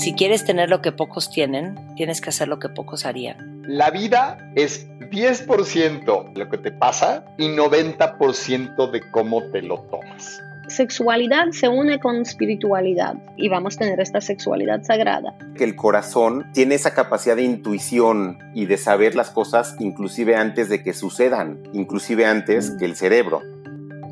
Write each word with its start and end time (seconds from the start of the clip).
Si 0.00 0.14
quieres 0.14 0.46
tener 0.46 0.70
lo 0.70 0.80
que 0.80 0.92
pocos 0.92 1.28
tienen, 1.28 1.78
tienes 1.94 2.22
que 2.22 2.30
hacer 2.30 2.48
lo 2.48 2.58
que 2.58 2.70
pocos 2.70 3.04
harían. 3.04 3.62
La 3.66 3.90
vida 3.90 4.38
es 4.56 4.88
10% 4.98 6.32
lo 6.34 6.48
que 6.48 6.56
te 6.56 6.72
pasa 6.72 7.26
y 7.36 7.48
90% 7.48 8.90
de 8.92 9.10
cómo 9.10 9.42
te 9.50 9.60
lo 9.60 9.80
tomas. 9.90 10.42
Sexualidad 10.68 11.50
se 11.50 11.68
une 11.68 12.00
con 12.00 12.16
espiritualidad 12.22 13.16
y 13.36 13.50
vamos 13.50 13.76
a 13.76 13.80
tener 13.80 14.00
esta 14.00 14.22
sexualidad 14.22 14.82
sagrada. 14.84 15.34
Que 15.54 15.64
el 15.64 15.76
corazón 15.76 16.50
tiene 16.54 16.76
esa 16.76 16.94
capacidad 16.94 17.36
de 17.36 17.42
intuición 17.42 18.38
y 18.54 18.64
de 18.64 18.78
saber 18.78 19.14
las 19.14 19.28
cosas 19.28 19.76
inclusive 19.80 20.34
antes 20.34 20.70
de 20.70 20.82
que 20.82 20.94
sucedan, 20.94 21.62
inclusive 21.74 22.24
antes 22.24 22.70
que 22.78 22.86
el 22.86 22.96
cerebro. 22.96 23.42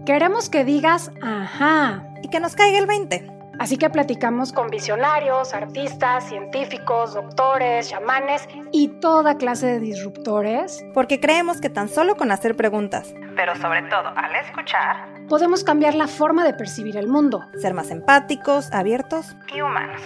Queremos 0.05 0.51
que 0.51 0.67
digas 0.67 1.13
ajá 1.23 2.05
y 2.23 2.29
que 2.29 2.41
nos 2.41 2.57
caiga 2.57 2.79
el 2.79 2.87
20. 2.87 3.38
Así 3.59 3.77
que 3.77 3.91
platicamos 3.91 4.53
con 4.53 4.69
visionarios, 4.69 5.53
artistas, 5.53 6.29
científicos, 6.29 7.15
doctores, 7.15 7.89
chamanes 7.91 8.49
y 8.71 8.89
toda 9.01 9.37
clase 9.37 9.67
de 9.67 9.81
disruptores. 9.81 10.85
Porque 10.95 11.21
creemos 11.21 11.61
que 11.61 11.69
tan 11.69 11.89
solo 11.89 12.17
con 12.17 12.31
hacer 12.31 12.57
preguntas, 12.57 13.15
pero 13.35 13.57
sobre 13.57 13.83
todo 13.83 14.09
al 14.17 14.35
escuchar, 14.37 15.09
podemos 15.29 15.65
cambiar 15.65 15.95
la 15.95 16.07
forma 16.07 16.45
de 16.45 16.55
percibir 16.55 16.97
el 16.97 17.09
mundo. 17.09 17.45
Ser 17.61 17.75
más 17.75 17.91
empáticos, 17.91 18.73
abiertos 18.73 19.37
y 19.55 19.61
humanos. 19.61 20.01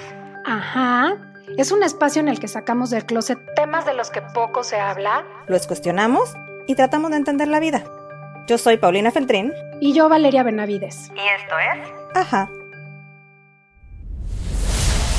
Ajá. 0.44 1.16
Es 1.58 1.72
un 1.72 1.82
espacio 1.82 2.20
en 2.20 2.28
el 2.28 2.40
que 2.40 2.48
sacamos 2.48 2.90
del 2.90 3.04
closet 3.04 3.38
temas 3.54 3.84
de 3.84 3.94
los 3.94 4.10
que 4.10 4.22
poco 4.22 4.64
se 4.64 4.80
habla. 4.80 5.24
Los 5.46 5.66
cuestionamos 5.66 6.34
y 6.66 6.74
tratamos 6.74 7.10
de 7.10 7.18
entender 7.18 7.48
la 7.48 7.60
vida. 7.60 7.82
Yo 8.46 8.58
soy 8.58 8.78
Paulina 8.78 9.10
Feltrín. 9.10 9.52
Y 9.80 9.92
yo 9.92 10.08
Valeria 10.08 10.42
Benavides. 10.42 11.10
Y 11.14 11.42
esto 11.42 11.58
es... 11.58 11.92
Ajá. 12.14 12.48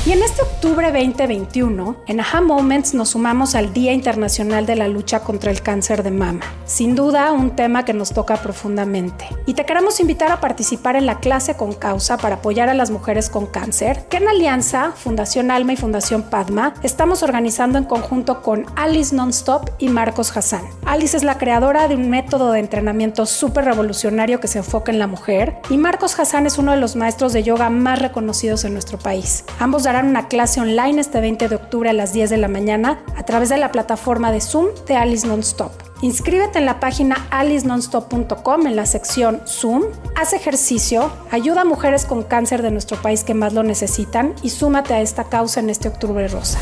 Y 0.06 0.12
en 0.12 0.22
este 0.22 0.42
octubre 0.42 0.92
2021, 0.92 1.96
en 2.06 2.20
Aha 2.20 2.42
Moments 2.42 2.92
nos 2.92 3.10
sumamos 3.10 3.54
al 3.54 3.72
Día 3.72 3.94
Internacional 3.94 4.66
de 4.66 4.76
la 4.76 4.86
Lucha 4.86 5.20
contra 5.20 5.50
el 5.50 5.62
Cáncer 5.62 6.02
de 6.02 6.10
Mama. 6.10 6.42
Sin 6.66 6.94
duda, 6.94 7.32
un 7.32 7.56
tema 7.56 7.86
que 7.86 7.94
nos 7.94 8.12
toca 8.12 8.36
profundamente. 8.36 9.26
Y 9.46 9.54
te 9.54 9.64
queremos 9.64 10.00
invitar 10.00 10.30
a 10.30 10.40
participar 10.40 10.96
en 10.96 11.06
la 11.06 11.20
clase 11.20 11.56
con 11.56 11.72
causa 11.72 12.18
para 12.18 12.34
apoyar 12.34 12.68
a 12.68 12.74
las 12.74 12.90
mujeres 12.90 13.30
con 13.30 13.46
cáncer, 13.46 14.04
que 14.10 14.18
en 14.18 14.28
alianza, 14.28 14.92
Fundación 14.94 15.50
Alma 15.50 15.72
y 15.72 15.76
Fundación 15.76 16.24
Padma, 16.24 16.74
estamos 16.82 17.22
organizando 17.22 17.78
en 17.78 17.84
conjunto 17.84 18.42
con 18.42 18.66
Alice 18.76 19.16
Nonstop 19.16 19.70
y 19.78 19.88
Marcos 19.88 20.36
Hassan. 20.36 20.66
Alice 20.84 21.16
es 21.16 21.24
la 21.24 21.38
creadora 21.38 21.88
de 21.88 21.94
un 21.94 22.10
método 22.10 22.52
de 22.52 22.60
entrenamiento 22.60 23.24
súper 23.24 23.64
revolucionario 23.64 24.38
que 24.38 24.48
se 24.48 24.58
enfoca 24.58 24.92
en 24.92 24.98
la 24.98 25.06
mujer, 25.06 25.60
y 25.70 25.78
Marcos 25.78 26.20
Hassan 26.20 26.44
es 26.44 26.58
uno 26.58 26.72
de 26.72 26.78
los 26.78 26.94
maestros 26.94 27.32
de 27.32 27.42
yoga 27.42 27.70
más 27.70 28.00
reconocidos 28.00 28.66
en 28.66 28.74
nuestro 28.74 28.98
país. 28.98 29.46
Ambos 29.58 29.82
una 30.02 30.26
clase 30.26 30.60
online 30.60 31.00
este 31.00 31.20
20 31.20 31.48
de 31.48 31.54
octubre 31.54 31.90
a 31.90 31.92
las 31.92 32.12
10 32.12 32.30
de 32.30 32.38
la 32.38 32.48
mañana 32.48 33.04
a 33.16 33.24
través 33.24 33.50
de 33.50 33.58
la 33.58 33.70
plataforma 33.70 34.32
de 34.32 34.40
Zoom 34.40 34.68
de 34.88 34.96
Alice 34.96 35.26
Nonstop. 35.26 35.70
Inscríbete 36.02 36.58
en 36.58 36.66
la 36.66 36.80
página 36.80 37.16
alicenonstop.com 37.30 38.66
en 38.66 38.74
la 38.74 38.86
sección 38.86 39.40
Zoom, 39.46 39.84
haz 40.16 40.32
ejercicio, 40.32 41.12
ayuda 41.30 41.60
a 41.60 41.64
mujeres 41.64 42.06
con 42.06 42.24
cáncer 42.24 42.62
de 42.62 42.72
nuestro 42.72 43.00
país 43.00 43.22
que 43.22 43.34
más 43.34 43.52
lo 43.52 43.62
necesitan 43.62 44.34
y 44.42 44.50
súmate 44.50 44.94
a 44.94 45.00
esta 45.00 45.28
causa 45.28 45.60
en 45.60 45.70
este 45.70 45.86
octubre 45.86 46.26
rosa. 46.26 46.58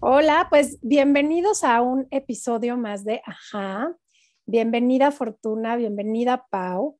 Hola, 0.00 0.46
pues 0.48 0.78
bienvenidos 0.82 1.64
a 1.64 1.82
un 1.82 2.06
episodio 2.10 2.78
más 2.78 3.04
de 3.04 3.20
Ajá. 3.26 3.92
Bienvenida 4.46 5.10
Fortuna, 5.10 5.74
bienvenida 5.74 6.46
Pau. 6.48 6.96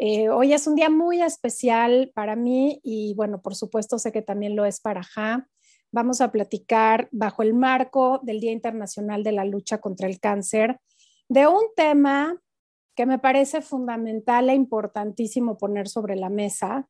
Eh, 0.00 0.28
hoy 0.28 0.52
es 0.52 0.68
un 0.68 0.76
día 0.76 0.90
muy 0.90 1.22
especial 1.22 2.12
para 2.14 2.36
mí 2.36 2.80
y 2.84 3.14
bueno, 3.14 3.42
por 3.42 3.56
supuesto 3.56 3.98
sé 3.98 4.12
que 4.12 4.22
también 4.22 4.54
lo 4.54 4.64
es 4.64 4.80
para 4.80 5.02
Ja. 5.02 5.48
Vamos 5.90 6.20
a 6.20 6.30
platicar 6.30 7.08
bajo 7.10 7.42
el 7.42 7.52
marco 7.52 8.20
del 8.22 8.38
Día 8.38 8.52
Internacional 8.52 9.24
de 9.24 9.32
la 9.32 9.44
Lucha 9.44 9.78
contra 9.78 10.06
el 10.06 10.20
Cáncer 10.20 10.78
de 11.28 11.48
un 11.48 11.62
tema 11.74 12.40
que 12.94 13.06
me 13.06 13.18
parece 13.18 13.60
fundamental 13.60 14.48
e 14.50 14.54
importantísimo 14.54 15.58
poner 15.58 15.88
sobre 15.88 16.14
la 16.14 16.28
mesa, 16.28 16.88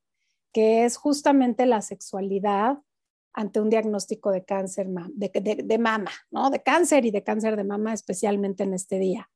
que 0.52 0.84
es 0.84 0.98
justamente 0.98 1.64
la 1.64 1.80
sexualidad 1.80 2.78
ante 3.32 3.60
un 3.60 3.70
diagnóstico 3.70 4.30
de 4.30 4.44
cáncer 4.44 4.88
de, 4.88 5.78
mama, 5.78 6.10
¿no? 6.30 6.50
De 6.50 6.62
cáncer 6.62 7.04
y 7.04 7.10
de 7.10 7.22
cáncer 7.22 7.56
de 7.56 7.64
mama, 7.64 7.92
especialmente 7.92 8.64
en 8.64 8.74
este 8.74 8.98
día. 8.98 9.30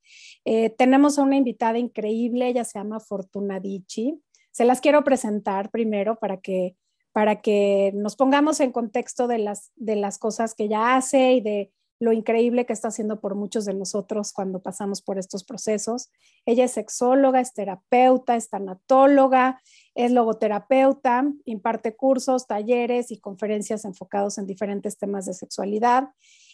Eh, 0.44 0.70
tenemos 0.70 1.18
a 1.18 1.22
una 1.22 1.36
invitada 1.36 1.78
increíble, 1.78 2.48
ella 2.48 2.64
se 2.64 2.78
llama 2.78 3.00
Fortuna 3.00 3.60
Dici. 3.60 4.20
Se 4.50 4.64
las 4.64 4.80
quiero 4.80 5.04
presentar 5.04 5.70
primero 5.70 6.16
para 6.16 6.38
que, 6.38 6.76
para 7.12 7.40
que 7.40 7.92
nos 7.94 8.16
pongamos 8.16 8.60
en 8.60 8.72
contexto 8.72 9.26
de 9.28 9.38
las, 9.38 9.72
de 9.76 9.96
las 9.96 10.18
cosas 10.18 10.54
que 10.54 10.64
ella 10.64 10.96
hace 10.96 11.32
y 11.34 11.40
de 11.40 11.72
lo 12.02 12.12
increíble 12.12 12.66
que 12.66 12.72
está 12.72 12.88
haciendo 12.88 13.20
por 13.20 13.36
muchos 13.36 13.64
de 13.64 13.74
nosotros 13.74 14.32
cuando 14.32 14.60
pasamos 14.60 15.00
por 15.00 15.20
estos 15.20 15.44
procesos. 15.44 16.10
Ella 16.46 16.64
es 16.64 16.72
sexóloga, 16.72 17.38
es 17.38 17.54
terapeuta, 17.54 18.34
es 18.34 18.50
tanatóloga, 18.50 19.62
es 19.94 20.10
logoterapeuta, 20.10 21.30
imparte 21.44 21.94
cursos, 21.94 22.48
talleres 22.48 23.12
y 23.12 23.20
conferencias 23.20 23.84
enfocados 23.84 24.36
en 24.38 24.48
diferentes 24.48 24.98
temas 24.98 25.26
de 25.26 25.34
sexualidad 25.34 26.08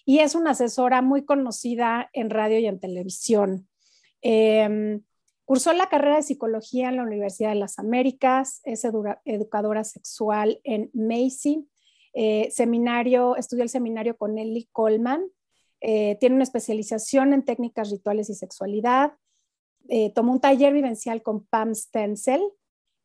y 0.05 0.19
es 0.19 0.35
una 0.35 0.51
asesora 0.51 1.01
muy 1.01 1.25
conocida 1.25 2.11
en 2.13 2.29
radio 2.29 2.59
y 2.59 2.67
en 2.67 2.79
televisión. 2.79 3.69
Em, 4.21 5.03
cursó 5.47 5.73
la 5.73 5.89
carrera 5.89 6.17
de 6.17 6.25
psicología 6.25 6.91
en 6.91 6.97
la 6.97 7.05
Universidad 7.05 7.49
de 7.49 7.55
las 7.55 7.79
Américas, 7.79 8.61
es 8.65 8.85
educadora 8.85 9.83
sexual 9.85 10.61
en 10.63 10.91
Macy, 10.93 11.67
eh, 12.13 12.51
seminario, 12.51 13.35
estudió 13.37 13.63
el 13.63 13.71
seminario 13.71 14.15
con 14.19 14.37
Ellie 14.37 14.69
Coleman 14.73 15.23
eh, 15.81 16.17
tiene 16.21 16.35
una 16.35 16.45
especialización 16.45 17.33
en 17.33 17.45
técnicas 17.45 17.91
rituales 17.91 18.31
y 18.31 18.35
sexualidad. 18.35 19.13
Eh, 19.89 20.13
tomó 20.15 20.33
un 20.33 20.41
taller 20.41 20.73
vivencial 20.73 21.23
con 21.23 21.45
Pam 21.47 21.75
Stenzel 21.75 22.43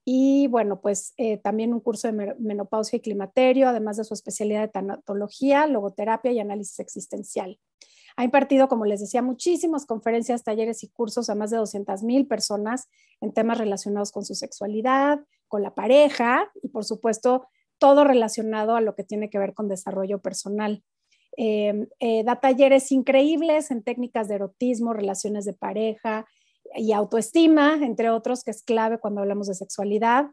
y 0.06 0.48
bueno, 0.48 0.82
pues 0.82 1.14
eh, 1.18 1.38
también 1.38 1.74
un 1.74 1.80
curso 1.80 2.12
de 2.12 2.36
menopausia 2.38 2.98
y 2.98 3.02
climaterio, 3.02 3.70
además 3.70 3.98
de 3.98 4.04
su 4.04 4.14
especialidad 4.14 4.62
de 4.62 4.68
tanatología, 4.68 5.66
logoterapia 5.68 6.32
y 6.32 6.40
análisis 6.40 6.80
existencial. 6.80 7.60
Ha 8.16 8.24
impartido, 8.24 8.68
como 8.68 8.86
les 8.86 9.00
decía, 9.00 9.22
muchísimas 9.22 9.86
conferencias, 9.86 10.44
talleres 10.44 10.84
y 10.84 10.90
cursos 10.90 11.30
a 11.30 11.36
más 11.36 11.52
de 11.52 11.58
200 11.58 12.04
mil 12.04 12.28
personas 12.28 12.90
en 13.22 13.34
temas 13.34 13.58
relacionados 13.58 14.12
con 14.12 14.26
su 14.26 14.36
sexualidad, 14.36 15.22
con 15.48 15.64
la 15.64 15.74
pareja 15.74 16.52
y, 16.62 16.68
por 16.68 16.84
supuesto, 16.84 17.48
todo 17.80 18.04
relacionado 18.04 18.76
a 18.76 18.82
lo 18.82 18.94
que 18.94 19.04
tiene 19.04 19.30
que 19.30 19.40
ver 19.40 19.54
con 19.54 19.68
desarrollo 19.68 20.22
personal. 20.22 20.84
Em, 21.36 21.88
eh, 22.00 22.24
da 22.24 22.36
talleres 22.36 22.92
increíbles 22.92 23.72
en 23.72 23.82
técnicas 23.82 24.28
de 24.28 24.36
erotismo, 24.36 24.94
relaciones 24.94 25.46
de 25.46 25.54
pareja 25.54 26.28
y 26.76 26.92
autoestima, 26.92 27.80
entre 27.82 28.10
otros, 28.10 28.44
que 28.44 28.52
es 28.52 28.62
clave 28.62 29.00
cuando 29.00 29.22
hablamos 29.22 29.48
de 29.48 29.56
sexualidad. 29.56 30.28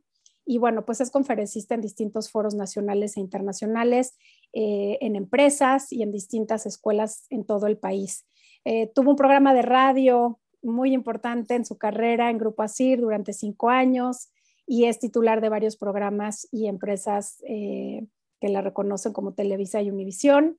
Y 0.44 0.58
bueno, 0.58 0.84
pues 0.84 1.00
es 1.00 1.10
conferencista 1.10 1.74
en 1.74 1.80
distintos 1.80 2.30
foros 2.30 2.54
nacionales 2.54 3.16
e 3.16 3.20
internacionales, 3.20 4.14
eh, 4.52 4.98
en 5.00 5.16
empresas 5.16 5.92
y 5.92 6.02
en 6.02 6.12
distintas 6.12 6.66
escuelas 6.66 7.26
en 7.30 7.44
todo 7.44 7.66
el 7.66 7.78
país. 7.78 8.26
Eh, 8.64 8.90
tuvo 8.94 9.10
un 9.10 9.16
programa 9.16 9.54
de 9.54 9.62
radio 9.62 10.38
muy 10.62 10.92
importante 10.92 11.54
en 11.54 11.64
su 11.64 11.78
carrera 11.78 12.28
en 12.28 12.36
Grupo 12.36 12.62
ASIR 12.62 13.00
durante 13.00 13.32
cinco 13.32 13.70
años 13.70 14.30
y 14.66 14.84
es 14.84 14.98
titular 14.98 15.40
de 15.40 15.48
varios 15.48 15.76
programas 15.76 16.46
y 16.52 16.66
empresas 16.66 17.38
que 17.40 18.48
la 18.48 18.60
reconocen 18.60 19.12
como 19.12 19.32
Televisa 19.32 19.80
y 19.80 19.90
Univisión. 19.90 20.58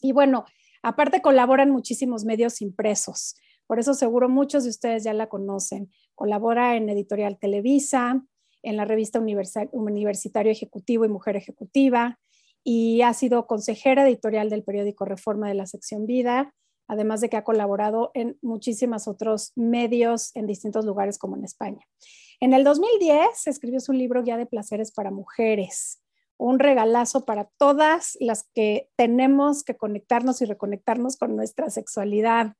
Y 0.00 0.12
bueno, 0.12 0.44
aparte 0.82 1.22
colabora 1.22 1.62
en 1.62 1.70
muchísimos 1.70 2.24
medios 2.24 2.60
impresos. 2.60 3.36
Por 3.66 3.78
eso 3.78 3.94
seguro 3.94 4.28
muchos 4.28 4.64
de 4.64 4.70
ustedes 4.70 5.04
ya 5.04 5.14
la 5.14 5.28
conocen. 5.28 5.90
Colabora 6.14 6.76
en 6.76 6.88
Editorial 6.88 7.38
Televisa, 7.38 8.22
en 8.62 8.76
la 8.76 8.84
revista 8.84 9.20
Universitario 9.20 10.52
Ejecutivo 10.52 11.04
y 11.04 11.08
Mujer 11.08 11.36
Ejecutiva 11.36 12.18
y 12.64 13.02
ha 13.02 13.12
sido 13.12 13.46
consejera 13.46 14.08
editorial 14.08 14.48
del 14.48 14.64
periódico 14.64 15.04
Reforma 15.04 15.48
de 15.48 15.54
la 15.54 15.66
sección 15.66 16.06
Vida, 16.06 16.54
además 16.88 17.20
de 17.20 17.28
que 17.28 17.36
ha 17.36 17.44
colaborado 17.44 18.10
en 18.14 18.38
muchísimos 18.40 19.06
otros 19.06 19.52
medios 19.54 20.34
en 20.34 20.46
distintos 20.46 20.86
lugares 20.86 21.18
como 21.18 21.36
en 21.36 21.44
España. 21.44 21.86
En 22.40 22.54
el 22.54 22.64
2010 22.64 23.46
escribió 23.46 23.80
su 23.80 23.92
libro 23.92 24.22
Guía 24.22 24.38
de 24.38 24.46
Placeres 24.46 24.92
para 24.92 25.10
Mujeres, 25.10 26.00
un 26.36 26.58
regalazo 26.58 27.24
para 27.24 27.48
todas 27.58 28.16
las 28.20 28.48
que 28.54 28.90
tenemos 28.96 29.62
que 29.62 29.76
conectarnos 29.76 30.42
y 30.42 30.46
reconectarnos 30.46 31.16
con 31.16 31.36
nuestra 31.36 31.70
sexualidad. 31.70 32.54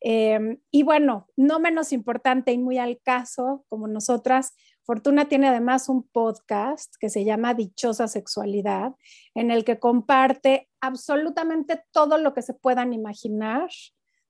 Em, 0.00 0.58
y 0.72 0.82
bueno, 0.82 1.28
no 1.36 1.60
menos 1.60 1.92
importante 1.92 2.52
y 2.52 2.58
muy 2.58 2.78
al 2.78 3.00
caso, 3.00 3.64
como 3.68 3.86
nosotras, 3.86 4.54
Fortuna 4.84 5.28
tiene 5.28 5.48
además 5.48 5.88
un 5.88 6.02
podcast 6.02 6.94
que 6.98 7.08
se 7.08 7.24
llama 7.24 7.54
Dichosa 7.54 8.08
Sexualidad, 8.08 8.94
en 9.34 9.52
el 9.52 9.64
que 9.64 9.78
comparte 9.78 10.68
absolutamente 10.80 11.80
todo 11.92 12.18
lo 12.18 12.34
que 12.34 12.42
se 12.42 12.52
puedan 12.52 12.92
imaginar 12.92 13.70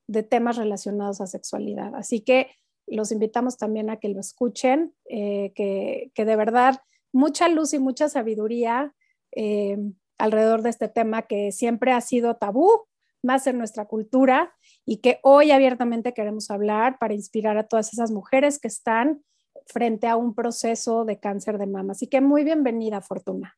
de 0.06 0.22
temas 0.22 0.58
relacionados 0.58 1.22
a 1.22 1.26
sexualidad. 1.26 1.94
Así 1.94 2.20
que 2.20 2.50
los 2.86 3.12
invitamos 3.12 3.56
también 3.56 3.88
a 3.88 3.96
que 3.96 4.10
lo 4.10 4.20
escuchen, 4.20 4.94
eh, 5.08 5.52
que, 5.54 6.10
que 6.14 6.26
de 6.26 6.36
verdad 6.36 6.82
mucha 7.12 7.48
luz 7.48 7.74
y 7.74 7.78
mucha 7.78 8.08
sabiduría 8.08 8.94
eh, 9.34 9.78
alrededor 10.18 10.62
de 10.62 10.70
este 10.70 10.88
tema 10.88 11.22
que 11.22 11.52
siempre 11.52 11.92
ha 11.92 12.00
sido 12.00 12.36
tabú, 12.36 12.86
más 13.22 13.46
en 13.46 13.58
nuestra 13.58 13.86
cultura 13.86 14.52
y 14.84 14.98
que 14.98 15.20
hoy 15.22 15.52
abiertamente 15.52 16.12
queremos 16.12 16.50
hablar 16.50 16.98
para 16.98 17.14
inspirar 17.14 17.56
a 17.56 17.68
todas 17.68 17.92
esas 17.92 18.10
mujeres 18.10 18.58
que 18.58 18.68
están 18.68 19.22
frente 19.66 20.08
a 20.08 20.16
un 20.16 20.34
proceso 20.34 21.04
de 21.04 21.20
cáncer 21.20 21.58
de 21.58 21.66
mama. 21.66 21.92
Así 21.92 22.08
que 22.08 22.20
muy 22.20 22.42
bienvenida, 22.42 23.00
Fortuna. 23.00 23.56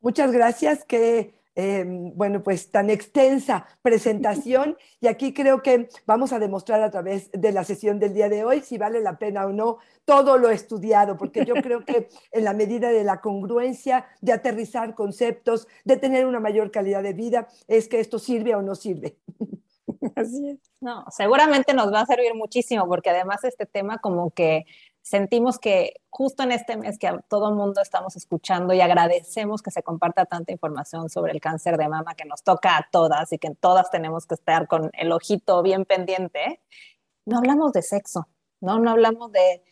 Muchas 0.00 0.32
gracias, 0.32 0.84
que 0.84 1.34
em, 1.56 2.12
bueno, 2.14 2.42
pues 2.42 2.70
tan 2.70 2.90
extensa 2.90 3.66
presentación 3.82 4.76
y 5.00 5.08
aquí 5.08 5.34
creo 5.34 5.62
que 5.62 5.88
vamos 6.06 6.32
a 6.32 6.38
demostrar 6.38 6.82
a 6.82 6.90
través 6.90 7.30
de 7.32 7.50
la 7.50 7.64
sesión 7.64 7.98
del 7.98 8.14
día 8.14 8.28
de 8.28 8.44
hoy 8.44 8.60
si 8.60 8.78
vale 8.78 9.00
la 9.00 9.18
pena 9.18 9.46
o 9.46 9.52
no 9.52 9.78
todo 10.04 10.38
lo 10.38 10.50
estudiado, 10.50 11.16
porque 11.16 11.44
yo 11.44 11.54
creo 11.56 11.84
que 11.84 12.08
en 12.32 12.44
la 12.44 12.52
medida 12.52 12.90
de 12.90 13.02
la 13.02 13.20
congruencia, 13.20 14.06
de 14.20 14.32
aterrizar 14.32 14.94
conceptos, 14.94 15.66
de 15.84 15.96
tener 15.96 16.26
una 16.26 16.38
mayor 16.38 16.70
calidad 16.70 17.02
de 17.02 17.12
vida, 17.12 17.48
es 17.66 17.88
que 17.88 17.98
esto 17.98 18.20
sirve 18.20 18.54
o 18.54 18.62
no 18.62 18.76
sirve. 18.76 19.16
Así 20.14 20.50
es. 20.50 20.58
No, 20.80 21.04
seguramente 21.10 21.74
nos 21.74 21.92
va 21.92 22.02
a 22.02 22.06
servir 22.06 22.34
muchísimo 22.34 22.86
porque 22.86 23.10
además 23.10 23.42
este 23.44 23.66
tema 23.66 23.98
como 23.98 24.30
que 24.30 24.66
sentimos 25.06 25.60
que 25.60 26.00
justo 26.10 26.42
en 26.42 26.50
este 26.50 26.76
mes 26.76 26.98
que 26.98 27.06
a 27.06 27.18
todo 27.20 27.54
mundo 27.54 27.80
estamos 27.80 28.16
escuchando 28.16 28.74
y 28.74 28.80
agradecemos 28.80 29.62
que 29.62 29.70
se 29.70 29.84
comparta 29.84 30.26
tanta 30.26 30.50
información 30.50 31.08
sobre 31.08 31.30
el 31.30 31.40
cáncer 31.40 31.76
de 31.76 31.88
mama 31.88 32.16
que 32.16 32.24
nos 32.24 32.42
toca 32.42 32.76
a 32.76 32.88
todas 32.90 33.32
y 33.32 33.38
que 33.38 33.54
todas 33.54 33.88
tenemos 33.92 34.26
que 34.26 34.34
estar 34.34 34.66
con 34.66 34.90
el 34.94 35.12
ojito 35.12 35.62
bien 35.62 35.84
pendiente, 35.84 36.60
no 37.24 37.38
hablamos 37.38 37.72
de 37.72 37.82
sexo, 37.82 38.26
¿no? 38.60 38.80
No 38.80 38.90
hablamos 38.90 39.30
de 39.30 39.62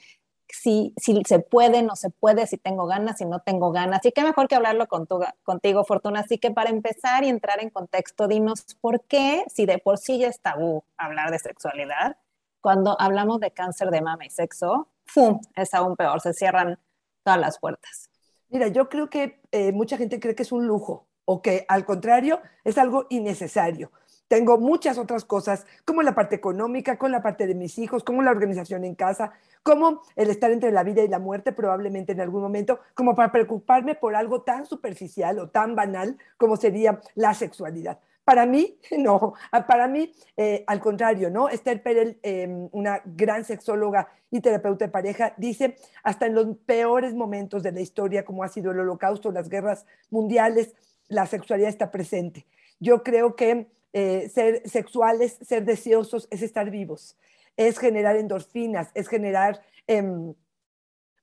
si, 0.49 0.95
si 0.97 1.21
se 1.27 1.41
puede, 1.41 1.83
no 1.83 1.97
se 1.97 2.11
puede, 2.11 2.47
si 2.47 2.57
tengo 2.57 2.87
ganas, 2.87 3.19
si 3.19 3.25
no 3.25 3.41
tengo 3.41 3.73
ganas. 3.73 4.07
Y 4.07 4.13
qué 4.13 4.23
mejor 4.23 4.47
que 4.47 4.55
hablarlo 4.55 4.87
con 4.87 5.09
tu, 5.09 5.19
contigo, 5.43 5.85
Fortuna. 5.85 6.21
Así 6.21 6.39
que 6.39 6.53
para 6.53 6.71
empezar 6.71 7.25
y 7.25 7.29
entrar 7.29 7.61
en 7.61 7.71
contexto, 7.71 8.29
dinos 8.29 8.65
por 8.81 9.01
qué, 9.03 9.45
si 9.53 9.67
de 9.67 9.79
por 9.79 9.99
sí 9.99 10.21
ya 10.21 10.29
es 10.29 10.41
tabú 10.41 10.85
hablar 10.97 11.33
de 11.33 11.41
sexualidad, 11.41 12.19
cuando 12.61 12.97
hablamos 13.01 13.41
de 13.41 13.51
cáncer 13.51 13.91
de 13.91 14.01
mama 14.01 14.27
y 14.27 14.31
sexo, 14.31 14.89
¡fum! 15.07 15.41
es 15.55 15.75
aún 15.75 15.97
peor, 15.97 16.21
se 16.21 16.33
cierran 16.33 16.79
todas 17.23 17.41
las 17.41 17.59
puertas. 17.59 18.11
Mira, 18.49 18.69
yo 18.69 18.89
creo 18.89 19.11
que 19.11 19.41
eh, 19.51 19.73
mucha 19.73 19.97
gente 19.97 20.21
cree 20.21 20.35
que 20.35 20.43
es 20.43 20.53
un 20.53 20.67
lujo 20.67 21.07
o 21.25 21.43
que 21.43 21.65
al 21.69 21.85
contrario 21.85 22.41
es 22.65 22.79
algo 22.79 23.07
innecesario. 23.11 23.91
Tengo 24.29 24.59
muchas 24.59 24.97
otras 24.99 25.25
cosas, 25.25 25.67
como 25.85 26.03
la 26.03 26.15
parte 26.15 26.37
económica, 26.37 26.99
con 26.99 27.13
la 27.13 27.23
parte 27.23 27.47
de 27.47 27.55
mis 27.55 27.79
hijos, 27.79 28.05
como 28.05 28.23
la 28.23 28.31
organización 28.31 28.85
en 28.85 28.95
casa, 28.95 29.33
como 29.63 30.03
el 30.17 30.31
estar 30.31 30.51
entre 30.51 30.73
la 30.73 30.83
vida 30.83 31.03
y 31.03 31.09
la 31.09 31.19
muerte 31.19 31.53
probablemente 31.53 32.13
en 32.13 32.21
algún 32.21 32.43
momento, 32.43 32.81
como 32.95 33.15
para 33.15 33.33
preocuparme 33.33 33.95
por 33.95 34.17
algo 34.17 34.43
tan 34.43 34.67
superficial 34.67 35.39
o 35.39 35.51
tan 35.51 35.75
banal 35.75 36.19
como 36.37 36.57
sería 36.57 37.01
la 37.15 37.35
sexualidad. 37.35 37.99
Para 38.25 38.47
mí, 38.47 38.79
no. 38.99 39.35
Para 39.67 39.87
mí, 39.87 40.13
eh, 40.37 40.65
al 40.67 40.81
contrario, 40.81 41.31
¿no? 41.31 41.49
Esther 41.49 41.83
Perel, 41.83 42.19
em, 42.23 42.69
una 42.73 43.03
gran 43.05 43.45
sexóloga 43.45 44.09
y 44.31 44.41
terapeuta 44.41 44.87
de 44.87 44.91
pareja, 44.91 45.35
dice, 45.37 45.77
hasta 46.03 46.27
en 46.27 46.35
los 46.35 46.57
peores 46.67 47.15
momentos 47.15 47.63
de 47.63 47.73
la 47.73 47.81
historia, 47.81 48.25
como 48.25 48.43
ha 48.43 48.49
sido 48.49 48.73
el 48.73 48.81
holocausto, 48.81 49.31
las 49.31 49.49
guerras 49.49 49.87
mundiales, 50.11 50.75
la 51.09 51.27
sexualidad 51.27 51.69
está 51.69 51.91
presente. 51.91 52.47
Yo 52.81 53.03
creo 53.03 53.37
que 53.37 53.69
eh, 53.93 54.29
ser 54.29 54.69
sexuales, 54.69 55.39
ser 55.43 55.65
deseosos, 55.65 56.27
es 56.31 56.43
estar 56.43 56.71
vivos, 56.71 57.17
es 57.57 57.79
generar 57.79 58.17
endorfinas, 58.17 58.91
es 58.95 59.09
generar... 59.09 59.61
Em, 59.87 60.35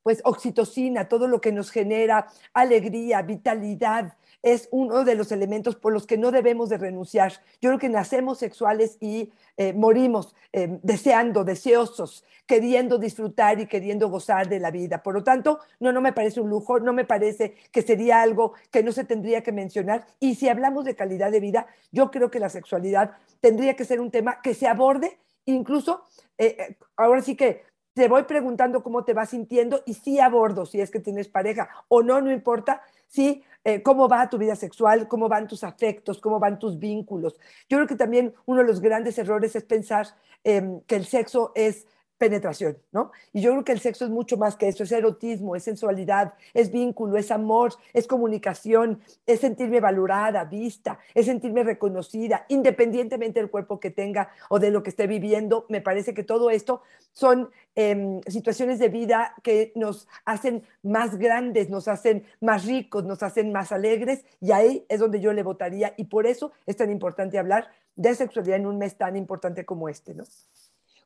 pues 0.04 0.22
oxitocina, 0.24 1.08
todo 1.08 1.28
lo 1.28 1.42
que 1.42 1.52
nos 1.52 1.72
genera 1.72 2.28
alegría, 2.54 3.22
vitalidad, 3.22 4.14
es 4.44 4.68
uno 4.72 5.04
de 5.04 5.16
los 5.16 5.32
elementos 5.32 5.76
por 5.76 5.94
los 5.94 6.08
que 6.08 6.18
no 6.18 6.32
debemos 6.32 6.70
de 6.70 6.78
renunciar. 6.78 7.34
Yo 7.62 7.70
creo 7.70 7.80
que 7.80 7.90
nacemos 7.90 8.40
sexuales 8.40 8.98
y 9.00 9.32
eh, 9.58 9.74
morimos 9.74 10.36
eh, 10.52 10.80
deseando, 10.82 11.44
deseosos, 11.44 12.26
queriendo 12.48 12.98
disfrutar 12.98 13.60
y 13.60 13.68
queriendo 13.68 14.10
gozar 14.10 14.50
de 14.50 14.60
la 14.60 14.72
vida. 14.72 15.04
Por 15.04 15.14
lo 15.14 15.24
tanto, 15.24 15.60
no, 15.80 15.92
no 15.92 16.02
me 16.02 16.14
parece 16.14 16.42
un 16.42 16.50
lujo, 16.50 16.80
no 16.80 16.92
me 16.92 17.06
parece 17.06 17.56
que 17.72 17.84
sería 17.84 18.22
algo 18.22 18.54
que 18.72 18.82
no 18.82 18.92
se 18.92 19.04
tendría 19.04 19.44
que 19.44 19.52
mencionar. 19.52 20.08
Y 20.20 20.36
si 20.36 20.50
hablamos 20.50 20.86
de 20.86 20.96
calidad 20.96 21.32
de 21.32 21.40
vida, 21.40 21.68
yo 21.92 22.10
creo 22.10 22.32
que 22.32 22.40
la 22.40 22.50
sexualidad 22.50 23.12
tendría 23.40 23.76
que 23.76 23.86
ser 23.86 24.00
un 24.00 24.10
tema 24.10 24.42
que 24.42 24.56
se 24.56 24.68
aborde 24.68 25.20
incluso, 25.46 26.04
eh, 26.38 26.78
ahora 26.96 27.22
sí 27.22 27.36
que 27.36 27.64
te 27.94 28.08
voy 28.08 28.24
preguntando 28.24 28.84
cómo 28.84 29.04
te 29.04 29.14
vas 29.14 29.30
sintiendo 29.30 29.82
y 29.86 29.96
si 29.96 30.20
abordo, 30.20 30.66
si 30.66 30.80
es 30.82 30.92
que 30.92 31.00
tienes 31.00 31.28
pareja 31.28 31.70
o 31.88 32.02
no, 32.02 32.22
no 32.22 32.32
importa, 32.32 32.82
sí, 33.08 33.44
eh, 33.64 33.84
cómo 33.84 34.08
va 34.08 34.30
tu 34.30 34.38
vida 34.38 34.56
sexual, 34.56 35.08
cómo 35.08 35.28
van 35.28 35.48
tus 35.48 35.64
afectos, 35.64 36.20
cómo 36.20 36.40
van 36.40 36.58
tus 36.58 36.80
vínculos. 36.80 37.38
Yo 37.70 37.78
creo 37.78 37.88
que 37.88 37.96
también 37.96 38.34
uno 38.46 38.62
de 38.62 38.68
los 38.68 38.80
grandes 38.80 39.18
errores 39.18 39.56
es 39.56 39.64
pensar 39.64 40.08
em, 40.44 40.82
que 40.82 40.96
el 40.96 41.06
sexo 41.06 41.52
es 41.54 41.86
penetración, 42.22 42.78
¿no? 42.92 43.12
Y 43.34 43.42
yo 43.42 43.50
creo 43.50 43.64
que 43.64 43.72
el 43.72 43.80
sexo 43.80 44.06
es 44.06 44.12
mucho 44.12 44.38
más 44.38 44.56
que 44.56 44.68
eso, 44.68 44.84
es 44.84 44.92
erotismo, 44.92 45.56
es 45.56 45.64
sensualidad, 45.64 46.36
es 46.54 46.72
vínculo, 46.72 47.18
es 47.18 47.32
amor, 47.32 47.74
es 47.94 48.06
comunicación, 48.06 49.02
es 49.26 49.40
sentirme 49.40 49.80
valorada, 49.80 50.44
vista, 50.44 51.00
es 51.16 51.26
sentirme 51.26 51.64
reconocida, 51.64 52.46
independientemente 52.48 53.40
del 53.40 53.50
cuerpo 53.50 53.80
que 53.80 53.90
tenga 53.90 54.30
o 54.50 54.60
de 54.60 54.70
lo 54.70 54.84
que 54.84 54.92
esté 54.92 55.08
viviendo. 55.08 55.66
Me 55.68 55.82
parece 55.82 56.14
que 56.14 56.22
todo 56.22 56.52
esto 56.52 56.84
son 57.12 57.50
em, 57.74 58.22
situaciones 58.28 58.78
de 58.78 58.90
vida 58.90 59.34
que 59.42 59.72
nos 59.74 60.08
hacen 60.24 60.62
más 60.84 61.18
grandes, 61.18 61.72
nos 61.72 61.88
hacen 61.88 62.28
más 62.40 62.66
ricos, 62.66 63.04
nos 63.04 63.24
hacen 63.24 63.52
más 63.52 63.72
alegres 63.72 64.24
y 64.40 64.52
ahí 64.52 64.86
es 64.90 65.00
donde 65.00 65.20
yo 65.20 65.34
le 65.34 65.42
votaría 65.42 65.96
y 65.98 66.04
por 66.04 66.28
eso 66.28 66.52
es 66.68 66.78
tan 66.78 66.92
importante 66.92 67.40
hablar 67.40 67.72
de 67.96 68.14
sexualidad 68.14 68.58
en 68.58 68.68
un 68.68 68.78
mes 68.78 68.96
tan 68.96 69.16
importante 69.16 69.66
como 69.66 69.90
este, 69.90 70.14
¿no? 70.14 70.24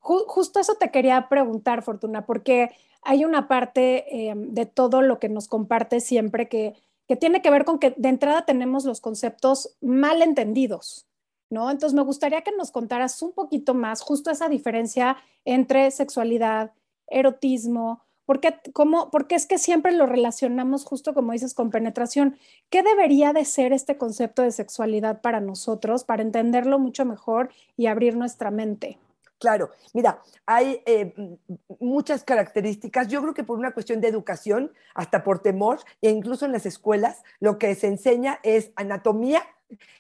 Justo 0.06 0.60
eso 0.60 0.76
te 0.76 0.92
quería 0.92 1.28
preguntar, 1.30 1.82
Fortuna, 1.82 2.26
porque 2.26 2.70
hay 3.02 3.26
una 3.26 3.48
parte 3.48 4.30
eh, 4.30 4.34
de 4.36 4.66
todo 4.66 5.02
lo 5.02 5.20
que 5.20 5.30
nos 5.30 5.48
comparte 5.48 6.00
siempre 6.00 6.48
que, 6.48 6.74
que 7.08 7.16
tiene 7.16 7.42
que 7.42 7.50
ver 7.50 7.66
con 7.66 7.80
que 7.80 7.94
de 7.98 8.10
entrada 8.10 8.46
tenemos 8.46 8.86
los 8.86 9.02
conceptos 9.02 9.76
mal 9.82 10.22
entendidos, 10.22 11.08
¿no? 11.50 11.70
Entonces 11.72 11.96
me 11.96 12.04
gustaría 12.04 12.42
que 12.42 12.52
nos 12.52 12.72
contaras 12.72 13.22
un 13.22 13.34
poquito 13.34 13.74
más 13.74 14.02
justo 14.02 14.32
esa 14.32 14.50
diferencia 14.50 15.18
entre 15.44 15.92
sexualidad, 15.92 16.72
erotismo, 17.08 18.06
porque, 18.26 18.56
es 19.30 19.46
que 19.46 19.60
siempre 19.60 19.92
lo 19.92 20.08
relacionamos 20.08 20.84
justo 20.84 21.14
como 21.14 21.32
dices 21.32 21.54
con 21.54 21.70
penetración. 21.70 22.38
¿Qué 22.70 22.82
debería 22.82 23.34
de 23.34 23.46
ser 23.46 23.72
este 23.72 23.98
concepto 23.98 24.42
de 24.42 24.52
sexualidad 24.52 25.22
para 25.22 25.40
nosotros, 25.40 26.04
para 26.04 26.24
entenderlo 26.24 26.80
mucho 26.80 27.06
mejor 27.06 27.50
y 27.78 27.86
abrir 27.86 28.16
nuestra 28.18 28.50
mente? 28.50 28.98
Claro, 29.40 29.72
mira, 29.94 30.22
hay 30.46 30.82
eh, 30.86 31.14
muchas 31.80 32.24
características. 32.24 33.08
Yo 33.10 33.22
creo 33.22 33.34
que 33.34 33.44
por 33.44 33.60
una 33.60 33.74
cuestión 33.74 34.00
de 34.00 34.08
educación, 34.08 34.72
hasta 34.94 35.24
por 35.24 35.40
temor, 35.40 35.80
e 36.02 36.10
incluso 36.10 36.46
en 36.46 36.54
las 36.54 36.66
escuelas, 36.66 37.22
lo 37.40 37.58
que 37.58 37.76
se 37.76 37.88
enseña 37.88 38.40
es 38.44 38.72
anatomía 38.76 39.44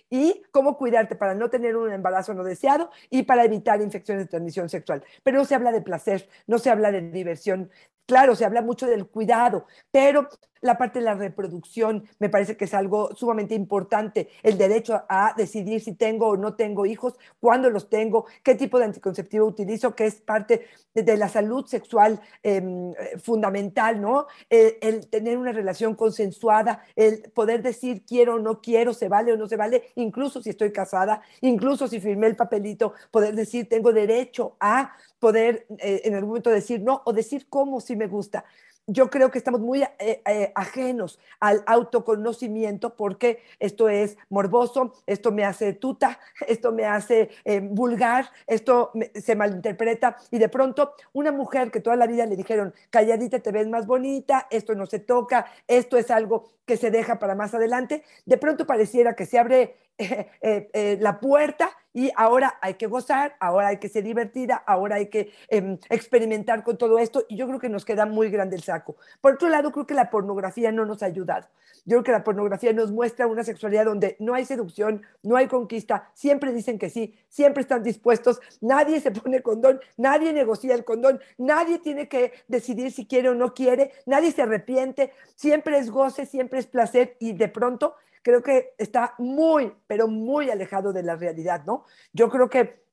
y 0.10 0.44
cómo 0.52 0.78
cuidarte 0.78 1.16
para 1.16 1.34
no 1.34 1.50
tener 1.50 1.76
un 1.76 1.92
embarazo 1.92 2.34
no 2.34 2.44
deseado 2.44 2.92
y 3.10 3.24
para 3.24 3.44
evitar 3.44 3.82
infecciones 3.82 4.26
de 4.26 4.30
transmisión 4.30 4.70
sexual. 4.70 5.04
Pero 5.24 5.38
no 5.38 5.46
se 5.46 5.56
habla 5.56 5.72
de 5.72 5.82
placer, 5.82 6.30
no 6.48 6.60
se 6.60 6.70
habla 6.70 6.92
de 6.92 7.02
diversión. 7.02 7.70
Claro, 8.06 8.36
se 8.36 8.46
habla 8.46 8.62
mucho 8.62 8.86
del 8.86 9.08
cuidado, 9.08 9.66
pero 9.92 10.30
la 10.66 10.78
parte 10.78 11.00
de 11.00 11.06
la 11.06 11.14
reproducción 11.14 12.08
me 12.20 12.30
parece 12.30 12.58
que 12.58 12.66
es 12.66 12.74
algo 12.74 13.16
sumamente 13.16 13.56
importante, 13.56 14.30
el 14.44 14.58
derecho 14.58 15.04
a 15.08 15.34
decidir 15.38 15.82
si 15.82 15.94
tengo 15.94 16.28
o 16.28 16.38
no 16.38 16.56
tengo 16.56 16.86
hijos, 16.86 17.14
cuándo 17.40 17.70
los 17.70 17.90
tengo, 17.90 18.26
qué 18.44 18.56
tipo 18.56 18.80
de 18.80 18.86
anticonceptivo 18.86 19.46
utilizo, 19.46 19.96
que 19.96 20.06
es 20.06 20.16
parte 20.16 20.66
de, 20.94 21.18
la 21.18 21.30
salud 21.30 21.66
sexual 21.66 22.20
em, 22.42 22.92
eh, 22.92 23.18
fundamental, 23.20 24.02
¿no? 24.02 24.28
El, 24.50 25.08
tener 25.08 25.38
una 25.38 25.52
relación 25.52 25.96
consensuada, 25.96 26.84
el 26.96 27.32
poder 27.32 27.62
decir 27.62 28.04
quiero 28.06 28.36
o 28.36 28.40
no 28.40 28.62
quiero, 28.62 28.94
se 28.94 29.08
vale 29.08 29.34
o 29.34 29.38
no 29.38 29.48
se 29.48 29.58
vale, 29.58 29.84
incluso 29.96 30.42
si 30.42 30.50
estoy 30.50 30.72
casada, 30.72 31.22
incluso 31.42 31.88
si 31.88 32.00
firmé 32.00 32.28
el 32.28 32.36
papelito, 32.36 32.94
poder 33.12 33.36
decir 33.36 33.70
tengo 33.70 33.94
derecho 33.94 34.58
a 34.60 34.96
poder 35.26 35.66
eh, 35.80 36.04
en 36.04 36.14
algún 36.14 36.30
momento 36.30 36.52
decir 36.52 36.82
no 36.82 37.02
o 37.04 37.12
decir 37.12 37.48
cómo 37.50 37.82
si 37.82 37.96
me 37.96 38.06
gusta. 38.06 38.46
Yo 38.86 39.10
creo 39.10 39.32
que 39.32 39.40
estamos 39.40 39.60
muy 39.60 39.82
eh, 39.82 40.22
eh, 40.24 40.52
ajenos 40.54 41.18
al 41.40 41.64
autoconocimiento 41.66 42.96
porque 42.96 43.40
esto 43.60 43.90
es 43.90 44.20
morboso, 44.30 44.94
esto 45.08 45.32
me 45.32 45.44
hace 45.44 45.74
tuta, 45.74 46.20
esto 46.48 46.72
me 46.72 46.86
hace 46.86 47.32
vulgar, 47.72 48.30
esto 48.46 48.92
se 49.16 49.36
malinterpreta. 49.36 50.18
Y 50.30 50.38
de 50.38 50.48
pronto 50.48 50.94
una 51.12 51.32
mujer 51.32 51.72
que 51.72 51.80
toda 51.80 51.96
la 51.96 52.06
vida 52.06 52.28
le 52.28 52.36
dijeron, 52.36 52.72
calladita 52.92 53.40
te 53.40 53.52
ves 53.52 53.68
más 53.68 53.88
bonita, 53.88 54.46
esto 54.52 54.76
no 54.76 54.86
se 54.86 55.00
toca, 55.00 55.48
esto 55.68 55.98
es 55.98 56.12
algo 56.12 56.52
que 56.68 56.78
se 56.78 56.92
deja 56.92 57.18
para 57.18 57.34
más 57.34 57.56
adelante, 57.56 58.04
de 58.28 58.38
pronto 58.38 58.68
pareciera 58.68 59.16
que 59.16 59.26
se 59.26 59.40
abre 59.40 59.76
eh, 59.98 60.28
eh, 60.42 60.70
eh, 60.74 60.98
la 61.00 61.22
puerta 61.22 61.70
y 61.94 62.12
ahora 62.18 62.60
hay 62.62 62.74
que 62.74 62.88
gozar, 62.88 63.38
ahora 63.40 63.70
hay 63.70 63.78
que 63.78 63.88
ser 63.88 64.04
divertida, 64.04 64.56
ahora 64.56 64.98
hay 64.98 65.08
que 65.08 65.32
em, 65.48 65.78
experimentar 65.90 66.64
con 66.64 66.78
todo 66.78 67.00
esto 67.00 67.24
y 67.30 67.38
yo 67.38 67.48
creo 67.48 67.60
que 67.60 67.70
nos 67.70 67.86
queda 67.86 68.06
muy 68.06 68.30
grande 68.30 68.58
el 68.58 68.64
saco. 68.64 68.98
Por 69.22 69.36
otro 69.36 69.48
lado, 69.48 69.72
creo 69.72 69.88
que 69.88 69.94
la 69.94 70.10
pornografía 70.10 70.74
no 70.74 70.86
nos 70.86 71.02
ha 71.02 71.06
ayudado. 71.06 71.48
Yo 71.86 71.98
creo 71.98 72.04
que 72.04 72.12
la 72.12 72.26
pornografía 72.26 72.74
nos 72.74 72.92
muestra 72.92 73.26
una 73.28 73.46
sexualidad 73.46 73.86
donde 73.86 74.18
no 74.20 74.34
hay 74.34 74.44
seducción, 74.44 75.04
no 75.24 75.38
hay 75.38 75.48
conquista, 75.48 76.10
siempre 76.14 76.52
dicen 76.52 76.78
que 76.78 76.90
sí, 76.90 77.16
siempre 77.30 77.62
están 77.62 77.82
dispuestos, 77.82 78.42
nadie 78.60 79.00
se 79.00 79.12
pone 79.12 79.42
condón, 79.42 79.80
nadie 79.96 80.34
negocia 80.34 80.76
el 80.76 80.84
condón, 80.84 81.22
nadie 81.38 81.80
tiene 81.80 82.10
que 82.10 82.34
decidir 82.50 82.92
si 82.92 83.06
quiere 83.06 83.30
o 83.30 83.36
no 83.36 83.54
quiere, 83.54 83.94
nadie 84.06 84.34
se 84.34 84.42
arrepiente, 84.42 85.14
siempre 85.36 85.78
es 85.78 85.90
goce, 85.90 86.26
siempre 86.26 86.60
es 86.60 86.68
placer 86.68 87.16
y 87.20 87.32
de 87.32 87.48
pronto 87.48 87.96
creo 88.26 88.42
que 88.42 88.74
está 88.80 89.14
muy, 89.20 89.72
pero 89.86 90.08
muy 90.08 90.50
alejado 90.50 90.92
de 90.92 91.04
la 91.04 91.16
realidad, 91.16 91.64
¿no? 91.64 91.86
Yo 92.12 92.28
creo 92.28 92.50
que 92.50 92.84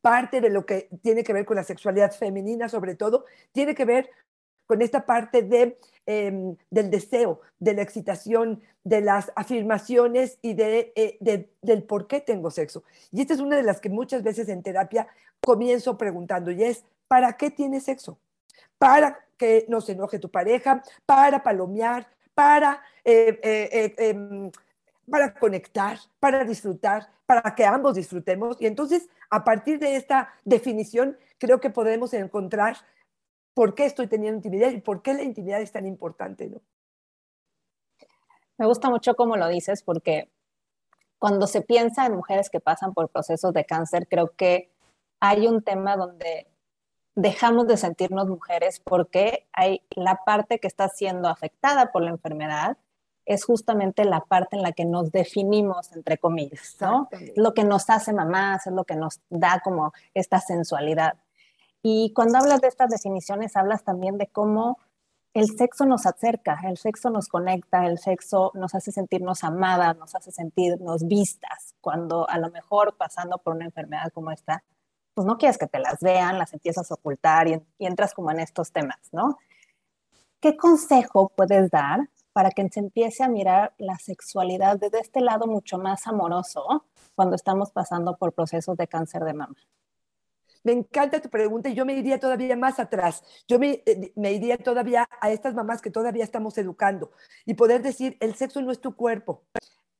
parte 0.00 0.40
de 0.40 0.48
lo 0.48 0.64
que 0.64 0.88
tiene 1.02 1.22
que 1.22 1.34
ver 1.34 1.44
con 1.44 1.56
la 1.56 1.64
sexualidad 1.64 2.12
femenina, 2.12 2.70
sobre 2.70 2.94
todo, 2.94 3.26
tiene 3.52 3.74
que 3.74 3.84
ver 3.84 4.08
con 4.64 4.80
esta 4.80 5.04
parte 5.04 5.42
de, 5.42 5.78
em, 6.06 6.56
del 6.70 6.90
deseo, 6.90 7.42
de 7.58 7.74
la 7.74 7.82
excitación, 7.82 8.62
de 8.84 9.02
las 9.02 9.32
afirmaciones 9.36 10.38
y 10.40 10.58
eh, 10.58 11.18
de, 11.20 11.50
del 11.60 11.82
por 11.82 12.06
qué 12.06 12.22
tengo 12.22 12.50
sexo. 12.50 12.84
Y 13.12 13.20
esta 13.20 13.34
es 13.34 13.40
una 13.40 13.56
de 13.56 13.64
las 13.64 13.82
que 13.82 13.90
muchas 13.90 14.22
veces 14.22 14.48
en 14.48 14.62
terapia 14.62 15.08
comienzo 15.42 15.98
preguntando 15.98 16.50
es, 16.50 16.86
¿para 17.06 17.34
qué 17.36 17.50
tienes 17.50 17.84
sexo? 17.84 18.18
Para 18.78 19.26
que 19.36 19.66
no 19.68 19.82
se 19.82 19.92
enoje 19.92 20.18
tu 20.18 20.30
pareja, 20.30 20.82
para 21.04 21.42
palomear, 21.42 22.13
para, 22.34 22.82
eh, 23.04 23.38
eh, 23.42 23.68
eh, 23.72 23.94
em, 24.10 24.50
para 25.10 25.34
conectar, 25.34 25.98
para 26.18 26.44
disfrutar, 26.44 27.08
para 27.26 27.54
que 27.54 27.64
ambos 27.64 27.94
disfrutemos. 27.94 28.56
Y 28.60 28.66
entonces, 28.66 29.08
a 29.30 29.44
partir 29.44 29.78
de 29.78 29.96
esta 29.96 30.32
definición, 30.44 31.18
creo 31.38 31.60
que 31.60 31.70
podemos 31.70 32.14
encontrar 32.14 32.76
por 33.54 33.74
qué 33.74 33.86
estoy 33.86 34.06
teniendo 34.08 34.38
intimidad 34.38 34.70
y 34.70 34.80
por 34.80 35.02
qué 35.02 35.14
la 35.14 35.22
intimidad 35.22 35.60
es 35.60 35.72
tan 35.72 35.86
importante. 35.86 36.48
¿no? 36.48 36.60
Me 38.58 38.66
gusta 38.66 38.90
mucho 38.90 39.14
cómo 39.14 39.36
lo 39.36 39.48
dices, 39.48 39.82
porque 39.82 40.30
cuando 41.18 41.46
se 41.46 41.62
piensa 41.62 42.06
en 42.06 42.14
mujeres 42.14 42.50
que 42.50 42.60
pasan 42.60 42.94
por 42.94 43.08
procesos 43.08 43.52
de 43.52 43.64
cáncer, 43.64 44.08
creo 44.08 44.34
que 44.36 44.70
hay 45.20 45.46
un 45.46 45.62
tema 45.62 45.96
donde 45.96 46.46
dejamos 47.14 47.66
de 47.66 47.76
sentirnos 47.76 48.28
mujeres 48.28 48.80
porque 48.80 49.46
hay 49.52 49.82
la 49.90 50.24
parte 50.24 50.58
que 50.58 50.66
está 50.66 50.88
siendo 50.88 51.28
afectada 51.28 51.92
por 51.92 52.02
la 52.02 52.10
enfermedad 52.10 52.76
es 53.26 53.44
justamente 53.44 54.04
la 54.04 54.20
parte 54.20 54.56
en 54.56 54.62
la 54.62 54.72
que 54.72 54.84
nos 54.84 55.10
definimos, 55.10 55.92
entre 55.92 56.18
comillas, 56.18 56.76
¿no? 56.80 57.08
Lo 57.36 57.54
que 57.54 57.64
nos 57.64 57.88
hace 57.88 58.12
mamás, 58.12 58.66
es 58.66 58.72
lo 58.72 58.84
que 58.84 58.96
nos 58.96 59.20
da 59.30 59.60
como 59.64 59.92
esta 60.12 60.40
sensualidad. 60.40 61.14
Y 61.82 62.12
cuando 62.14 62.38
hablas 62.38 62.60
de 62.60 62.68
estas 62.68 62.90
definiciones, 62.90 63.56
hablas 63.56 63.82
también 63.84 64.18
de 64.18 64.26
cómo 64.26 64.78
el 65.32 65.48
sexo 65.56 65.84
nos 65.84 66.06
acerca, 66.06 66.60
el 66.64 66.76
sexo 66.76 67.10
nos 67.10 67.28
conecta, 67.28 67.86
el 67.86 67.98
sexo 67.98 68.52
nos 68.54 68.74
hace 68.74 68.92
sentirnos 68.92 69.42
amadas, 69.42 69.96
nos 69.96 70.14
hace 70.14 70.30
sentirnos 70.30 71.06
vistas, 71.08 71.74
cuando 71.80 72.28
a 72.28 72.38
lo 72.38 72.50
mejor 72.50 72.96
pasando 72.96 73.38
por 73.38 73.54
una 73.54 73.64
enfermedad 73.64 74.12
como 74.12 74.30
esta, 74.30 74.62
pues 75.14 75.26
no 75.26 75.38
quieres 75.38 75.58
que 75.58 75.68
te 75.68 75.78
las 75.78 76.00
vean, 76.00 76.38
las 76.38 76.52
empiezas 76.52 76.90
a 76.90 76.94
ocultar 76.94 77.48
y, 77.48 77.62
entras 77.78 78.12
como 78.12 78.30
en 78.30 78.40
estos 78.40 78.72
temas, 78.72 78.98
¿no? 79.12 79.38
¿Qué 80.40 80.56
consejo 80.56 81.30
puedes 81.34 81.70
dar 81.70 82.00
para 82.32 82.50
que 82.50 82.68
se 82.68 82.80
empiece 82.80 83.22
a 83.22 83.28
mirar 83.28 83.72
la 83.78 83.96
sexualidad 83.96 84.78
desde 84.78 84.98
este 84.98 85.20
lado 85.20 85.46
mucho 85.46 85.78
más 85.78 86.06
amoroso 86.06 86.84
cuando 87.14 87.36
estamos 87.36 87.70
pasando 87.70 88.16
por 88.16 88.32
procesos 88.32 88.76
de 88.76 88.88
cáncer 88.88 89.24
de 89.24 89.34
mama? 89.34 89.56
Me 90.64 90.72
encanta 90.72 91.20
tu 91.20 91.28
pregunta 91.28 91.68
y 91.68 91.74
yo 91.74 91.84
me 91.84 91.94
iría 91.94 92.18
todavía 92.18 92.56
más 92.56 92.78
atrás. 92.80 93.22
Yo 93.46 93.58
me, 93.58 93.82
eh, 93.84 94.12
iría 94.16 94.56
todavía 94.58 95.08
a 95.20 95.30
estas 95.30 95.54
mamás 95.54 95.82
que 95.82 95.90
todavía 95.90 96.24
estamos 96.24 96.56
educando 96.58 97.12
y 97.44 97.54
poder 97.54 97.82
decir, 97.82 98.16
el 98.20 98.34
sexo 98.34 98.62
no 98.62 98.72
es 98.72 98.80
tu 98.80 98.96
cuerpo. 98.96 99.44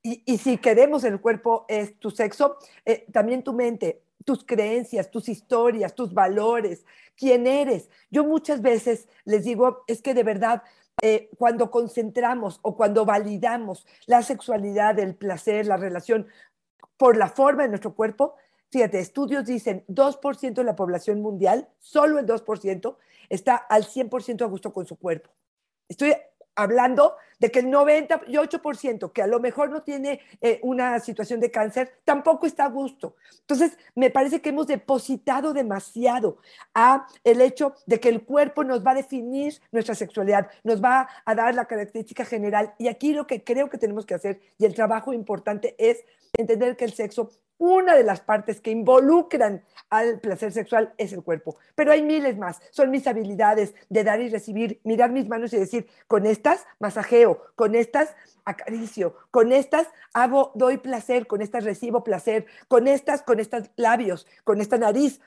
Y, 0.02 0.22
y 0.26 0.38
si 0.38 0.58
queremos 0.58 1.04
el 1.04 1.20
cuerpo 1.20 1.66
es 1.68 1.98
tu 1.98 2.10
sexo, 2.10 2.56
eh, 2.84 3.06
también 3.12 3.42
tu 3.42 3.52
mente 3.52 4.04
tus 4.24 4.44
creencias, 4.44 5.10
tus 5.10 5.28
historias, 5.28 5.94
tus 5.94 6.12
valores, 6.12 6.84
quién 7.16 7.46
eres. 7.46 7.90
Yo 8.10 8.24
muchas 8.24 8.62
veces 8.62 9.08
les 9.24 9.44
digo, 9.44 9.84
es 9.86 10.02
que 10.02 10.14
de 10.14 10.22
verdad, 10.22 10.62
eh, 11.02 11.30
cuando 11.38 11.70
concentramos 11.70 12.58
o 12.62 12.76
cuando 12.76 13.04
validamos 13.04 13.86
la 14.06 14.22
sexualidad, 14.22 14.98
el 14.98 15.14
placer, 15.14 15.66
la 15.66 15.76
relación 15.76 16.26
por 16.96 17.16
la 17.16 17.28
forma 17.28 17.64
de 17.64 17.68
nuestro 17.68 17.94
cuerpo, 17.94 18.34
fíjate, 18.70 18.98
estudios 18.98 19.44
dicen 19.44 19.84
2% 19.88 20.54
de 20.54 20.64
la 20.64 20.76
población 20.76 21.20
mundial, 21.20 21.68
solo 21.78 22.18
el 22.18 22.26
2%, 22.26 22.96
está 23.28 23.56
al 23.56 23.84
100% 23.84 24.42
a 24.42 24.46
gusto 24.46 24.72
con 24.72 24.86
su 24.86 24.96
cuerpo. 24.96 25.30
Estoy 25.88 26.14
hablando 26.56 27.16
de 27.38 27.50
que 27.50 27.60
el 27.60 27.66
98% 27.66 29.12
que 29.12 29.22
a 29.22 29.26
lo 29.26 29.40
mejor 29.40 29.70
no 29.70 29.82
tiene 29.82 30.20
eh, 30.40 30.60
una 30.62 30.98
situación 31.00 31.40
de 31.40 31.50
cáncer, 31.50 31.92
tampoco 32.04 32.46
está 32.46 32.64
a 32.64 32.68
gusto. 32.68 33.16
Entonces, 33.40 33.76
me 33.94 34.10
parece 34.10 34.40
que 34.40 34.50
hemos 34.50 34.66
depositado 34.66 35.52
demasiado 35.52 36.38
a 36.74 37.06
el 37.22 37.40
hecho 37.40 37.74
de 37.86 38.00
que 38.00 38.08
el 38.08 38.24
cuerpo 38.24 38.64
nos 38.64 38.86
va 38.86 38.92
a 38.92 38.96
definir 38.96 39.60
nuestra 39.72 39.94
sexualidad, 39.94 40.48
nos 40.62 40.82
va 40.82 41.08
a 41.24 41.34
dar 41.34 41.54
la 41.54 41.66
característica 41.66 42.24
general. 42.24 42.74
Y 42.78 42.88
aquí 42.88 43.12
lo 43.12 43.26
que 43.26 43.44
creo 43.44 43.68
que 43.68 43.78
tenemos 43.78 44.06
que 44.06 44.14
hacer, 44.14 44.40
y 44.58 44.64
el 44.64 44.74
trabajo 44.74 45.12
importante, 45.12 45.74
es 45.78 46.04
entender 46.36 46.76
que 46.76 46.84
el 46.84 46.94
sexo 46.94 47.30
una 47.64 47.96
de 47.96 48.04
las 48.04 48.20
partes 48.20 48.60
que 48.60 48.70
involucran 48.70 49.64
al 49.88 50.20
placer 50.20 50.52
sexual 50.52 50.92
es 50.98 51.14
el 51.14 51.22
cuerpo, 51.22 51.56
pero 51.74 51.92
hay 51.92 52.02
miles 52.02 52.36
más. 52.36 52.60
Son 52.70 52.90
mis 52.90 53.06
habilidades 53.06 53.74
de 53.88 54.04
dar 54.04 54.20
y 54.20 54.28
recibir, 54.28 54.82
mirar 54.84 55.10
mis 55.10 55.28
manos 55.28 55.54
y 55.54 55.56
decir, 55.56 55.88
con 56.06 56.26
estas 56.26 56.66
masajeo, 56.78 57.40
con 57.56 57.74
estas 57.74 58.14
acaricio, 58.44 59.16
con 59.30 59.50
estas 59.50 59.88
hago, 60.12 60.52
doy 60.54 60.76
placer, 60.76 61.26
con 61.26 61.40
estas 61.40 61.64
recibo 61.64 62.04
placer, 62.04 62.44
con 62.68 62.86
estas, 62.86 63.22
con 63.22 63.40
estos 63.40 63.70
labios, 63.76 64.26
con 64.44 64.60
esta 64.60 64.76
nariz. 64.76 65.22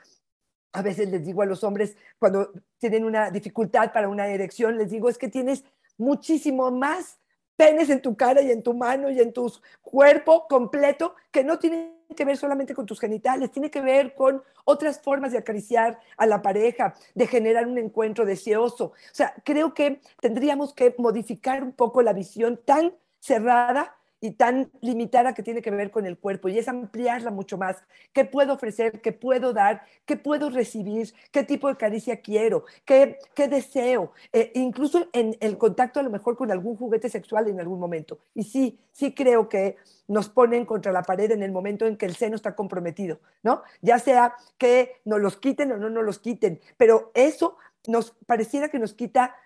A 0.72 0.82
veces 0.82 1.08
les 1.08 1.26
digo 1.26 1.42
a 1.42 1.46
los 1.46 1.64
hombres 1.64 1.96
cuando 2.20 2.52
tienen 2.78 3.04
una 3.04 3.32
dificultad 3.32 3.92
para 3.92 4.08
una 4.08 4.28
erección, 4.28 4.78
les 4.78 4.90
digo, 4.90 5.08
es 5.08 5.18
que 5.18 5.28
tienes 5.28 5.64
muchísimo 5.96 6.70
más 6.70 7.18
penes 7.56 7.90
en 7.90 8.00
tu 8.00 8.16
cara 8.16 8.40
y 8.42 8.52
en 8.52 8.62
tu 8.62 8.74
mano 8.74 9.10
y 9.10 9.18
en 9.18 9.32
tu 9.32 9.52
cuerpo 9.82 10.46
completo 10.46 11.16
que 11.32 11.42
no 11.42 11.58
tienen 11.58 11.97
que 12.14 12.24
ver 12.24 12.36
solamente 12.36 12.74
con 12.74 12.86
tus 12.86 13.00
genitales, 13.00 13.50
tiene 13.50 13.70
que 13.70 13.80
ver 13.80 14.14
con 14.14 14.42
otras 14.64 15.00
formas 15.00 15.32
de 15.32 15.38
acariciar 15.38 15.98
a 16.16 16.26
la 16.26 16.42
pareja, 16.42 16.94
de 17.14 17.26
generar 17.26 17.66
un 17.66 17.78
encuentro 17.78 18.24
deseoso. 18.24 18.86
O 18.86 18.94
sea, 19.12 19.34
creo 19.44 19.74
que 19.74 20.00
tendríamos 20.20 20.74
que 20.74 20.94
modificar 20.98 21.62
un 21.62 21.72
poco 21.72 22.02
la 22.02 22.12
visión 22.12 22.60
tan 22.64 22.94
cerrada 23.20 23.97
y 24.20 24.32
tan 24.32 24.70
limitada 24.80 25.34
que 25.34 25.42
tiene 25.42 25.62
que 25.62 25.70
ver 25.70 25.90
con 25.90 26.06
el 26.06 26.18
cuerpo 26.18 26.48
y 26.48 26.58
es 26.58 26.68
ampliarla 26.68 27.30
mucho 27.30 27.56
más. 27.56 27.76
¿Qué 28.12 28.24
puedo 28.24 28.54
ofrecer? 28.54 29.00
¿Qué 29.00 29.12
puedo 29.12 29.52
dar? 29.52 29.82
¿Qué 30.06 30.16
puedo 30.16 30.50
recibir? 30.50 31.14
¿Qué 31.30 31.44
tipo 31.44 31.68
de 31.68 31.76
caricia 31.76 32.20
quiero? 32.20 32.64
¿Qué, 32.84 33.18
qué 33.34 33.48
deseo? 33.48 34.12
Eh, 34.32 34.50
incluso 34.54 35.08
en 35.12 35.36
el 35.40 35.56
contacto 35.56 36.00
a 36.00 36.02
lo 36.02 36.10
mejor 36.10 36.36
con 36.36 36.50
algún 36.50 36.76
juguete 36.76 37.08
sexual 37.08 37.48
en 37.48 37.60
algún 37.60 37.78
momento. 37.78 38.18
Y 38.34 38.44
sí, 38.44 38.78
sí 38.92 39.14
creo 39.14 39.48
que 39.48 39.76
nos 40.08 40.28
ponen 40.28 40.64
contra 40.64 40.90
la 40.90 41.02
pared 41.02 41.30
en 41.30 41.42
el 41.42 41.52
momento 41.52 41.86
en 41.86 41.96
que 41.96 42.06
el 42.06 42.16
seno 42.16 42.34
está 42.34 42.56
comprometido, 42.56 43.20
¿no? 43.42 43.62
Ya 43.82 43.98
sea 43.98 44.34
que 44.56 45.00
nos 45.04 45.20
los 45.20 45.36
quiten 45.36 45.70
o 45.72 45.76
no 45.76 45.90
nos 45.90 46.04
los 46.04 46.18
quiten, 46.18 46.60
pero 46.76 47.12
eso 47.14 47.56
nos 47.86 48.12
pareciera 48.26 48.68
que 48.68 48.78
nos 48.78 48.94
quita 48.94 49.36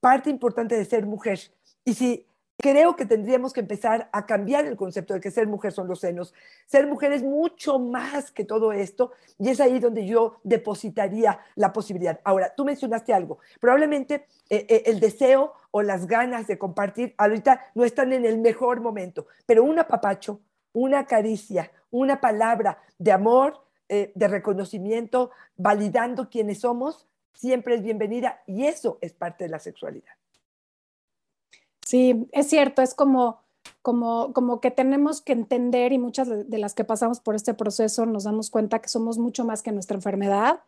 parte 0.00 0.30
importante 0.30 0.76
de 0.76 0.84
ser 0.84 1.06
mujer. 1.06 1.40
Y 1.84 1.94
si 1.94 2.26
creo 2.58 2.96
que 2.96 3.06
tendríamos 3.06 3.52
que 3.52 3.60
empezar 3.60 4.08
a 4.12 4.26
cambiar 4.26 4.66
el 4.66 4.76
concepto 4.76 5.14
de 5.14 5.20
que 5.20 5.30
ser 5.30 5.46
mujer 5.46 5.72
son 5.72 5.86
los 5.86 6.00
senos. 6.00 6.34
Ser 6.66 6.86
mujer 6.86 7.12
es 7.12 7.22
mucho 7.22 7.78
más 7.78 8.30
que 8.32 8.44
todo 8.44 8.72
esto 8.72 9.12
y 9.38 9.48
es 9.48 9.60
ahí 9.60 9.78
donde 9.78 10.06
yo 10.06 10.40
depositaría 10.42 11.38
la 11.54 11.72
posibilidad. 11.72 12.20
Ahora, 12.24 12.52
tú 12.54 12.64
mencionaste 12.64 13.14
algo. 13.14 13.38
Probablemente 13.60 14.26
eh, 14.50 14.66
eh, 14.68 14.82
el 14.86 14.98
deseo 14.98 15.54
o 15.70 15.82
las 15.82 16.06
ganas 16.06 16.46
de 16.48 16.58
compartir 16.58 17.14
ahorita 17.16 17.70
no 17.74 17.84
están 17.84 18.12
en 18.12 18.24
el 18.24 18.38
mejor 18.38 18.80
momento, 18.80 19.26
pero 19.46 19.62
un 19.62 19.78
apapacho, 19.78 20.40
una 20.72 21.06
caricia, 21.06 21.70
una 21.90 22.20
palabra 22.20 22.82
de 22.98 23.12
amor, 23.12 23.64
eh, 23.88 24.12
de 24.14 24.28
reconocimiento, 24.28 25.30
validando 25.56 26.28
quiénes 26.28 26.60
somos, 26.60 27.06
siempre 27.32 27.76
es 27.76 27.82
bienvenida 27.82 28.42
y 28.46 28.66
eso 28.66 28.98
es 29.00 29.12
parte 29.12 29.44
de 29.44 29.50
la 29.50 29.60
sexualidad. 29.60 30.12
Sí, 31.88 32.28
es 32.32 32.48
cierto, 32.48 32.82
es 32.82 32.92
como, 32.92 33.40
como, 33.80 34.34
como 34.34 34.60
que 34.60 34.70
tenemos 34.70 35.22
que 35.22 35.32
entender 35.32 35.94
y 35.94 35.98
muchas 35.98 36.28
de 36.28 36.58
las 36.58 36.74
que 36.74 36.84
pasamos 36.84 37.20
por 37.20 37.34
este 37.34 37.54
proceso 37.54 38.04
nos 38.04 38.24
damos 38.24 38.50
cuenta 38.50 38.80
que 38.80 38.90
somos 38.90 39.16
mucho 39.16 39.46
más 39.46 39.62
que 39.62 39.72
nuestra 39.72 39.94
enfermedad, 39.94 40.60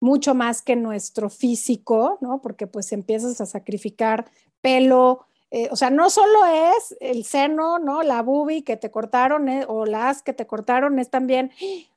mucho 0.00 0.34
más 0.34 0.60
que 0.60 0.76
nuestro 0.76 1.30
físico, 1.30 2.18
¿no? 2.20 2.42
Porque 2.42 2.66
pues 2.66 2.92
empiezas 2.92 3.40
a 3.40 3.46
sacrificar 3.46 4.30
pelo, 4.60 5.24
eh, 5.50 5.70
o 5.70 5.76
sea, 5.76 5.88
no 5.88 6.10
solo 6.10 6.44
es 6.44 6.94
el 7.00 7.24
seno, 7.24 7.78
¿no? 7.78 8.02
La 8.02 8.20
bubi 8.20 8.60
que 8.60 8.76
te 8.76 8.90
cortaron 8.90 9.48
eh, 9.48 9.64
o 9.66 9.86
las 9.86 10.20
que 10.20 10.34
te 10.34 10.46
cortaron, 10.46 10.98
es 10.98 11.08
también, 11.08 11.52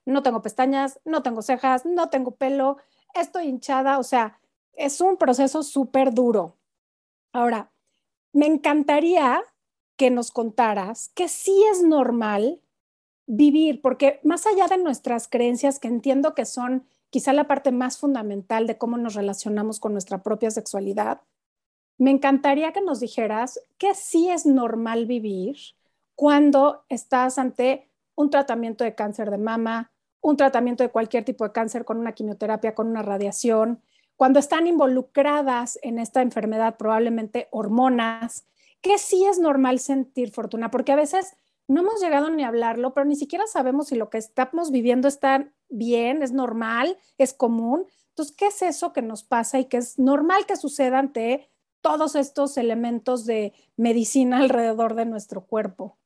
no 0.06 0.24
tengo 0.24 0.42
pestañas, 0.42 1.02
no 1.04 1.22
tengo 1.22 1.42
cejas, 1.42 1.86
no 1.86 2.08
tengo 2.08 2.32
pelo, 2.32 2.78
estoy 3.14 3.48
hinchada, 3.48 4.00
o 4.00 4.04
sea, 4.04 4.40
es 4.72 5.02
un 5.02 5.18
proceso 5.18 5.64
súper 5.64 6.14
duro. 6.14 6.56
Ahora, 7.34 7.73
me 8.34 8.48
encantaría 8.48 9.42
que 9.96 10.10
nos 10.10 10.32
contaras 10.32 11.12
que 11.16 11.28
sí 11.30 11.64
es 11.72 11.84
normal 11.84 12.62
vivir, 13.26 13.82
porque 13.82 14.20
más 14.24 14.46
allá 14.46 14.68
de 14.68 14.78
nuestras 14.78 15.28
creencias, 15.28 15.80
que 15.80 15.88
entiendo 15.88 16.34
que 16.34 16.46
son 16.46 16.86
quizá 17.10 17.32
la 17.32 17.48
parte 17.48 17.72
más 17.72 17.98
fundamental 17.98 18.68
de 18.68 18.78
cómo 18.78 18.98
nos 18.98 19.14
relacionamos 19.14 19.80
con 19.80 19.94
nuestra 19.94 20.24
propia 20.24 20.52
sexualidad, 20.52 21.22
me 21.98 22.10
encantaría 22.10 22.74
que 22.74 22.82
nos 22.82 23.00
dijeras 23.00 23.60
que 23.78 23.94
sí 23.94 24.30
es 24.30 24.46
normal 24.46 25.06
vivir 25.06 25.56
cuando 26.16 26.84
estás 26.90 27.38
ante 27.38 27.90
un 28.16 28.30
tratamiento 28.30 28.84
de 28.84 28.96
cáncer 28.96 29.30
de 29.30 29.38
mama, 29.38 29.92
un 30.22 30.38
tratamiento 30.38 30.84
de 30.84 30.90
cualquier 30.90 31.24
tipo 31.24 31.44
de 31.44 31.52
cáncer 31.52 31.86
con 31.86 31.98
una 31.98 32.14
quimioterapia, 32.14 32.74
con 32.74 32.88
una 32.88 33.04
radiación, 33.04 33.82
cuando 34.16 34.40
están 34.40 34.68
involucradas 34.68 35.80
en 35.82 36.00
esta 36.00 36.22
enfermedad 36.22 36.78
probablemente 36.78 37.48
hormonas, 37.52 38.46
que 38.82 38.98
sí 38.98 39.26
es 39.26 39.40
normal 39.40 39.80
sentir 39.80 40.32
fortuna, 40.32 40.70
porque 40.70 40.92
a 40.92 40.98
veces 40.98 41.36
no 41.68 41.82
hemos 41.82 42.02
llegado 42.02 42.30
ni 42.30 42.44
a 42.44 42.50
hablarlo, 42.50 42.94
pero 42.94 43.06
ni 43.06 43.16
siquiera 43.16 43.48
sabemos 43.48 43.88
si 43.88 43.96
lo 43.96 44.10
que 44.10 44.18
estamos 44.18 44.72
viviendo 44.72 45.08
está 45.08 45.50
bien, 45.70 46.22
es 46.22 46.32
normal, 46.32 46.98
es 47.18 47.34
común. 47.34 47.86
Entonces, 48.10 48.36
¿qué 48.36 48.48
es 48.48 48.62
eso 48.62 48.94
que 48.94 49.02
nos 49.02 49.24
pasa 49.24 49.60
y 49.60 49.66
que 49.66 49.78
es 49.78 49.98
normal 49.98 50.46
que 50.46 50.58
suceda 50.58 51.00
ante 51.00 51.50
todos 51.82 52.16
estos 52.16 52.58
elementos 52.58 53.26
de 53.26 53.54
medicina 53.78 54.38
alrededor 54.44 54.96
de 54.96 55.06
nuestro 55.06 55.46
cuerpo? 55.46 55.98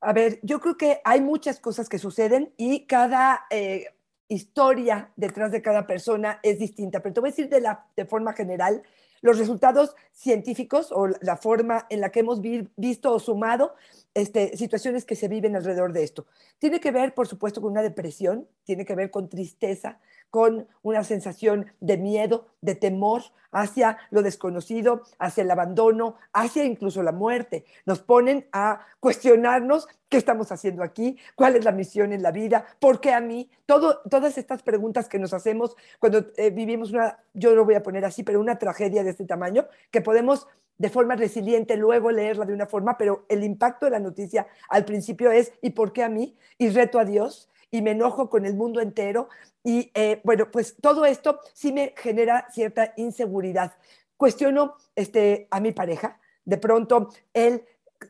A 0.00 0.12
ver, 0.12 0.40
yo 0.42 0.60
creo 0.60 0.76
que 0.76 1.00
hay 1.04 1.20
muchas 1.20 1.60
cosas 1.60 1.88
que 1.88 1.98
suceden 1.98 2.54
y 2.56 2.86
cada 2.86 3.44
eh, 3.50 3.94
historia 4.30 5.10
detrás 5.16 5.50
de 5.50 5.60
cada 5.60 5.86
persona 5.86 6.38
es 6.42 6.58
distinta, 6.58 7.00
pero 7.00 7.12
te 7.12 7.20
voy 7.20 7.28
a 7.28 7.32
decir 7.32 7.48
de, 7.48 7.60
la, 7.60 7.86
de 7.96 8.06
forma 8.06 8.32
general, 8.32 8.82
los 9.22 9.38
resultados 9.38 9.94
científicos 10.12 10.92
o 10.92 11.08
la 11.20 11.36
forma 11.36 11.86
en 11.90 12.00
la 12.00 12.10
que 12.10 12.20
hemos 12.20 12.40
visto 12.40 13.12
o 13.12 13.18
sumado 13.18 13.74
este, 14.14 14.56
situaciones 14.56 15.04
que 15.04 15.16
se 15.16 15.28
viven 15.28 15.56
alrededor 15.56 15.92
de 15.92 16.04
esto. 16.04 16.26
Tiene 16.58 16.80
que 16.80 16.90
ver, 16.90 17.12
por 17.12 17.26
supuesto, 17.26 17.60
con 17.60 17.72
una 17.72 17.82
depresión, 17.82 18.48
tiene 18.64 18.84
que 18.84 18.94
ver 18.94 19.10
con 19.10 19.28
tristeza, 19.28 20.00
con 20.30 20.68
una 20.82 21.04
sensación 21.04 21.66
de 21.80 21.96
miedo, 21.98 22.46
de 22.60 22.74
temor 22.74 23.22
hacia 23.52 23.98
lo 24.10 24.22
desconocido, 24.22 25.02
hacia 25.18 25.42
el 25.42 25.50
abandono, 25.50 26.16
hacia 26.32 26.64
incluso 26.64 27.02
la 27.02 27.12
muerte. 27.12 27.64
Nos 27.84 28.00
ponen 28.00 28.46
a 28.52 28.86
cuestionarnos 29.00 29.88
qué 30.08 30.16
estamos 30.16 30.52
haciendo 30.52 30.82
aquí, 30.82 31.18
cuál 31.34 31.56
es 31.56 31.64
la 31.64 31.72
misión 31.72 32.12
en 32.12 32.22
la 32.22 32.32
vida, 32.32 32.64
por 32.78 33.00
qué 33.00 33.12
a 33.12 33.20
mí, 33.20 33.50
todas 33.66 34.38
estas 34.38 34.62
preguntas 34.62 35.08
que 35.08 35.18
nos 35.18 35.32
hacemos 35.32 35.76
cuando 35.98 36.26
eh, 36.36 36.50
vivimos 36.50 36.90
una, 36.92 37.18
yo 37.34 37.54
lo 37.54 37.64
voy 37.64 37.74
a 37.74 37.82
poner 37.82 38.04
así, 38.04 38.22
pero 38.22 38.40
una 38.40 38.58
tragedia 38.58 39.04
de 39.04 39.10
este 39.10 39.24
tamaño, 39.24 39.66
que 39.90 40.00
podemos 40.00 40.46
de 40.78 40.88
forma 40.88 41.14
resiliente 41.14 41.76
luego 41.76 42.10
leerla 42.10 42.46
de 42.46 42.54
una 42.54 42.66
forma, 42.66 42.96
pero 42.96 43.26
el 43.28 43.44
impacto 43.44 43.84
de 43.84 43.92
la 43.92 43.98
noticia 43.98 44.46
al 44.68 44.86
principio 44.86 45.30
es 45.30 45.52
¿y 45.60 45.70
por 45.70 45.92
qué 45.92 46.02
a 46.02 46.08
mí? 46.08 46.38
Y 46.56 46.70
reto 46.70 46.98
a 46.98 47.04
Dios 47.04 47.50
y 47.70 47.82
me 47.82 47.92
enojo 47.92 48.28
con 48.28 48.44
el 48.44 48.54
mundo 48.54 48.80
entero. 48.80 49.28
Y 49.62 49.90
eh, 49.94 50.20
bueno, 50.24 50.50
pues 50.50 50.76
todo 50.80 51.04
esto 51.04 51.40
sí 51.52 51.72
me 51.72 51.94
genera 51.96 52.46
cierta 52.50 52.92
inseguridad. 52.96 53.72
Cuestiono 54.16 54.76
este, 54.96 55.48
a 55.50 55.60
mi 55.60 55.72
pareja, 55.72 56.20
de 56.44 56.58
pronto 56.58 57.08
él 57.32 57.64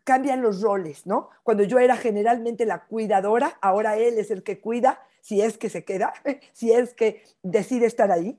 cambian 0.04 0.42
los 0.42 0.62
roles, 0.62 1.06
¿no? 1.06 1.30
Cuando 1.42 1.64
yo 1.64 1.78
era 1.78 1.96
generalmente 1.96 2.64
la 2.64 2.86
cuidadora, 2.86 3.58
ahora 3.60 3.96
él 3.96 4.18
es 4.18 4.30
el 4.30 4.42
que 4.42 4.60
cuida, 4.60 5.02
si 5.20 5.40
es 5.42 5.58
que 5.58 5.68
se 5.68 5.84
queda, 5.84 6.12
si 6.52 6.72
es 6.72 6.94
que 6.94 7.22
decide 7.42 7.86
estar 7.86 8.10
ahí. 8.10 8.38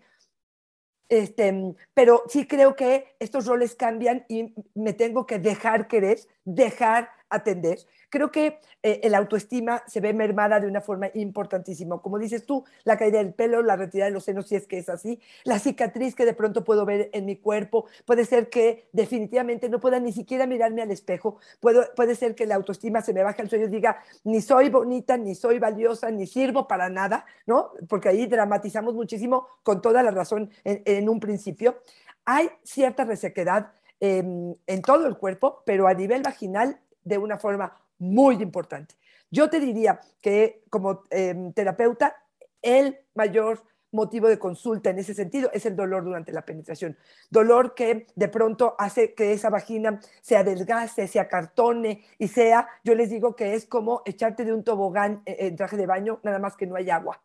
Este, 1.10 1.76
pero 1.94 2.24
sí 2.30 2.48
creo 2.48 2.78
que 2.78 3.16
estos 3.20 3.46
roles 3.46 3.76
cambian 3.76 4.26
y 4.30 4.56
me 4.74 4.94
tengo 4.94 5.26
que 5.26 5.40
dejar 5.40 5.88
querer, 5.88 6.20
dejar 6.46 7.10
atender 7.32 7.80
creo 8.12 8.32
que 8.32 8.60
eh, 8.84 9.00
el 9.04 9.16
autoestima 9.16 9.82
se 9.88 10.02
ve 10.02 10.14
mermada 10.14 10.60
de 10.60 10.68
una 10.68 10.82
forma 10.82 11.10
importantísima. 11.16 12.00
Como 12.00 12.20
dices 12.20 12.46
tú, 12.46 12.64
la 12.84 12.98
caída 12.98 13.18
del 13.18 13.34
pelo, 13.34 13.64
la 13.64 13.76
retirada 13.76 14.10
de 14.10 14.14
los 14.14 14.26
senos, 14.26 14.48
si 14.48 14.56
es 14.56 14.68
que 14.68 14.78
es 14.78 14.90
así, 14.90 15.20
la 15.46 15.58
cicatriz 15.58 16.14
que 16.14 16.26
de 16.26 16.34
pronto 16.34 16.64
puedo 16.64 16.86
ver 16.86 17.10
en 17.14 17.26
mi 17.26 17.38
cuerpo, 17.38 17.86
puede 18.06 18.26
ser 18.26 18.50
que 18.50 18.90
definitivamente 18.92 19.70
no 19.70 19.80
pueda 19.80 20.00
ni 20.00 20.12
siquiera 20.12 20.46
mirarme 20.46 20.84
al 20.84 20.92
espejo, 20.92 21.38
puede 21.62 22.16
ser 22.16 22.36
que 22.36 22.46
la 22.46 22.56
autoestima 22.56 23.02
se 23.02 23.14
me 23.14 23.24
baje 23.24 23.42
al 23.42 23.50
sueño 23.50 23.66
y 23.66 23.70
diga, 23.70 24.04
ni 24.26 24.42
soy 24.42 24.70
bonita, 24.70 25.18
ni 25.18 25.34
soy 25.34 25.58
valiosa, 25.58 26.12
ni 26.12 26.28
sirvo 26.28 26.68
para 26.68 26.90
nada, 26.90 27.26
¿no? 27.46 27.72
Porque 27.88 28.10
ahí 28.10 28.28
dramatizamos 28.28 28.94
muchísimo 28.94 29.48
con 29.64 29.82
toda 29.82 30.04
la 30.04 30.12
razón 30.12 30.52
en, 30.66 31.08
un 31.08 31.22
principio. 31.22 31.82
Hay 32.26 32.50
cierta 32.64 33.06
resequedad 33.06 33.72
em, 34.02 34.54
en 34.68 34.82
todo 34.82 35.08
el 35.08 35.18
cuerpo, 35.18 35.64
pero 35.66 35.88
a 35.88 35.94
nivel 35.94 36.22
vaginal 36.22 36.80
de 37.04 37.18
una 37.18 37.38
forma 37.38 37.78
muy 38.00 38.42
importante. 38.42 38.96
Yo 39.30 39.50
te 39.50 39.60
diría 39.60 40.00
que 40.22 40.64
como 40.70 41.04
em, 41.10 41.54
terapeuta, 41.54 42.16
el 42.62 43.00
mayor 43.16 43.64
motivo 43.92 44.28
de 44.28 44.40
consulta 44.40 44.90
en 44.90 45.00
ese 45.00 45.14
sentido 45.14 45.50
es 45.54 45.66
el 45.66 45.76
dolor 45.76 46.04
durante 46.04 46.32
la 46.32 46.46
penetración. 46.46 46.98
Dolor 47.30 47.76
que 47.76 48.08
de 48.16 48.28
pronto 48.28 48.76
hace 48.78 49.14
que 49.14 49.34
esa 49.34 49.50
vagina 49.50 50.00
se 50.22 50.38
adelgace, 50.38 51.08
se 51.08 51.20
acartone 51.20 52.06
y 52.18 52.28
sea, 52.28 52.68
yo 52.84 52.96
les 52.96 53.10
digo 53.10 53.36
que 53.36 53.54
es 53.54 53.66
como 53.66 54.02
echarte 54.06 54.46
de 54.46 54.54
un 54.54 54.64
tobogán 54.64 55.22
eh, 55.26 55.38
en 55.40 55.56
traje 55.56 55.78
de 55.78 55.86
baño, 55.86 56.20
nada 56.24 56.40
más 56.40 56.56
que 56.56 56.68
no 56.68 56.76
hay 56.76 56.90
agua. 56.90 57.22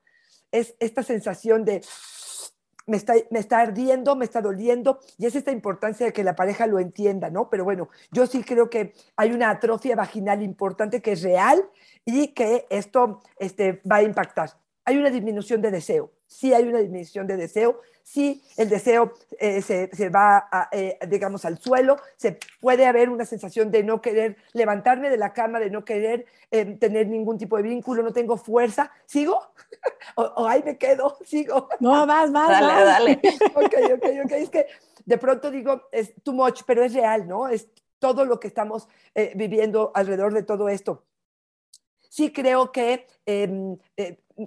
Es 0.50 0.74
esta 0.80 1.02
sensación 1.02 1.64
de 1.64 1.82
me 2.86 2.96
está, 2.96 3.14
me 3.30 3.38
está 3.38 3.60
ardiendo, 3.60 4.16
me 4.16 4.24
está 4.24 4.40
doliendo, 4.40 5.00
y 5.18 5.26
es 5.26 5.34
esta 5.34 5.50
importancia 5.50 6.06
de 6.06 6.12
que 6.12 6.24
la 6.24 6.36
pareja 6.36 6.66
lo 6.66 6.78
entienda, 6.78 7.30
¿no? 7.30 7.50
Pero 7.50 7.64
bueno, 7.64 7.88
yo 8.12 8.26
sí 8.26 8.42
creo 8.42 8.70
que 8.70 8.94
hay 9.16 9.32
una 9.32 9.50
atrofia 9.50 9.96
vaginal 9.96 10.42
importante 10.42 11.02
que 11.02 11.12
es 11.12 11.22
real 11.22 11.64
y 12.04 12.28
que 12.28 12.66
esto 12.70 13.22
este, 13.38 13.82
va 13.90 13.96
a 13.96 14.02
impactar. 14.02 14.50
Hay 14.84 14.96
una 14.96 15.10
disminución 15.10 15.60
de 15.60 15.70
deseo, 15.72 16.12
sí 16.26 16.52
hay 16.52 16.64
una 16.64 16.78
disminución 16.78 17.26
de 17.26 17.36
deseo, 17.36 17.80
sí 18.02 18.42
el 18.56 18.68
deseo 18.68 19.12
eh, 19.38 19.62
se, 19.62 20.08
va, 20.10 20.48
eh, 20.70 20.98
digamos, 21.08 21.44
al 21.44 21.58
suelo, 21.58 21.96
se 22.16 22.38
puede 22.60 22.86
haber 22.86 23.10
una 23.10 23.24
sensación 23.24 23.70
de 23.70 23.82
no 23.82 24.00
querer 24.00 24.36
levantarme 24.52 25.10
de 25.10 25.16
la 25.16 25.32
cama, 25.32 25.58
de 25.60 25.70
no 25.70 25.84
querer 25.84 26.26
eh, 26.50 26.64
tener 26.76 27.08
ningún 27.08 27.38
tipo 27.38 27.56
de 27.56 27.64
vínculo, 27.64 28.02
no 28.02 28.12
tengo 28.12 28.36
fuerza, 28.36 28.90
¿sigo? 29.06 29.40
o, 30.16 30.46
ahí 30.46 30.62
me 30.62 30.78
quedo, 30.78 31.18
sigo. 31.24 31.68
No, 31.80 32.06
vas, 32.06 32.30
vas, 32.32 32.48
dale, 32.48 32.84
dale. 32.84 33.20
ok, 33.54 33.74
ok, 33.94 34.06
ok, 34.24 34.32
es 34.32 34.50
que 34.50 34.66
de 35.04 35.18
pronto 35.18 35.50
digo, 35.50 35.88
es 35.92 36.14
too 36.22 36.32
much, 36.32 36.62
pero 36.66 36.84
es 36.84 36.92
real, 36.92 37.26
¿no? 37.26 37.48
Es 37.48 37.68
todo 37.98 38.24
lo 38.24 38.38
que 38.38 38.48
estamos 38.48 38.88
viviendo 39.34 39.90
alrededor 39.94 40.34
de 40.34 40.42
todo 40.42 40.68
esto 40.68 41.06
sí 42.16 42.32
creo 42.32 42.72
que, 42.72 43.06
em, 43.26 43.76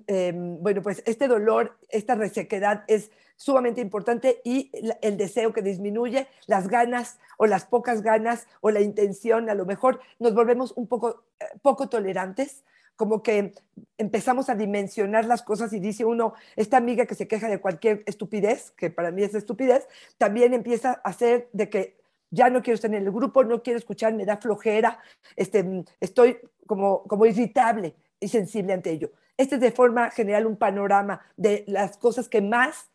em, 0.08 0.62
bueno, 0.62 0.82
pues 0.82 1.04
este 1.06 1.28
dolor, 1.28 1.78
esta 1.90 2.16
resequedad 2.16 2.84
es 2.88 3.12
sumamente 3.36 3.80
importante 3.80 4.42
y 4.44 4.72
el 5.02 5.18
deseo 5.18 5.54
que 5.54 5.62
disminuye, 5.62 6.28
las 6.46 6.68
ganas 6.68 7.20
o 7.38 7.46
las 7.48 7.66
pocas 7.66 8.02
ganas 8.02 8.48
o 8.60 8.70
la 8.70 8.82
intención, 8.82 9.50
a 9.50 9.56
lo 9.56 9.66
mejor 9.66 10.02
nos 10.20 10.34
volvemos 10.34 10.74
un 10.76 10.88
poco, 10.88 11.24
eh, 11.40 11.46
poco 11.62 11.88
tolerantes, 11.88 12.64
como 12.98 13.24
que 13.24 13.54
empezamos 13.98 14.50
a 14.50 14.56
dimensionar 14.56 15.24
las 15.24 15.42
cosas 15.42 15.72
y 15.72 15.80
dice 15.80 16.04
uno, 16.04 16.34
esta 16.58 16.76
amiga 16.76 17.06
que 17.06 17.16
se 17.16 17.30
queja 17.30 17.48
de 17.48 17.62
cualquier 17.62 18.04
estupidez, 18.06 18.72
que 18.72 18.90
para 18.90 19.10
mí 19.10 19.24
es 19.24 19.34
estupidez, 19.34 19.88
también 20.18 20.54
empieza 20.54 21.02
a 21.02 21.10
hacer 21.10 21.48
de 21.54 21.70
que 21.70 21.98
ya 22.30 22.50
no 22.50 22.62
quiero 22.62 22.76
estar 22.76 22.94
en 22.94 23.02
el 23.02 23.12
grupo, 23.12 23.46
no 23.46 23.64
quiero 23.64 23.80
escuchar, 23.80 24.14
me 24.14 24.26
da 24.26 24.36
flojera, 24.36 25.00
este, 25.38 25.86
estoy 26.02 26.40
como, 26.68 27.04
como 27.04 27.26
irritable 27.26 27.96
y 28.20 28.28
sensible 28.28 28.74
ante 28.74 28.92
ello. 28.92 29.12
Este 29.40 29.56
es 29.56 29.62
de 29.62 29.72
forma 29.72 30.12
general 30.12 30.46
un 30.46 30.58
panorama 30.58 31.22
de 31.38 31.64
las 31.66 31.96
cosas 31.96 32.28
que 32.28 32.42
más 32.42 32.90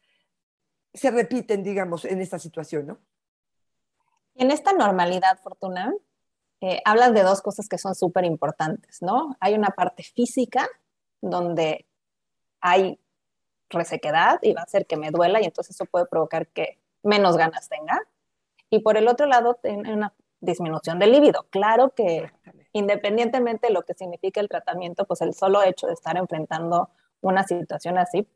se 0.92 1.11
repiten, 1.11 1.62
digamos, 1.62 2.04
en 2.04 2.20
esta 2.20 2.38
situación, 2.38 2.87
¿no? 2.87 2.98
En 4.35 4.50
esta 4.50 4.74
normalidad, 4.74 5.38
Fortuna, 5.42 5.94
eh, 6.61 6.83
hablas 6.85 7.14
de 7.14 7.22
dos 7.22 7.40
cosas 7.40 7.66
que 7.66 7.78
son 7.78 7.94
súper 7.94 8.26
importantes, 8.26 9.00
¿no? 9.00 9.35
Hay 9.40 9.54
una 9.54 9.68
parte 9.68 10.02
física 10.02 10.68
donde 11.22 11.87
hay 12.61 13.00
resequedad 13.70 14.38
y 14.42 14.52
va 14.52 14.61
a 14.61 14.64
hacer 14.64 14.87
que 14.87 14.98
me 14.98 15.11
duela 15.11 15.40
y 15.40 15.44
entonces 15.44 15.74
eso 15.74 15.87
puede 15.87 16.04
provocar 16.04 16.48
que 16.48 16.78
menos 17.02 17.38
ganas 17.38 17.70
tenga. 17.70 17.98
Y 18.68 18.80
por 18.80 18.98
el 18.98 19.09
otro 19.09 19.24
lado, 19.24 19.54
tiene 19.62 19.94
una 19.94 20.12
disminución 20.40 20.98
del 20.98 21.12
líbido. 21.12 21.46
Claro 21.48 21.94
que 21.96 22.30
independientemente 22.74 23.68
de 23.68 23.72
lo 23.72 23.84
que 23.84 23.94
signifique 23.94 24.40
el 24.40 24.48
tratamiento, 24.48 25.06
pues 25.06 25.22
el 25.22 25.32
solo 25.32 25.62
hecho 25.62 25.87
de 25.87 25.94
estar 25.94 26.16
enfrentando 26.16 26.90
una 27.20 27.44
situación 27.44 27.96
así, 27.98 28.28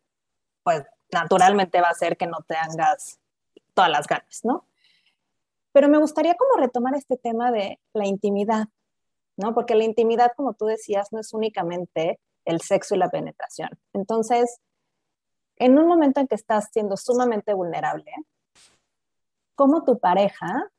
pues 0.62 0.84
naturalmente 1.12 1.80
va 1.80 1.88
a 1.88 1.92
hacer 1.92 2.16
que 2.16 2.26
no 2.26 2.38
te 2.46 2.54
hagas 2.54 3.20
todas 3.74 3.90
las 3.90 4.06
ganas, 4.06 4.40
¿no? 4.44 4.64
Pero 5.72 5.88
me 5.88 5.98
gustaría 5.98 6.36
como 6.36 6.56
retomar 6.56 6.94
este 6.94 7.16
tema 7.16 7.50
de 7.50 7.80
la 7.92 8.06
intimidad, 8.06 8.68
¿no? 9.36 9.54
Porque 9.54 9.74
la 9.74 9.84
intimidad, 9.84 10.32
como 10.36 10.54
tú 10.54 10.66
decías, 10.66 11.08
no 11.12 11.18
es 11.20 11.32
únicamente 11.32 12.20
el 12.44 12.60
sexo 12.60 12.94
y 12.94 12.98
la 12.98 13.10
penetración. 13.10 13.70
Entonces, 13.92 14.60
en 15.56 15.78
un 15.78 15.88
momento 15.88 16.20
en 16.20 16.28
que 16.28 16.36
estás 16.36 16.68
siendo 16.72 16.96
sumamente 16.96 17.54
vulnerable, 17.54 18.12
¿cómo 19.56 19.82
tu 19.82 19.98
pareja 19.98 20.70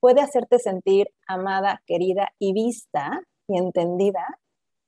puede 0.00 0.20
hacerte 0.20 0.58
sentir 0.58 1.10
amada, 1.26 1.82
querida 1.86 2.32
y 2.38 2.52
vista 2.52 3.22
y 3.46 3.58
entendida 3.58 4.26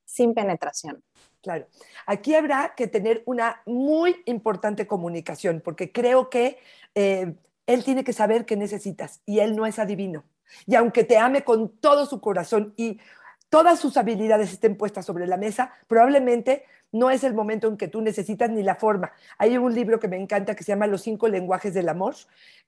sin 0.05 0.35
penetración? 0.35 1.03
Claro. 1.43 1.67
Aquí 2.07 2.35
habrá 2.35 2.75
que 2.77 2.87
tener 2.87 3.23
una 3.27 3.63
muy 3.67 4.17
importante 4.27 4.87
comunicación, 4.87 5.61
porque 5.65 5.93
creo 5.93 6.31
que 6.31 6.59
eh, 6.95 7.35
él 7.67 7.85
tiene 7.85 8.05
que 8.05 8.13
saber 8.13 8.47
qué 8.47 8.57
necesitas 8.57 9.23
y 9.27 9.41
él 9.41 9.57
no 9.57 9.67
es 9.67 9.79
adivino. 9.79 10.25
Y 10.67 10.75
aunque 10.75 11.05
te 11.05 11.19
ame 11.19 11.45
con 11.45 11.77
todo 11.79 12.07
su 12.07 12.21
corazón 12.21 12.75
y 12.77 13.01
todas 13.49 13.81
sus 13.81 13.97
habilidades 13.97 14.53
estén 14.53 14.77
puestas 14.77 15.05
sobre 15.05 15.27
la 15.27 15.37
mesa, 15.37 15.73
probablemente 15.87 16.65
no 16.93 17.11
es 17.11 17.25
el 17.25 17.35
momento 17.35 17.69
en 17.69 17.77
que 17.77 17.89
tú 17.89 18.01
necesitas 18.01 18.51
ni 18.51 18.63
la 18.63 18.77
forma. 18.77 19.13
Hay 19.39 19.57
un 19.57 19.75
libro 19.75 19.99
que 19.99 20.09
me 20.09 20.17
encanta 20.17 20.55
que 20.55 20.63
se 20.63 20.73
llama 20.73 20.87
Los 20.87 21.03
cinco 21.03 21.29
lenguajes 21.29 21.75
del 21.75 21.89
amor, 21.89 22.15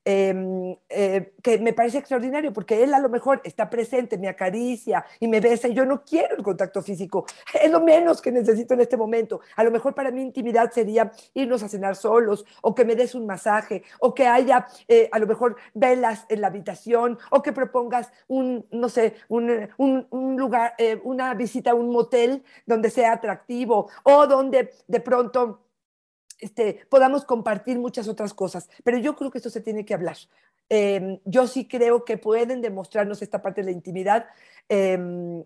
em, 0.04 0.76
eh, 0.88 1.32
que 1.42 1.58
me 1.58 1.72
parece 1.72 1.98
extraordinario 1.98 2.52
porque 2.52 2.82
él 2.82 2.92
a 2.94 2.98
lo 2.98 3.08
mejor 3.08 3.40
está 3.44 3.70
presente, 3.70 4.18
me 4.18 4.28
acaricia 4.28 5.04
y 5.20 5.28
me 5.28 5.40
besa 5.40 5.68
y 5.68 5.74
yo 5.74 5.84
no 5.84 6.04
quiero 6.04 6.36
el 6.36 6.42
contacto 6.42 6.82
físico. 6.82 7.26
Es 7.64 7.70
lo 7.70 7.80
menos 7.80 8.20
que 8.20 8.32
necesito 8.32 8.74
en 8.74 8.80
este 8.80 8.96
momento. 8.96 9.40
A 9.56 9.64
lo 9.64 9.70
mejor 9.70 9.94
para 9.94 10.10
mi 10.10 10.22
intimidad 10.22 10.70
sería 10.72 11.12
irnos 11.32 11.62
a 11.62 11.68
cenar 11.68 11.96
solos 11.96 12.44
o 12.62 12.74
que 12.74 12.84
me 12.84 12.94
des 12.94 13.14
un 13.14 13.26
masaje 13.26 13.82
o 14.00 14.14
que 14.14 14.26
haya 14.26 14.66
eh, 14.88 15.08
a 15.12 15.18
lo 15.18 15.26
mejor 15.26 15.56
velas 15.72 16.26
en 16.28 16.40
la 16.40 16.48
habitación 16.48 17.18
o 17.30 17.42
que 17.42 17.52
propongas 17.52 18.10
un, 18.28 18.66
no 18.70 18.88
sé, 18.88 19.14
un, 19.28 19.68
un, 19.78 20.36
lugar, 20.36 20.74
eh, 20.78 21.00
una 21.04 21.34
visita 21.34 21.72
a 21.72 21.74
un 21.74 21.90
motel 21.90 22.44
donde 22.66 22.90
sea 22.90 23.12
atractivo 23.12 23.90
donde 24.26 24.72
de 24.86 25.00
pronto 25.00 25.64
este, 26.40 26.86
podamos 26.88 27.24
compartir 27.24 27.78
muchas 27.78 28.08
otras 28.08 28.34
cosas. 28.34 28.68
Pero 28.82 28.98
yo 28.98 29.16
creo 29.16 29.30
que 29.30 29.38
esto 29.38 29.50
se 29.50 29.60
tiene 29.60 29.84
que 29.84 29.94
hablar. 29.94 30.16
Em, 30.68 31.20
yo 31.24 31.46
sí 31.46 31.68
creo 31.68 32.04
que 32.04 32.18
pueden 32.18 32.62
demostrarnos 32.62 33.22
esta 33.22 33.42
parte 33.42 33.60
de 33.60 33.66
la 33.66 33.72
intimidad 33.72 34.26
em, 34.68 35.44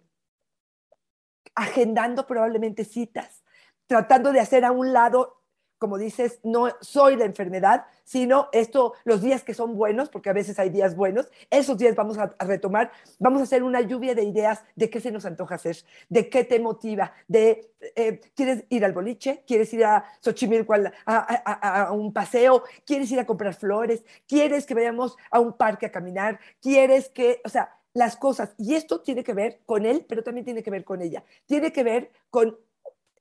agendando 1.54 2.26
probablemente 2.26 2.84
citas, 2.84 3.42
tratando 3.86 4.32
de 4.32 4.40
hacer 4.40 4.64
a 4.64 4.70
un 4.70 4.92
lado 4.92 5.37
como 5.78 5.98
dices, 5.98 6.40
no 6.42 6.68
soy 6.80 7.16
la 7.16 7.24
enfermedad, 7.24 7.86
sino 8.04 8.48
esto, 8.52 8.94
los 9.04 9.22
días 9.22 9.44
que 9.44 9.54
son 9.54 9.76
buenos, 9.76 10.08
porque 10.08 10.30
a 10.30 10.32
veces 10.32 10.58
hay 10.58 10.70
días 10.70 10.96
buenos, 10.96 11.30
esos 11.50 11.78
días 11.78 11.94
vamos 11.94 12.18
a, 12.18 12.34
retomar, 12.40 12.90
vamos 13.18 13.40
a 13.40 13.44
hacer 13.44 13.62
una 13.62 13.80
lluvia 13.80 14.14
de 14.14 14.24
ideas 14.24 14.64
de 14.76 14.90
qué 14.90 15.00
se 15.00 15.10
nos 15.10 15.24
antoja 15.24 15.56
hacer, 15.56 15.76
de 16.08 16.28
qué 16.28 16.44
te 16.44 16.58
motiva, 16.58 17.12
de, 17.26 17.70
eh, 17.96 18.20
¿quieres 18.34 18.64
ir 18.70 18.84
al 18.84 18.92
boliche? 18.92 19.44
¿Quieres 19.46 19.72
ir 19.74 19.84
a 19.84 20.04
Xochimilco 20.20 20.74
a, 20.74 21.86
a, 21.86 21.92
un 21.92 22.12
paseo? 22.12 22.64
¿Quieres 22.84 23.10
ir 23.12 23.20
a 23.20 23.26
comprar 23.26 23.54
flores? 23.54 24.04
¿Quieres 24.26 24.66
que 24.66 24.74
vayamos 24.74 25.16
a 25.30 25.40
un 25.40 25.52
parque 25.52 25.86
a 25.86 25.92
caminar? 25.92 26.40
¿Quieres 26.60 27.08
que, 27.10 27.40
o 27.44 27.48
sea, 27.48 27.78
las 27.94 28.16
cosas, 28.16 28.54
y 28.58 28.74
esto 28.74 29.00
tiene 29.00 29.24
que 29.24 29.34
ver 29.34 29.60
con 29.66 29.84
él, 29.84 30.04
pero 30.08 30.22
también 30.22 30.44
tiene 30.44 30.62
que 30.62 30.70
ver 30.70 30.84
con 30.84 31.02
ella, 31.02 31.24
tiene 31.46 31.72
que 31.72 31.82
ver 31.82 32.10
con 32.30 32.56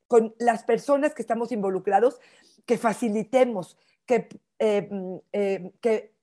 con 0.08 0.36
las 0.40 0.64
personas 0.64 1.14
que 1.14 1.22
estamos 1.22 1.52
involucrados, 1.52 2.20
que 2.66 2.78
facilitemos, 2.78 3.78
que, 4.06 4.28
eh, 4.60 4.88
mm, 4.90 5.16
eh, 5.34 5.72
que 5.82 6.17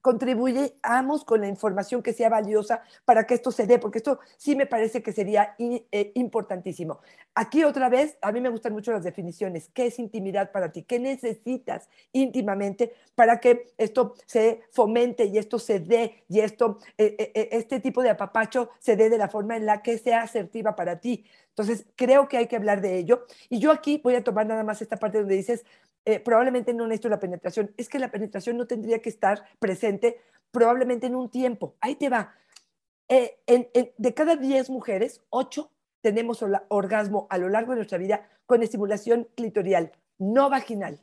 contribuyamos 0.00 1.24
con 1.24 1.40
la 1.40 1.48
información 1.48 2.02
que 2.02 2.12
sea 2.12 2.28
valiosa 2.28 2.82
para 3.04 3.26
que 3.26 3.34
esto 3.34 3.50
se 3.50 3.66
dé, 3.66 3.78
porque 3.78 3.98
esto 3.98 4.20
sí 4.36 4.56
me 4.56 4.66
parece 4.66 5.02
que 5.02 5.12
sería 5.12 5.54
eh, 5.58 6.12
importantísimo. 6.14 7.00
Aquí 7.34 7.64
otra 7.64 7.88
vez, 7.88 8.18
a 8.20 8.32
mí 8.32 8.40
me 8.40 8.48
gustan 8.48 8.72
mucho 8.72 8.92
las 8.92 9.04
definiciones. 9.04 9.70
¿Qué 9.72 9.86
es 9.86 9.98
intimidad 9.98 10.52
para 10.52 10.72
ti? 10.72 10.82
¿Qué 10.82 10.98
necesitas 10.98 11.88
íntimamente 12.12 12.92
para 13.14 13.40
que 13.40 13.72
esto 13.78 14.14
se 14.26 14.62
fomente 14.70 15.24
y 15.24 15.38
esto 15.38 15.58
se 15.58 15.80
dé 15.80 16.24
y 16.28 16.40
esto, 16.40 16.78
este 16.98 17.80
tipo 17.80 18.02
de 18.02 18.10
apapacho 18.10 18.70
se 18.78 18.96
dé 18.96 19.08
de 19.08 19.18
la 19.18 19.28
forma 19.28 19.56
en 19.56 19.66
la 19.66 19.82
que 19.82 19.98
sea 19.98 20.22
asertiva 20.22 20.76
para 20.76 21.00
ti? 21.00 21.24
Entonces, 21.48 21.86
creo 21.96 22.28
que 22.28 22.38
hay 22.38 22.46
que 22.46 22.56
hablar 22.56 22.80
de 22.80 22.98
ello. 22.98 23.26
Y 23.48 23.58
yo 23.58 23.72
aquí 23.72 24.00
voy 24.02 24.14
a 24.14 24.24
tomar 24.24 24.46
nada 24.46 24.64
más 24.64 24.80
esta 24.80 24.96
parte 24.96 25.18
donde 25.18 25.36
dices, 25.36 25.64
eh, 26.04 26.20
probablemente 26.20 26.74
no 26.74 26.86
necesito 26.86 27.08
la 27.08 27.20
penetración. 27.20 27.72
Es 27.76 27.88
que 27.88 27.98
la 27.98 28.10
penetración 28.10 28.56
no 28.56 28.66
tendría 28.66 29.00
que 29.00 29.08
estar 29.08 29.44
presente 29.58 30.20
probablemente 30.50 31.06
en 31.06 31.14
un 31.14 31.30
tiempo. 31.30 31.76
Ahí 31.80 31.94
te 31.94 32.08
va. 32.08 32.34
Eh, 33.08 33.38
de 33.96 34.14
cada 34.14 34.36
10 34.36 34.70
mujeres, 34.70 35.20
8 35.30 35.70
tenemos 36.00 36.44
orgasmo 36.68 37.26
a 37.30 37.38
lo 37.38 37.48
largo 37.48 37.72
de 37.72 37.76
nuestra 37.76 37.98
vida 37.98 38.28
con 38.46 38.62
estimulación 38.62 39.28
clitorial, 39.34 39.92
no 40.18 40.50
vaginal. 40.50 41.00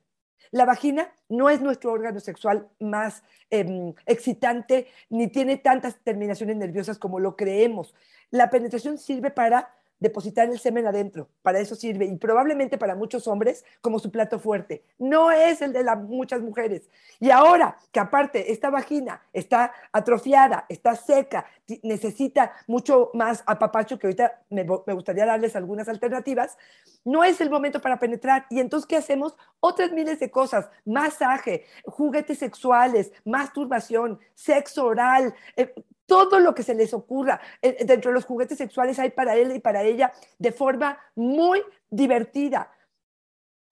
La 0.52 0.66
vagina 0.66 1.14
no 1.30 1.50
es 1.50 1.62
nuestro 1.62 1.92
órgano 1.92 2.20
sexual 2.20 2.70
más 2.80 3.24
em, 3.50 3.94
excitante 4.06 4.88
ni 5.10 5.28
tiene 5.28 5.58
tantas 5.58 6.00
terminaciones 6.00 6.58
nerviosas 6.58 6.98
como 6.98 7.20
lo 7.20 7.36
creemos. 7.36 7.94
La 8.32 8.50
penetración 8.50 8.98
sirve 8.98 9.32
para 9.32 9.74
depositar 10.00 10.50
el 10.50 10.60
semen 10.60 10.88
adentro. 10.88 11.30
Para 11.42 11.60
eso 11.60 11.76
sirve 11.76 12.06
y 12.06 12.16
probablemente 12.18 12.78
para 12.78 12.96
muchos 12.96 13.28
hombres 13.28 13.66
como 13.82 14.00
su 14.00 14.12
plato 14.12 14.40
fuerte. 14.40 14.84
No 14.98 15.32
es 15.32 15.62
el 15.62 15.74
de 15.74 15.84
las 15.84 15.98
muchas 16.00 16.42
mujeres. 16.42 16.90
Y 17.20 17.32
ahora 17.32 17.78
que 17.92 18.00
aparte 18.00 18.52
esta 18.52 18.70
vagina 18.70 19.22
está 19.34 19.72
atrofiada, 19.92 20.66
está 20.70 20.96
seca, 20.96 21.46
necesita 21.84 22.54
mucho 22.68 23.12
más 23.14 23.44
apapacho, 23.46 24.00
que 24.00 24.08
ahorita 24.08 24.42
me, 24.50 24.64
gustaría 24.64 25.26
darles 25.26 25.56
algunas 25.56 25.90
alternativas, 25.90 26.58
no 27.04 27.24
es 27.24 27.42
el 27.42 27.50
momento 27.50 27.82
para 27.82 28.00
penetrar. 28.00 28.46
Y 28.50 28.60
entonces, 28.60 28.88
¿qué 28.88 28.98
hacemos? 28.98 29.36
Otras 29.60 29.92
miles 29.92 30.20
de 30.20 30.32
cosas, 30.32 30.70
masaje, 30.86 31.66
juguetes 31.86 32.40
sexuales, 32.40 33.12
masturbación, 33.26 34.20
sexo 34.34 34.86
oral, 34.86 35.34
eh, 35.56 35.74
todo 36.10 36.40
lo 36.40 36.54
que 36.54 36.64
se 36.64 36.74
les 36.74 36.94
ocurra. 36.94 37.40
Eh, 37.62 37.86
dentro 37.86 38.12
de 38.12 38.16
los 38.16 38.26
juguetes 38.26 38.58
sexuales 38.58 39.00
hay 39.00 39.12
para 39.12 39.36
él 39.36 39.56
y 39.56 39.60
para 39.60 39.84
ella 39.84 40.12
de 40.40 40.52
forma 40.52 40.98
muy 41.16 41.62
divertida, 41.90 42.72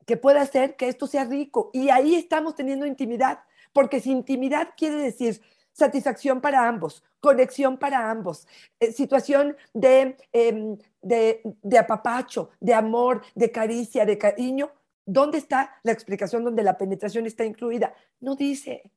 que 0.05 0.15
pueda 0.15 0.41
hacer 0.41 0.77
que 0.77 0.87
esto 0.87 1.05
sea 1.07 1.25
rico. 1.25 1.69
Y 1.73 1.89
ahí 1.89 2.15
estamos 2.15 2.55
teniendo 2.55 2.85
intimidad, 2.85 3.39
porque 3.73 3.99
si 3.99 4.11
intimidad 4.11 4.69
quiere 4.77 4.95
decir 4.95 5.41
satisfacción 5.73 6.39
para 6.39 6.67
ambos, 6.67 7.03
conexión 7.19 7.77
para 7.77 8.09
ambos, 8.09 8.47
eh, 8.79 8.91
situación 8.91 9.57
de, 9.73 10.15
em, 10.31 10.77
de, 11.01 11.41
de 11.43 11.77
apapacho, 11.77 12.51
de 12.59 12.73
amor, 12.73 13.21
de 13.35 13.51
caricia, 13.51 14.05
de 14.05 14.17
cariño. 14.17 14.71
¿Dónde 15.05 15.37
está 15.39 15.79
la 15.83 15.91
explicación 15.91 16.43
donde 16.43 16.63
la 16.63 16.77
penetración 16.77 17.25
está 17.25 17.43
incluida? 17.45 17.93
No 18.19 18.35
dice. 18.35 18.91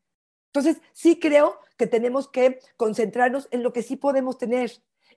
Entonces, 0.53 0.83
sí 0.93 1.21
creo 1.21 1.61
que 1.77 1.87
tenemos 1.87 2.29
que 2.29 2.59
concentrarnos 2.77 3.49
en 3.53 3.63
lo 3.63 3.73
que 3.73 3.83
sí 3.83 3.97
podemos 3.97 4.37
tener. 4.37 4.73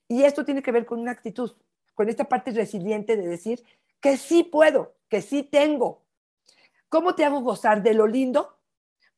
Y 0.08 0.24
esto 0.24 0.46
tiene 0.46 0.62
que 0.62 0.72
ver 0.72 0.86
con 0.86 1.00
una 1.00 1.12
actitud, 1.12 1.52
con 1.96 2.08
esta 2.08 2.26
parte 2.26 2.52
resiliente 2.52 3.18
de 3.18 3.28
decir 3.28 3.64
que 4.00 4.18
sí 4.18 4.44
puedo, 4.44 4.96
que 5.10 5.22
sí 5.22 5.44
tengo. 5.44 6.04
¿Cómo 6.90 7.16
te 7.16 7.26
hago 7.26 7.42
gozar 7.42 7.82
de 7.82 7.96
lo 7.96 8.06
lindo? 8.06 8.60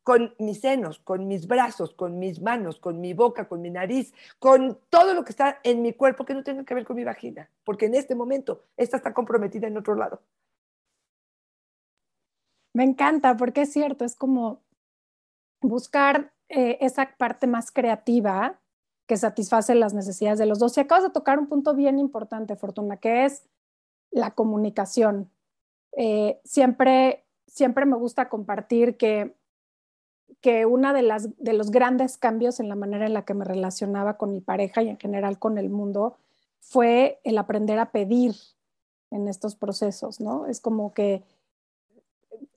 Con 0.04 0.36
mis 0.40 0.62
senos, 0.62 1.00
con 1.00 1.28
mis 1.28 1.48
brazos, 1.48 1.94
con 1.94 2.20
mis 2.20 2.42
manos, 2.42 2.80
con 2.80 3.02
mi 3.02 3.14
boca, 3.14 3.50
con 3.50 3.62
mi 3.62 3.70
nariz, 3.70 4.14
con 4.40 4.80
todo 4.90 5.14
lo 5.14 5.26
que 5.26 5.32
está 5.32 5.60
en 5.64 5.82
mi 5.82 5.94
cuerpo 5.94 6.24
que 6.24 6.34
no 6.34 6.44
tenga 6.44 6.64
que 6.64 6.76
ver 6.76 6.86
con 6.86 6.96
mi 6.96 7.04
vagina, 7.04 7.50
porque 7.64 7.88
en 7.88 7.96
este 7.96 8.16
momento 8.16 8.64
esta 8.78 8.98
está 8.98 9.14
comprometida 9.14 9.68
en 9.68 9.78
otro 9.78 9.96
lado. 9.96 10.22
Me 12.74 12.84
encanta, 12.84 13.36
porque 13.36 13.64
es 13.64 13.74
cierto, 13.74 14.06
es 14.06 14.16
como 14.16 14.65
buscar 15.68 16.34
eh, 16.50 16.78
esa 16.82 17.16
parte 17.18 17.48
más 17.48 17.72
creativa 17.72 18.60
que 19.08 19.18
satisface 19.18 19.76
las 19.76 19.94
necesidades 19.94 20.40
de 20.40 20.46
los 20.46 20.60
dos. 20.60 20.78
Y 20.78 20.82
acabas 20.82 21.04
de 21.04 21.10
tocar 21.10 21.40
un 21.40 21.48
punto 21.48 21.76
bien 21.76 22.00
importante, 22.00 22.56
Fortuna, 22.56 22.98
que 22.98 23.26
es 23.26 23.44
la 24.12 24.32
comunicación. 24.32 25.30
Eh, 25.92 26.40
siempre, 26.44 27.26
siempre 27.48 27.86
me 27.86 27.98
gusta 27.98 28.30
compartir 28.30 28.98
que, 28.98 29.36
que 30.42 30.66
uno 30.66 30.94
de, 30.94 31.02
las, 31.02 31.36
de 31.38 31.54
los 31.54 31.72
grandes 31.72 32.18
cambios 32.18 32.60
en 32.60 32.70
la 32.70 32.76
manera 32.76 33.06
en 33.06 33.14
la 33.14 33.26
que 33.26 33.34
me 33.34 33.46
relacionaba 33.46 34.18
con 34.18 34.32
mi 34.32 34.42
pareja 34.42 34.82
y 34.82 34.90
en 34.90 34.98
general 34.98 35.40
con 35.40 35.58
el 35.58 35.70
mundo 35.70 36.18
fue 36.60 37.20
el 37.24 37.38
aprender 37.38 37.78
a 37.78 37.92
pedir 37.92 38.36
en 39.12 39.28
estos 39.28 39.56
procesos, 39.56 40.20
¿no? 40.20 40.48
Es 40.48 40.60
como 40.60 40.94
que 40.94 41.24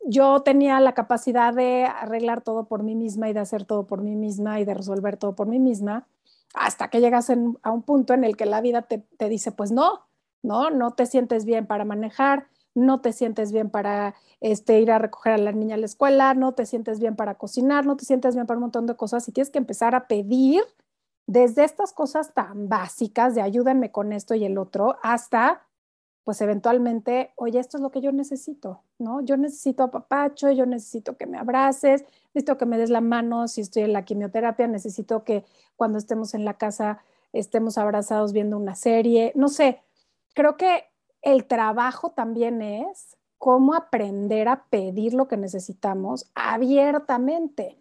yo 0.09 0.41
tenía 0.41 0.81
la 0.81 0.95
capacidad 0.95 1.53
de 1.53 1.85
arreglar 1.85 2.41
todo 2.41 2.65
por 2.65 2.83
mí 2.83 2.95
misma 2.95 3.29
y 3.29 3.35
de 3.35 3.41
hacer 3.41 3.67
todo 3.67 3.87
por 3.87 4.01
mí 4.01 4.17
misma 4.17 4.59
y 4.59 4.65
de 4.65 4.73
resolver 4.73 5.19
todo 5.19 5.35
por 5.35 5.47
mí 5.47 5.59
misma, 5.59 6.09
hasta 6.55 6.89
que 6.89 7.01
llegas 7.01 7.31
a 7.31 7.71
un 7.71 7.83
punto 7.83 8.15
en 8.15 8.25
el 8.25 8.35
que 8.35 8.47
la 8.47 8.63
vida 8.63 8.83
te, 8.83 9.05
dice, 9.29 9.53
pues 9.53 9.71
no, 9.71 10.07
no, 10.43 10.71
no 10.71 10.93
te 10.93 11.05
sientes 11.05 11.45
bien 11.45 11.67
para 11.67 11.85
manejar, 11.85 12.47
no 12.75 13.03
te 13.03 13.13
sientes 13.13 13.53
bien 13.53 13.69
para 13.69 14.15
este, 14.41 14.81
ir 14.81 14.91
a 14.91 14.99
recoger 14.99 15.35
a 15.35 15.39
la 15.39 15.53
niña 15.53 15.75
a 15.75 15.79
la 15.79 15.85
escuela, 15.85 16.33
no 16.33 16.53
te 16.53 16.65
sientes 16.65 17.01
bien 17.01 17.15
para 17.15 17.35
cocinar, 17.35 17.85
no 17.85 17.97
te 17.97 18.07
sientes 18.07 18.35
bien 18.35 18.47
para 18.47 18.57
un 18.57 18.63
montón 18.63 18.87
de 18.87 18.97
cosas 18.97 19.29
y 19.29 19.33
tienes 19.33 19.51
que 19.51 19.59
empezar 19.59 19.95
a 19.95 20.07
pedir 20.07 20.63
desde 21.27 21.65
estas 21.65 21.93
cosas 21.93 22.33
tan 22.33 22.71
básicas 22.71 23.35
de 23.35 23.43
ayúdenme 23.43 23.93
con 23.93 24.15
esto 24.15 24.35
y 24.35 24.47
el 24.47 24.57
otro, 24.57 24.97
hasta 25.03 25.68
pues 26.29 26.43
eventualmente, 26.43 27.33
oye, 27.37 27.59
esto 27.59 27.79
es 27.79 27.83
lo 27.83 27.91
que 27.91 28.03
yo 28.03 28.13
necesito, 28.13 28.83
¿no? 28.99 29.23
Yo 29.23 29.39
necesito 29.39 29.85
apapacho, 29.85 30.51
yo 30.51 30.67
necesito 30.67 31.17
que 31.17 31.25
me 31.25 31.39
abraces, 31.39 32.05
necesito 32.35 32.59
que 32.59 32.67
me 32.67 32.77
des 32.77 32.91
la 32.91 33.01
mano 33.01 33.49
si 33.49 33.63
estoy 33.63 33.85
en 33.85 33.95
la 33.95 34.05
quimioterapia, 34.05 34.67
necesito 34.67 35.25
que 35.25 35.47
cuando 35.75 35.97
estemos 35.97 36.35
en 36.35 36.45
la 36.45 36.53
casa 36.53 36.99
estemos 37.33 37.79
abrazados 37.79 38.35
viendo 38.35 38.59
una 38.59 38.75
serie, 38.75 39.33
no 39.37 39.49
sé, 39.49 39.81
creo 40.35 40.59
que 40.59 40.85
el 41.23 41.47
trabajo 41.47 42.11
también 42.11 42.61
es 42.61 43.17
cómo 43.39 43.73
aprender 43.73 44.49
a 44.49 44.65
pedir 44.65 45.15
lo 45.15 45.29
que 45.29 45.39
necesitamos 45.39 46.31
abiertamente, 46.35 47.79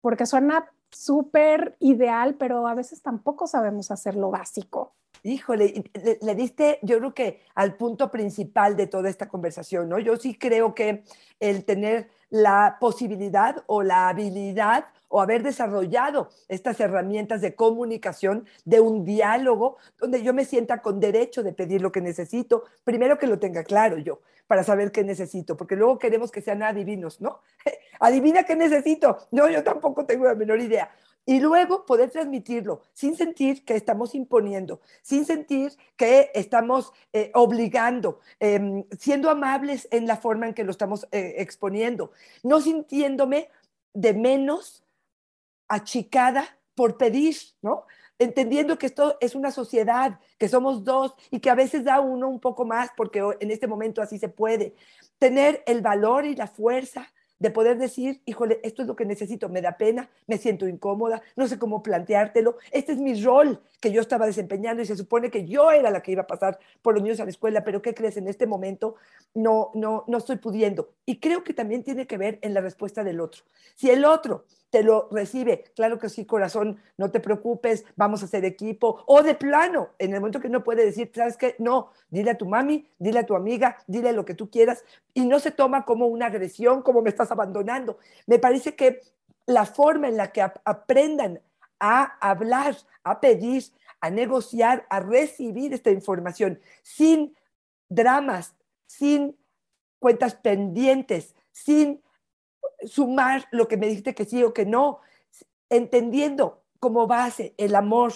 porque 0.00 0.24
suena 0.24 0.72
súper 0.90 1.76
ideal, 1.80 2.36
pero 2.36 2.66
a 2.66 2.72
veces 2.72 3.02
tampoco 3.02 3.46
sabemos 3.46 3.90
hacer 3.90 4.14
lo 4.16 4.30
básico. 4.30 4.94
Híjole, 5.22 5.84
le, 6.02 6.18
le, 6.20 6.34
diste, 6.34 6.78
yo 6.82 6.98
creo 6.98 7.14
que 7.14 7.40
al 7.54 7.76
punto 7.76 8.10
principal 8.10 8.76
de 8.76 8.86
toda 8.86 9.08
esta 9.08 9.28
conversación, 9.28 9.88
¿no? 9.88 9.98
Yo 9.98 10.16
sí 10.16 10.34
creo 10.34 10.74
que 10.74 11.02
el 11.40 11.64
tener 11.64 12.08
la 12.30 12.78
posibilidad 12.80 13.62
o 13.66 13.82
la 13.82 14.08
habilidad 14.08 14.86
o 15.08 15.20
haber 15.20 15.42
desarrollado 15.42 16.30
estas 16.48 16.78
herramientas 16.78 17.40
de 17.40 17.56
comunicación, 17.56 18.46
de 18.64 18.80
un 18.80 19.04
diálogo, 19.04 19.76
donde 19.98 20.22
yo 20.22 20.32
me 20.32 20.44
sienta 20.44 20.80
con 20.80 21.00
derecho 21.00 21.42
de 21.42 21.52
pedir 21.52 21.82
lo 21.82 21.90
que 21.90 22.00
necesito, 22.00 22.64
primero 22.84 23.18
que 23.18 23.26
lo 23.26 23.40
tenga 23.40 23.64
claro 23.64 23.98
yo, 23.98 24.20
para 24.46 24.62
saber 24.62 24.92
qué 24.92 25.02
necesito, 25.02 25.56
porque 25.56 25.74
luego 25.74 25.98
queremos 25.98 26.30
que 26.30 26.40
sean 26.40 26.62
adivinos, 26.62 27.20
¿no? 27.20 27.40
Adivina 28.00 28.44
qué 28.44 28.54
necesito. 28.54 29.18
No, 29.32 29.50
yo 29.50 29.62
tampoco 29.64 30.06
tengo 30.06 30.24
la 30.24 30.34
menor 30.34 30.60
idea 30.60 30.90
y 31.30 31.38
luego 31.38 31.86
poder 31.86 32.10
transmitirlo 32.10 32.82
sin 32.92 33.16
sentir 33.16 33.64
que 33.64 33.76
estamos 33.76 34.16
imponiendo, 34.16 34.80
sin 35.00 35.24
sentir 35.24 35.72
que 35.96 36.32
estamos 36.34 36.92
eh, 37.12 37.30
obligando, 37.34 38.18
eh, 38.40 38.84
siendo 38.98 39.30
amables 39.30 39.86
en 39.92 40.08
la 40.08 40.16
forma 40.16 40.48
en 40.48 40.54
que 40.54 40.64
lo 40.64 40.72
estamos 40.72 41.06
eh, 41.12 41.34
exponiendo, 41.38 42.10
no 42.42 42.60
sintiéndome 42.60 43.48
de 43.94 44.12
menos 44.12 44.82
achicada 45.68 46.58
por 46.74 46.96
pedir, 46.96 47.36
¿no? 47.62 47.84
Entendiendo 48.18 48.76
que 48.76 48.86
esto 48.86 49.16
es 49.20 49.36
una 49.36 49.52
sociedad, 49.52 50.18
que 50.36 50.48
somos 50.48 50.82
dos 50.82 51.14
y 51.30 51.38
que 51.38 51.50
a 51.50 51.54
veces 51.54 51.84
da 51.84 52.00
uno 52.00 52.28
un 52.28 52.40
poco 52.40 52.64
más 52.64 52.90
porque 52.96 53.22
en 53.38 53.52
este 53.52 53.68
momento 53.68 54.02
así 54.02 54.18
se 54.18 54.30
puede. 54.30 54.74
Tener 55.20 55.62
el 55.68 55.80
valor 55.80 56.24
y 56.24 56.34
la 56.34 56.48
fuerza 56.48 57.06
de 57.40 57.50
poder 57.50 57.78
decir, 57.78 58.20
híjole, 58.26 58.60
esto 58.62 58.82
es 58.82 58.88
lo 58.88 58.94
que 58.94 59.06
necesito, 59.06 59.48
me 59.48 59.62
da 59.62 59.76
pena, 59.76 60.10
me 60.26 60.36
siento 60.36 60.68
incómoda, 60.68 61.22
no 61.36 61.48
sé 61.48 61.58
cómo 61.58 61.82
planteártelo, 61.82 62.58
este 62.70 62.92
es 62.92 62.98
mi 62.98 63.20
rol 63.20 63.60
que 63.80 63.90
yo 63.90 64.02
estaba 64.02 64.26
desempeñando 64.26 64.82
y 64.82 64.86
se 64.86 64.96
supone 64.96 65.30
que 65.30 65.46
yo 65.46 65.70
era 65.70 65.90
la 65.90 66.02
que 66.02 66.12
iba 66.12 66.22
a 66.22 66.26
pasar 66.26 66.58
por 66.82 66.94
los 66.94 67.02
niños 67.02 67.18
a 67.18 67.24
la 67.24 67.30
escuela, 67.30 67.64
pero 67.64 67.80
¿qué 67.80 67.94
crees? 67.94 68.18
En 68.18 68.28
este 68.28 68.46
momento 68.46 68.94
no, 69.34 69.70
no, 69.74 70.04
no 70.06 70.18
estoy 70.18 70.36
pudiendo. 70.36 70.90
Y 71.06 71.18
creo 71.18 71.42
que 71.42 71.54
también 71.54 71.82
tiene 71.82 72.06
que 72.06 72.18
ver 72.18 72.38
en 72.42 72.52
la 72.52 72.60
respuesta 72.60 73.02
del 73.02 73.20
otro. 73.20 73.42
Si 73.74 73.90
el 73.90 74.04
otro 74.04 74.44
te 74.70 74.82
lo 74.84 75.08
recibe, 75.10 75.64
claro 75.74 75.98
que 75.98 76.08
sí, 76.08 76.24
corazón, 76.24 76.80
no 76.96 77.10
te 77.10 77.20
preocupes, 77.20 77.84
vamos 77.96 78.22
a 78.22 78.26
hacer 78.26 78.44
equipo, 78.44 79.02
o 79.06 79.22
de 79.22 79.34
plano, 79.34 79.90
en 79.98 80.14
el 80.14 80.20
momento 80.20 80.40
que 80.40 80.48
no 80.48 80.62
puede 80.62 80.84
decir, 80.84 81.10
¿sabes 81.14 81.36
qué? 81.36 81.56
No, 81.58 81.90
dile 82.08 82.30
a 82.30 82.38
tu 82.38 82.46
mami, 82.46 82.88
dile 82.98 83.18
a 83.18 83.26
tu 83.26 83.34
amiga, 83.34 83.76
dile 83.88 84.12
lo 84.12 84.24
que 84.24 84.34
tú 84.34 84.48
quieras, 84.48 84.84
y 85.12 85.26
no 85.26 85.40
se 85.40 85.50
toma 85.50 85.84
como 85.84 86.06
una 86.06 86.26
agresión, 86.26 86.82
como 86.82 87.02
me 87.02 87.10
estás 87.10 87.32
abandonando. 87.32 87.98
Me 88.26 88.38
parece 88.38 88.76
que 88.76 89.00
la 89.46 89.66
forma 89.66 90.08
en 90.08 90.16
la 90.16 90.30
que 90.32 90.42
ap 90.42 90.58
aprendan 90.64 91.40
a 91.80 92.16
hablar, 92.20 92.76
a 93.02 93.20
pedir, 93.20 93.64
a 94.00 94.10
negociar, 94.10 94.86
a 94.88 95.00
recibir 95.00 95.74
esta 95.74 95.90
información 95.90 96.60
sin 96.82 97.34
dramas, 97.88 98.54
sin 98.86 99.36
cuentas 99.98 100.34
pendientes, 100.34 101.34
sin 101.52 102.02
sumar 102.86 103.46
lo 103.50 103.68
que 103.68 103.76
me 103.76 103.86
dijiste 103.86 104.14
que 104.14 104.24
sí 104.24 104.42
o 104.42 104.52
que 104.52 104.66
no, 104.66 105.00
entendiendo 105.68 106.62
como 106.78 107.06
base 107.06 107.54
el 107.58 107.74
amor 107.74 108.12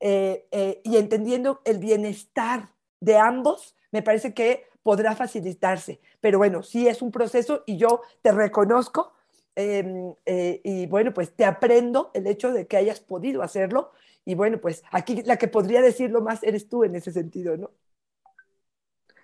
eh, 0.00 0.46
eh, 0.50 0.80
y 0.84 0.96
entendiendo 0.96 1.60
el 1.64 1.78
bienestar 1.78 2.68
de 3.00 3.16
ambos, 3.16 3.76
me 3.90 4.02
parece 4.02 4.34
que 4.34 4.66
podrá 4.82 5.14
facilitarse. 5.14 6.00
Pero 6.20 6.38
bueno, 6.38 6.62
sí 6.62 6.86
es 6.88 7.02
un 7.02 7.10
proceso 7.10 7.62
y 7.66 7.76
yo 7.76 8.02
te 8.22 8.32
reconozco 8.32 9.12
eh, 9.56 10.60
y 10.62 10.86
bueno, 10.86 11.12
pues 11.12 11.34
te 11.34 11.44
aprendo 11.44 12.10
el 12.14 12.26
hecho 12.26 12.52
de 12.52 12.66
que 12.66 12.76
hayas 12.76 13.00
podido 13.00 13.42
hacerlo 13.42 13.92
y 14.24 14.34
bueno, 14.34 14.60
pues 14.60 14.82
aquí 14.92 15.22
la 15.22 15.36
que 15.36 15.48
podría 15.48 15.80
decirlo 15.80 16.20
más 16.20 16.42
eres 16.42 16.68
tú 16.68 16.84
en 16.84 16.94
ese 16.94 17.12
sentido, 17.12 17.56
¿no? 17.56 17.70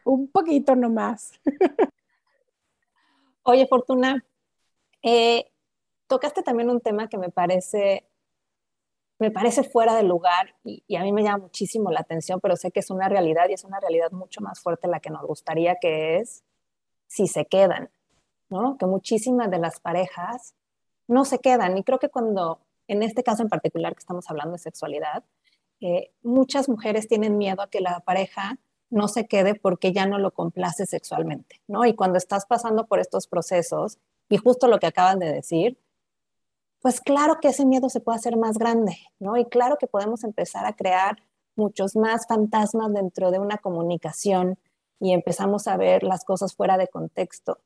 Un 0.04 0.28
poquito 0.28 0.74
nomás. 0.74 1.32
Oye, 3.42 3.66
Fortuna, 3.66 4.24
eh, 5.04 5.52
tocaste 6.06 6.42
también 6.42 6.70
un 6.70 6.80
tema 6.80 7.08
que 7.08 7.18
me 7.18 7.30
parece, 7.30 8.08
me 9.18 9.30
parece 9.30 9.62
fuera 9.62 9.94
de 9.94 10.02
lugar 10.02 10.56
y, 10.64 10.82
y, 10.86 10.96
a 10.96 11.02
mí 11.02 11.12
me 11.12 11.22
llama 11.22 11.44
muchísimo 11.44 11.90
la 11.90 12.00
atención, 12.00 12.40
pero 12.40 12.56
sé 12.56 12.70
que 12.72 12.80
es 12.80 12.90
una 12.90 13.08
realidad 13.08 13.48
y 13.50 13.52
es 13.52 13.64
una 13.64 13.80
realidad 13.80 14.10
mucho 14.12 14.40
más 14.40 14.60
fuerte 14.60 14.88
la 14.88 15.00
que 15.00 15.10
nos 15.10 15.26
gustaría 15.26 15.76
que 15.76 16.16
es 16.18 16.42
si 17.06 17.26
se 17.26 17.44
quedan, 17.44 17.90
¿no? 18.48 18.78
Que 18.78 18.86
muchísimas 18.86 19.50
de 19.50 19.58
las 19.58 19.78
parejas 19.78 20.54
no 21.06 21.26
se 21.26 21.38
quedan 21.38 21.76
y 21.76 21.84
creo 21.84 21.98
que 21.98 22.08
cuando, 22.08 22.60
en 22.88 23.02
este 23.02 23.22
caso 23.22 23.42
en 23.42 23.50
particular 23.50 23.94
que 23.94 24.00
estamos 24.00 24.30
hablando 24.30 24.52
de 24.52 24.58
sexualidad, 24.58 25.22
eh, 25.80 26.12
muchas 26.22 26.68
mujeres 26.68 27.08
tienen 27.08 27.36
miedo 27.36 27.60
a 27.60 27.68
que 27.68 27.80
la 27.80 28.00
pareja 28.00 28.58
no 28.88 29.08
se 29.08 29.26
quede 29.26 29.54
porque 29.54 29.92
ya 29.92 30.06
no 30.06 30.18
lo 30.18 30.30
complace 30.30 30.86
sexualmente, 30.86 31.60
¿no? 31.68 31.84
Y 31.84 31.94
cuando 31.94 32.16
estás 32.16 32.46
pasando 32.46 32.86
por 32.86 33.00
estos 33.00 33.26
procesos 33.26 33.98
y 34.28 34.36
justo 34.36 34.68
lo 34.68 34.78
que 34.78 34.86
acaban 34.86 35.18
de 35.18 35.32
decir, 35.32 35.78
pues 36.80 37.00
claro 37.00 37.38
que 37.40 37.48
ese 37.48 37.64
miedo 37.64 37.88
se 37.88 38.00
puede 38.00 38.18
hacer 38.18 38.36
más 38.36 38.58
grande, 38.58 38.98
¿no? 39.18 39.36
Y 39.36 39.46
claro 39.46 39.76
que 39.78 39.86
podemos 39.86 40.22
empezar 40.22 40.66
a 40.66 40.74
crear 40.74 41.16
muchos 41.56 41.96
más 41.96 42.26
fantasmas 42.26 42.92
dentro 42.92 43.30
de 43.30 43.38
una 43.38 43.58
comunicación 43.58 44.58
y 45.00 45.12
empezamos 45.12 45.66
a 45.66 45.76
ver 45.76 46.02
las 46.02 46.24
cosas 46.24 46.54
fuera 46.54 46.76
de 46.76 46.88
contexto. 46.88 47.58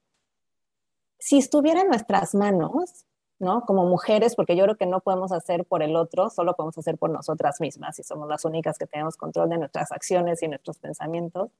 Si 1.18 1.38
estuviera 1.38 1.80
en 1.80 1.88
nuestras 1.88 2.34
manos, 2.34 3.06
¿no? 3.38 3.62
Como 3.62 3.86
mujeres, 3.86 4.34
porque 4.34 4.56
yo 4.56 4.64
creo 4.64 4.76
que 4.76 4.86
no 4.86 5.00
podemos 5.00 5.32
hacer 5.32 5.64
por 5.64 5.82
el 5.82 5.96
otro, 5.96 6.30
solo 6.30 6.54
podemos 6.54 6.78
hacer 6.78 6.96
por 6.98 7.10
nosotras 7.10 7.60
mismas 7.60 7.98
y 7.98 8.02
somos 8.02 8.28
las 8.28 8.44
únicas 8.44 8.78
que 8.78 8.86
tenemos 8.86 9.16
control 9.16 9.48
de 9.48 9.58
nuestras 9.58 9.92
acciones 9.92 10.42
y 10.42 10.48
nuestros 10.48 10.78
pensamientos. 10.78 11.50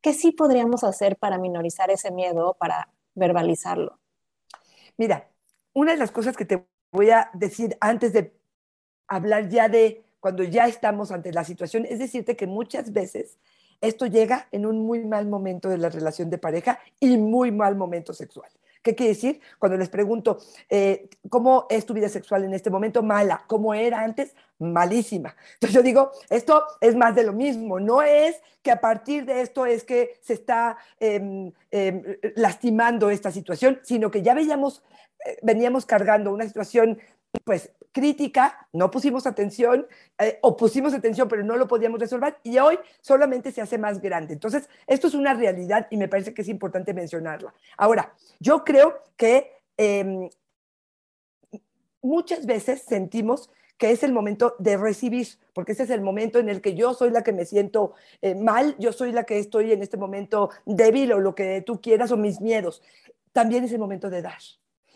¿Qué 0.00 0.12
sí 0.14 0.32
podríamos 0.32 0.84
hacer 0.84 1.16
para 1.16 1.38
minorizar 1.38 1.90
ese 1.90 2.10
miedo, 2.10 2.56
para 2.58 2.88
verbalizarlo? 3.14 3.98
Mira, 4.98 5.30
una 5.72 5.92
de 5.92 5.98
las 5.98 6.10
cosas 6.10 6.36
que 6.36 6.44
te 6.44 6.66
voy 6.90 7.10
a 7.10 7.30
decir 7.32 7.76
antes 7.80 8.12
de 8.12 8.32
hablar 9.06 9.48
ya 9.48 9.68
de 9.68 10.04
cuando 10.20 10.42
ya 10.42 10.66
estamos 10.66 11.12
ante 11.12 11.32
la 11.32 11.44
situación, 11.44 11.86
es 11.88 12.00
decirte 12.00 12.36
que 12.36 12.48
muchas 12.48 12.92
veces 12.92 13.38
esto 13.80 14.06
llega 14.06 14.48
en 14.50 14.66
un 14.66 14.84
muy 14.84 15.04
mal 15.04 15.28
momento 15.28 15.68
de 15.68 15.78
la 15.78 15.88
relación 15.88 16.30
de 16.30 16.38
pareja 16.38 16.80
y 16.98 17.16
muy 17.16 17.52
mal 17.52 17.76
momento 17.76 18.12
sexual. 18.12 18.50
¿Qué 18.88 18.94
quiere 18.94 19.12
decir? 19.12 19.40
Cuando 19.58 19.76
les 19.76 19.90
pregunto, 19.90 20.38
eh, 20.70 21.10
¿cómo 21.28 21.66
es 21.68 21.84
tu 21.84 21.92
vida 21.92 22.08
sexual 22.08 22.44
en 22.44 22.54
este 22.54 22.70
momento? 22.70 23.02
Mala. 23.02 23.44
¿Cómo 23.46 23.74
era 23.74 24.00
antes? 24.00 24.34
Malísima. 24.58 25.36
Entonces 25.54 25.74
yo 25.74 25.82
digo, 25.82 26.10
esto 26.30 26.64
es 26.80 26.96
más 26.96 27.14
de 27.14 27.24
lo 27.24 27.34
mismo. 27.34 27.80
No 27.80 28.00
es 28.00 28.40
que 28.62 28.70
a 28.70 28.80
partir 28.80 29.26
de 29.26 29.42
esto 29.42 29.66
es 29.66 29.84
que 29.84 30.18
se 30.22 30.32
está 30.32 30.78
eh, 31.00 31.52
eh, 31.70 32.32
lastimando 32.36 33.10
esta 33.10 33.30
situación, 33.30 33.78
sino 33.82 34.10
que 34.10 34.22
ya 34.22 34.32
veíamos, 34.32 34.82
eh, 35.26 35.36
veníamos 35.42 35.84
cargando 35.84 36.32
una 36.32 36.46
situación 36.46 36.98
pues 37.44 37.70
crítica, 37.92 38.68
no 38.72 38.90
pusimos 38.90 39.26
atención 39.26 39.86
eh, 40.18 40.38
o 40.42 40.56
pusimos 40.56 40.94
atención 40.94 41.28
pero 41.28 41.42
no 41.42 41.56
lo 41.56 41.66
podíamos 41.66 41.98
resolver 41.98 42.36
y 42.42 42.58
hoy 42.58 42.78
solamente 43.00 43.50
se 43.52 43.60
hace 43.60 43.78
más 43.78 44.00
grande. 44.00 44.34
Entonces, 44.34 44.68
esto 44.86 45.08
es 45.08 45.14
una 45.14 45.34
realidad 45.34 45.86
y 45.90 45.96
me 45.96 46.08
parece 46.08 46.34
que 46.34 46.42
es 46.42 46.48
importante 46.48 46.94
mencionarla. 46.94 47.54
Ahora, 47.76 48.14
yo 48.38 48.64
creo 48.64 49.02
que 49.16 49.52
eh, 49.76 50.28
muchas 52.02 52.46
veces 52.46 52.82
sentimos 52.82 53.50
que 53.78 53.92
es 53.92 54.02
el 54.02 54.12
momento 54.12 54.56
de 54.58 54.76
recibir, 54.76 55.28
porque 55.54 55.72
ese 55.72 55.84
es 55.84 55.90
el 55.90 56.00
momento 56.00 56.40
en 56.40 56.48
el 56.48 56.60
que 56.60 56.74
yo 56.74 56.94
soy 56.94 57.10
la 57.10 57.22
que 57.22 57.32
me 57.32 57.44
siento 57.44 57.94
eh, 58.20 58.34
mal, 58.34 58.74
yo 58.78 58.92
soy 58.92 59.12
la 59.12 59.24
que 59.24 59.38
estoy 59.38 59.72
en 59.72 59.82
este 59.82 59.96
momento 59.96 60.50
débil 60.66 61.12
o 61.12 61.20
lo 61.20 61.34
que 61.34 61.62
tú 61.62 61.80
quieras 61.80 62.10
o 62.10 62.16
mis 62.16 62.40
miedos. 62.40 62.82
También 63.32 63.62
es 63.62 63.72
el 63.72 63.78
momento 63.78 64.10
de 64.10 64.22
dar. 64.22 64.38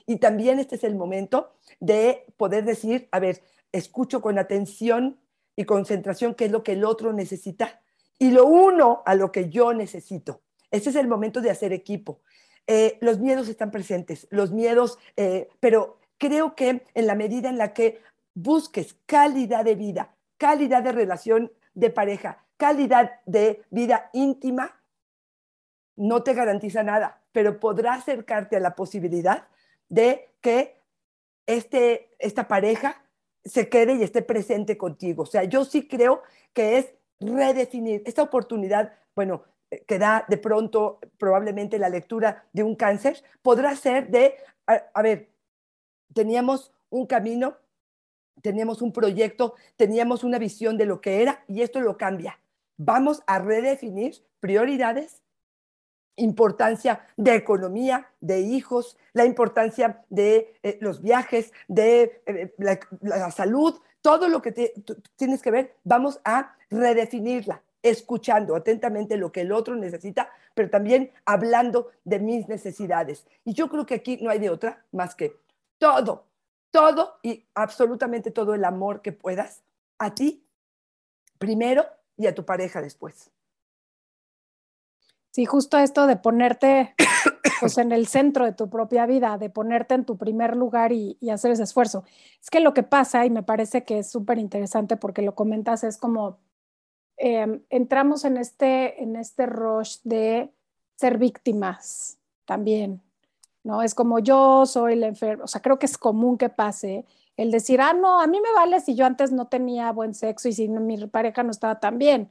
Y 0.06 0.16
también 0.16 0.58
este 0.58 0.76
es 0.76 0.84
el 0.84 0.94
momento 0.94 1.54
de 1.80 2.26
poder 2.36 2.64
decir, 2.64 3.08
a 3.12 3.20
ver, 3.20 3.42
escucho 3.72 4.20
con 4.20 4.38
atención 4.38 5.18
y 5.56 5.64
concentración 5.64 6.34
qué 6.34 6.46
es 6.46 6.50
lo 6.50 6.62
que 6.62 6.72
el 6.72 6.84
otro 6.84 7.12
necesita 7.12 7.82
y 8.18 8.30
lo 8.30 8.46
uno 8.46 9.02
a 9.04 9.14
lo 9.14 9.32
que 9.32 9.48
yo 9.48 9.72
necesito. 9.72 10.42
Ese 10.70 10.90
es 10.90 10.96
el 10.96 11.08
momento 11.08 11.40
de 11.40 11.50
hacer 11.50 11.72
equipo. 11.72 12.20
Eh, 12.66 12.98
los 13.00 13.18
miedos 13.18 13.48
están 13.48 13.70
presentes, 13.70 14.28
los 14.30 14.52
miedos, 14.52 14.98
eh, 15.16 15.48
pero 15.60 15.98
creo 16.18 16.54
que 16.54 16.84
en 16.94 17.06
la 17.06 17.14
medida 17.14 17.48
en 17.48 17.58
la 17.58 17.72
que 17.72 18.00
busques 18.34 18.96
calidad 19.06 19.64
de 19.64 19.74
vida, 19.74 20.14
calidad 20.38 20.82
de 20.82 20.92
relación 20.92 21.52
de 21.74 21.90
pareja, 21.90 22.44
calidad 22.56 23.20
de 23.26 23.62
vida 23.70 24.10
íntima, 24.12 24.80
no 25.96 26.22
te 26.22 26.34
garantiza 26.34 26.82
nada, 26.82 27.22
pero 27.32 27.58
podrá 27.58 27.94
acercarte 27.94 28.56
a 28.56 28.60
la 28.60 28.74
posibilidad 28.74 29.48
de 29.92 30.30
que 30.40 30.80
este, 31.46 32.08
esta 32.18 32.48
pareja 32.48 33.04
se 33.44 33.68
quede 33.68 33.94
y 33.94 34.02
esté 34.02 34.22
presente 34.22 34.78
contigo. 34.78 35.24
O 35.24 35.26
sea, 35.26 35.44
yo 35.44 35.66
sí 35.66 35.86
creo 35.86 36.22
que 36.54 36.78
es 36.78 36.94
redefinir 37.20 38.02
esta 38.06 38.22
oportunidad, 38.22 38.94
bueno, 39.14 39.44
eh, 39.70 39.84
que 39.86 39.98
da 39.98 40.24
de 40.28 40.38
pronto 40.38 40.98
probablemente 41.18 41.78
la 41.78 41.90
lectura 41.90 42.46
de 42.54 42.62
un 42.62 42.74
cáncer, 42.74 43.22
podrá 43.42 43.76
ser 43.76 44.08
de, 44.08 44.36
a, 44.66 45.02
ver, 45.02 45.28
teníamos 46.14 46.72
un 46.88 47.06
camino, 47.06 47.58
teníamos 48.40 48.80
un 48.80 48.94
proyecto, 48.94 49.56
teníamos 49.76 50.24
una 50.24 50.38
visión 50.38 50.78
de 50.78 50.86
lo 50.86 51.02
que 51.02 51.20
era 51.20 51.44
y 51.48 51.60
esto 51.60 51.80
lo 51.80 51.98
cambia. 51.98 52.40
Vamos 52.78 53.22
a 53.26 53.38
redefinir 53.38 54.24
prioridades, 54.40 55.21
importancia 56.16 57.06
de 57.16 57.34
economía, 57.34 58.08
de 58.20 58.40
hijos, 58.40 58.96
la 59.12 59.24
importancia 59.24 60.04
de 60.10 60.54
eh, 60.62 60.78
los 60.80 61.02
viajes, 61.02 61.52
de 61.68 62.22
eh, 62.26 62.54
la, 62.58 63.30
salud, 63.30 63.80
todo 64.00 64.28
lo 64.28 64.42
que 64.42 64.52
tienes 65.16 65.42
que 65.42 65.50
ver, 65.50 65.76
vamos 65.84 66.20
a 66.24 66.56
redefinirla, 66.70 67.62
escuchando 67.82 68.56
atentamente 68.56 69.16
lo 69.16 69.30
que 69.32 69.42
el 69.42 69.52
otro 69.52 69.76
necesita, 69.76 70.30
pero 70.54 70.70
también 70.70 71.12
hablando 71.24 71.90
de 72.04 72.18
mis 72.18 72.48
necesidades. 72.48 73.26
Y 73.44 73.54
yo 73.54 73.68
creo 73.68 73.86
que 73.86 73.94
aquí 73.94 74.18
no 74.20 74.30
hay 74.30 74.38
de 74.38 74.50
otra 74.50 74.84
más 74.92 75.14
que 75.14 75.40
todo, 75.78 76.26
todo 76.70 77.18
y 77.22 77.46
absolutamente 77.54 78.30
todo 78.30 78.54
el 78.54 78.64
amor 78.64 79.02
que 79.02 79.12
puedas 79.12 79.62
a 79.98 80.14
ti 80.14 80.44
primero 81.38 81.86
y 82.16 82.26
a 82.26 82.34
tu 82.34 82.44
pareja 82.44 82.80
después. 82.80 83.30
Sí, 85.32 85.46
justo 85.46 85.78
esto 85.78 86.06
de 86.06 86.16
ponerte 86.16 86.94
pues, 87.60 87.78
en 87.78 87.90
el 87.90 88.06
centro 88.06 88.44
de 88.44 88.52
tu 88.52 88.68
propia 88.68 89.06
vida, 89.06 89.38
de 89.38 89.48
ponerte 89.48 89.94
en 89.94 90.04
tu 90.04 90.18
primer 90.18 90.56
lugar 90.56 90.92
y, 90.92 91.16
hacer 91.30 91.52
ese 91.52 91.62
esfuerzo. 91.62 92.04
Es 92.40 92.50
que 92.50 92.60
lo 92.60 92.74
que 92.74 92.82
pasa, 92.82 93.24
y 93.24 93.30
me 93.30 93.42
parece 93.42 93.82
que 93.84 94.00
es 94.00 94.10
súper 94.10 94.38
interesante 94.38 94.98
porque 94.98 95.22
lo 95.22 95.34
comentas, 95.34 95.84
es 95.84 95.96
como 95.96 96.38
em, 97.16 97.62
entramos 97.70 98.26
en 98.26 98.36
este, 98.36 99.02
en 99.02 99.16
este 99.16 99.46
rush 99.46 100.00
de 100.04 100.52
ser 100.96 101.16
víctimas 101.16 102.18
también, 102.44 103.00
¿no? 103.64 103.82
Es 103.82 103.94
como 103.94 104.18
yo 104.18 104.66
soy 104.66 104.96
la 104.96 105.06
enferma, 105.06 105.44
o 105.44 105.48
sea, 105.48 105.62
creo 105.62 105.78
que 105.78 105.86
es 105.86 105.96
común 105.96 106.36
que 106.36 106.50
pase 106.50 107.06
el 107.38 107.50
decir, 107.50 107.80
ah, 107.80 107.94
no, 107.94 108.20
a 108.20 108.26
mí 108.26 108.38
me 108.38 108.52
vale 108.52 108.80
si 108.80 108.94
yo 108.94 109.06
antes 109.06 109.32
no 109.32 109.46
tenía 109.46 109.92
buen 109.92 110.14
sexo 110.14 110.48
y 110.48 110.52
si 110.52 110.68
mi 110.68 111.06
pareja 111.06 111.42
no 111.42 111.52
estaba 111.52 111.80
tan 111.80 111.96
bien 111.98 112.30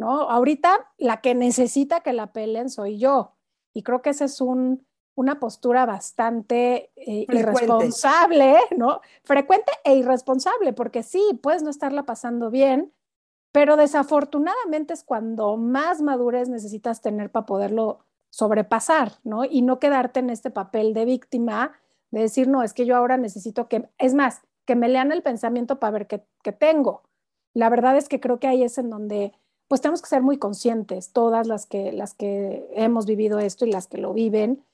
¿no? 0.00 0.22
Ahorita 0.30 0.90
la 0.96 1.20
que 1.20 1.34
necesita 1.34 2.00
que 2.00 2.14
la 2.14 2.32
pelen 2.32 2.70
soy 2.70 2.98
yo. 2.98 3.34
Y 3.74 3.82
creo 3.82 4.00
que 4.00 4.08
esa 4.08 4.24
es 4.24 4.40
una 4.40 5.38
postura 5.38 5.84
bastante 5.84 6.90
eh, 6.96 7.26
irresponsable, 7.28 8.56
¿no? 8.78 9.02
Frecuente 9.24 9.70
e 9.84 9.96
irresponsable, 9.96 10.72
porque 10.72 11.02
sí, 11.02 11.38
puedes 11.42 11.62
no 11.62 11.68
estarla 11.68 12.04
pasando 12.04 12.50
bien, 12.50 12.94
pero 13.52 13.76
desafortunadamente 13.76 14.94
es 14.94 15.04
cuando 15.04 15.58
más 15.58 16.00
madurez 16.00 16.48
necesitas 16.48 17.02
tener 17.02 17.30
para 17.30 17.44
poderlo 17.44 17.98
sobrepasar, 18.30 19.12
¿no? 19.22 19.44
Y 19.44 19.60
no 19.60 19.78
quedarte 19.78 20.20
en 20.20 20.30
este 20.30 20.50
papel 20.50 20.94
de 20.94 21.04
víctima, 21.04 21.72
de 22.10 22.22
decir, 22.22 22.48
no, 22.48 22.62
es 22.62 22.72
que 22.72 22.86
yo 22.86 22.96
ahora 22.96 23.18
necesito 23.18 23.68
que, 23.68 23.86
es 23.98 24.14
más, 24.14 24.40
que 24.64 24.76
me 24.76 24.88
lean 24.88 25.12
el 25.12 25.22
pensamiento 25.22 25.78
para 25.78 25.90
ver 25.90 26.06
qué, 26.06 26.24
qué 26.42 26.52
tengo. 26.52 27.02
La 27.52 27.68
verdad 27.68 27.98
es 27.98 28.08
que 28.08 28.18
creo 28.18 28.40
que 28.40 28.48
ahí 28.48 28.62
es 28.62 28.78
en 28.78 28.88
donde 28.88 29.34
pues 29.70 29.80
tenemos 29.80 30.02
que 30.02 30.08
ser 30.08 30.20
muy 30.20 30.36
conscientes, 30.36 31.12
todas 31.12 31.46
las 31.46 31.64
que, 31.64 31.92
las 31.92 32.12
que 32.12 32.68
hemos 32.74 33.06
vivido 33.06 33.38
esto 33.38 33.64
y 33.64 33.70
las 33.70 33.86
que 33.86 33.98
lo 33.98 34.12
viven, 34.12 34.64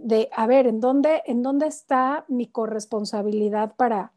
de, 0.00 0.30
a 0.34 0.46
ver, 0.46 0.66
¿en 0.66 0.80
dónde, 0.80 1.22
en 1.26 1.42
dónde 1.42 1.66
está 1.66 2.24
mi 2.26 2.46
corresponsabilidad 2.46 3.74
para, 3.76 4.14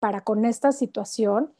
para 0.00 0.20
con 0.20 0.44
esta 0.44 0.70
situación? 0.70 1.54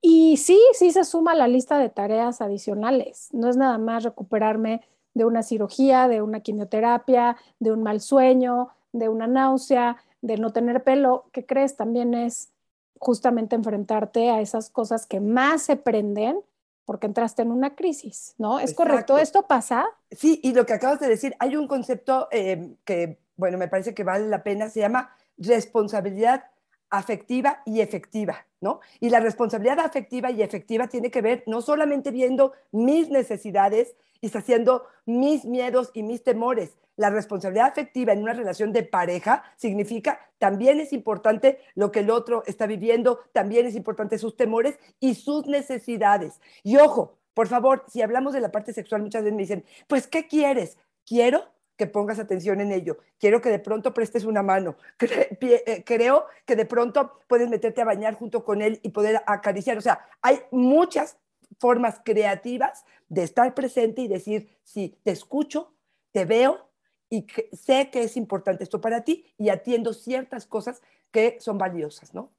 Y 0.00 0.36
sí, 0.36 0.60
sí 0.74 0.92
se 0.92 1.02
suma 1.02 1.34
la 1.34 1.48
lista 1.48 1.80
de 1.80 1.88
tareas 1.88 2.40
adicionales. 2.40 3.30
No 3.32 3.48
es 3.48 3.56
nada 3.56 3.78
más 3.78 4.04
recuperarme 4.04 4.82
de 5.14 5.24
una 5.24 5.42
cirugía, 5.42 6.06
de 6.06 6.22
una 6.22 6.42
quimioterapia, 6.42 7.36
de 7.58 7.72
un 7.72 7.82
mal 7.82 8.00
sueño, 8.00 8.68
de 8.92 9.08
una 9.08 9.26
náusea, 9.26 9.96
de 10.22 10.36
no 10.36 10.52
tener 10.52 10.84
pelo. 10.84 11.24
¿Qué 11.32 11.44
crees? 11.44 11.74
También 11.74 12.14
es 12.14 12.52
justamente 13.00 13.56
enfrentarte 13.56 14.30
a 14.30 14.40
esas 14.40 14.70
cosas 14.70 15.04
que 15.04 15.18
más 15.18 15.62
se 15.62 15.74
prenden 15.74 16.44
porque 16.84 17.06
entraste 17.06 17.42
en 17.42 17.52
una 17.52 17.74
crisis, 17.74 18.34
¿no? 18.38 18.58
¿Es 18.58 18.74
correcto? 18.74 19.18
¿Esto 19.18 19.46
pasa? 19.46 19.86
Sí, 20.10 20.40
y 20.42 20.52
lo 20.52 20.66
que 20.66 20.72
acabas 20.72 21.00
de 21.00 21.08
decir, 21.08 21.34
hay 21.38 21.56
un 21.56 21.68
concepto 21.68 22.28
eh, 22.30 22.76
que, 22.84 23.20
bueno, 23.36 23.58
me 23.58 23.68
parece 23.68 23.94
que 23.94 24.04
vale 24.04 24.26
la 24.28 24.42
pena, 24.42 24.68
se 24.68 24.80
llama 24.80 25.14
responsabilidad 25.38 26.44
afectiva 26.90 27.62
y 27.64 27.80
efectiva, 27.80 28.46
¿no? 28.60 28.80
Y 28.98 29.10
la 29.10 29.20
responsabilidad 29.20 29.80
afectiva 29.80 30.30
y 30.30 30.42
efectiva 30.42 30.88
tiene 30.88 31.10
que 31.10 31.22
ver 31.22 31.44
no 31.46 31.62
solamente 31.62 32.10
viendo 32.10 32.52
mis 32.72 33.08
necesidades 33.08 33.94
y 34.20 34.28
saciando 34.28 34.84
mis 35.06 35.44
miedos 35.44 35.90
y 35.94 36.02
mis 36.02 36.22
temores, 36.22 36.76
la 36.96 37.08
responsabilidad 37.08 37.68
afectiva 37.68 38.12
en 38.12 38.22
una 38.22 38.34
relación 38.34 38.72
de 38.72 38.82
pareja 38.82 39.42
significa 39.56 40.20
también 40.38 40.80
es 40.80 40.92
importante 40.92 41.58
lo 41.74 41.90
que 41.90 42.00
el 42.00 42.10
otro 42.10 42.42
está 42.46 42.66
viviendo, 42.66 43.20
también 43.32 43.66
es 43.66 43.74
importante 43.74 44.18
sus 44.18 44.36
temores 44.36 44.78
y 44.98 45.14
sus 45.14 45.46
necesidades. 45.46 46.40
Y 46.62 46.76
ojo, 46.76 47.16
por 47.32 47.48
favor, 47.48 47.84
si 47.88 48.02
hablamos 48.02 48.34
de 48.34 48.40
la 48.40 48.52
parte 48.52 48.74
sexual, 48.74 49.02
muchas 49.02 49.22
veces 49.22 49.34
me 49.34 49.42
dicen, 49.42 49.64
pues, 49.86 50.06
¿qué 50.06 50.26
quieres? 50.26 50.76
Quiero 51.06 51.46
que 51.80 51.86
pongas 51.86 52.18
atención 52.18 52.60
en 52.60 52.72
ello. 52.72 52.98
Quiero 53.18 53.40
que 53.40 53.48
de 53.48 53.58
pronto 53.58 53.94
prestes 53.94 54.26
una 54.26 54.42
mano. 54.42 54.76
Eh, 55.42 55.82
creo 55.84 56.26
que 56.44 56.54
de 56.56 56.66
pronto 56.66 57.20
puedes 57.26 57.48
meterte 57.48 57.80
a 57.80 57.86
bañar 57.86 58.14
junto 58.14 58.44
con 58.44 58.60
él 58.60 58.78
y 58.82 58.90
poder 58.90 59.22
acariciar. 59.26 59.78
O 59.78 59.80
sea, 59.80 60.06
hay 60.20 60.40
muchas 60.50 61.16
formas 61.58 62.00
creativas 62.04 62.84
de 63.08 63.22
estar 63.22 63.54
presente 63.54 64.02
y 64.02 64.08
decir, 64.08 64.48
sí, 64.62 64.98
te 65.02 65.10
escucho, 65.10 65.72
te 66.12 66.26
veo, 66.26 66.68
y 67.08 67.26
sé 67.52 67.88
que 67.90 68.02
es 68.02 68.16
importante 68.18 68.62
esto 68.62 68.80
para 68.80 69.02
ti 69.02 69.24
y 69.38 69.48
atiendo 69.48 69.94
ciertas 69.94 70.46
cosas 70.46 70.82
que 71.10 71.38
son 71.40 71.56
valiosas, 71.56 72.12
¿no? 72.14 72.30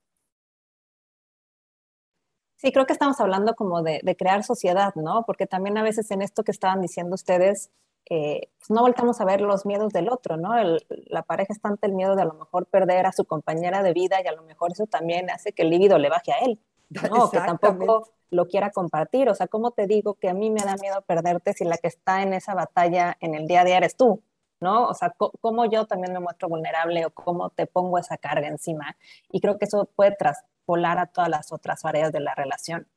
Sí, 2.58 2.72
creo 2.72 2.86
que 2.86 2.94
estamos 2.94 3.20
hablando 3.20 3.56
como 3.56 3.82
de, 3.82 4.16
crear 4.18 4.44
sociedad, 4.44 4.94
¿no? 4.94 5.24
Porque 5.26 5.48
también 5.48 5.80
a 5.80 5.84
veces 5.84 6.12
en 6.12 6.22
esto 6.22 6.44
que 6.44 6.52
estaban 6.52 6.80
diciendo 6.80 7.16
ustedes, 7.16 7.72
eh, 8.10 8.50
pues 8.58 8.70
no 8.70 8.82
voltamos 8.82 9.22
a 9.22 9.26
ver 9.26 9.42
los 9.42 9.66
miedos 9.66 9.94
del 9.94 10.10
otro, 10.10 10.38
¿no? 10.38 10.52
la 10.88 11.24
pareja 11.24 11.54
está 11.54 11.70
ante 11.70 11.88
el 11.88 11.94
miedo 11.94 12.16
de 12.16 12.24
a 12.24 12.26
lo 12.26 12.34
mejor 12.34 12.66
perder 12.66 13.06
a 13.06 13.12
su 13.12 13.26
compañera 13.26 13.84
de 13.84 13.94
vida 13.94 14.22
y 14.22 14.28
a 14.28 14.34
lo 14.34 14.44
mejor 14.44 14.72
eso 14.72 14.86
también 14.86 15.30
hace 15.30 15.54
que 15.54 15.62
el 15.62 15.70
líbido 15.70 15.98
le 15.98 16.10
baje 16.10 16.34
a 16.34 16.40
él, 16.40 16.60
¿no? 16.90 17.30
que 17.30 17.38
tampoco 17.38 18.10
lo 18.30 18.48
quiera 18.48 18.72
compartir. 18.72 19.30
O 19.30 19.36
sea, 19.36 19.48
¿cómo 19.48 19.72
te 19.72 19.88
digo 19.88 20.16
que 20.16 20.30
a 20.30 20.34
mí 20.34 20.50
me 20.50 20.62
da 20.62 20.76
miedo 20.82 21.02
perderte 21.04 21.54
si 21.54 21.64
la 21.64 21.78
que 21.78 21.88
está 21.88 22.24
en 22.24 22.34
esa 22.34 22.54
batalla 22.54 23.18
en 23.20 23.36
el 23.36 23.48
día 23.48 23.62
a 23.62 23.66
día 23.66 23.78
eres 23.78 23.96
tú? 23.96 24.22
¿no? 24.62 24.88
O 24.88 24.94
sea, 24.94 25.14
cómo 25.18 25.66
yo 25.66 25.86
también 25.86 26.14
me 26.14 26.20
muestro 26.20 26.48
vulnerable 26.48 27.06
o 27.06 27.10
cómo 27.10 27.50
te 27.50 27.66
pongo 27.66 27.98
esa 27.98 28.18
carga 28.18 28.48
encima. 28.48 28.96
Y 29.30 29.42
creo 29.42 29.58
que 29.58 29.66
eso 29.66 29.86
puede 29.96 30.16
traspolar 30.16 31.00
a 31.00 31.08
todas 31.08 31.30
las 31.30 31.52
otras 31.52 31.84
áreas 31.84 32.12
de 32.12 32.20
la 32.20 32.36
relación. 32.36 32.88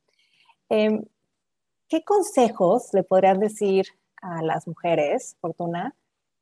Em, 0.68 1.04
¿Qué 1.88 2.04
consejos 2.04 2.90
le 2.92 3.02
podrías 3.02 3.38
decir 3.38 3.86
a 4.24 4.42
las 4.42 4.66
mujeres, 4.66 5.36
Fortuna, 5.40 5.94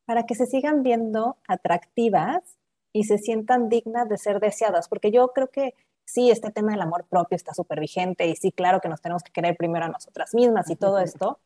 para 0.04 0.24
que 0.24 0.34
se 0.34 0.46
sigan 0.46 0.82
viendo 0.82 1.36
atractivas 1.48 2.56
y 2.92 3.04
se 3.04 3.18
sientan 3.18 3.68
dignas 3.68 4.08
de 4.08 4.18
ser 4.18 4.40
deseadas? 4.40 4.88
Porque 4.88 5.10
yo 5.10 5.32
creo 5.32 5.50
que 5.50 5.74
sí, 6.04 6.30
este 6.30 6.50
tema 6.50 6.72
del 6.72 6.80
amor 6.80 7.06
propio 7.08 7.36
está 7.36 7.54
súper 7.54 7.80
vigente 7.80 8.26
y 8.26 8.36
sí, 8.36 8.52
claro 8.52 8.80
que 8.80 8.88
nos 8.88 9.00
tenemos 9.00 9.22
que 9.22 9.32
querer 9.32 9.56
primero 9.56 9.84
a 9.86 9.88
nosotras 9.88 10.34
mismas 10.34 10.70
y 10.70 10.76
todo 10.76 10.98
esto, 10.98 11.40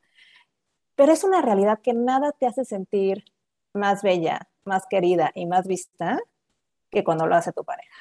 pero 0.94 1.12
es 1.12 1.24
una 1.24 1.42
realidad 1.42 1.80
que 1.80 1.94
nada 1.94 2.32
te 2.32 2.46
hace 2.46 2.64
sentir 2.64 3.24
más 3.72 4.02
bella, 4.02 4.48
más 4.64 4.86
querida 4.86 5.30
y 5.34 5.46
más 5.46 5.66
vista 5.66 6.20
que 6.90 7.04
cuando 7.04 7.26
lo 7.26 7.34
hace 7.34 7.52
tu 7.52 7.64
pareja. 7.64 7.96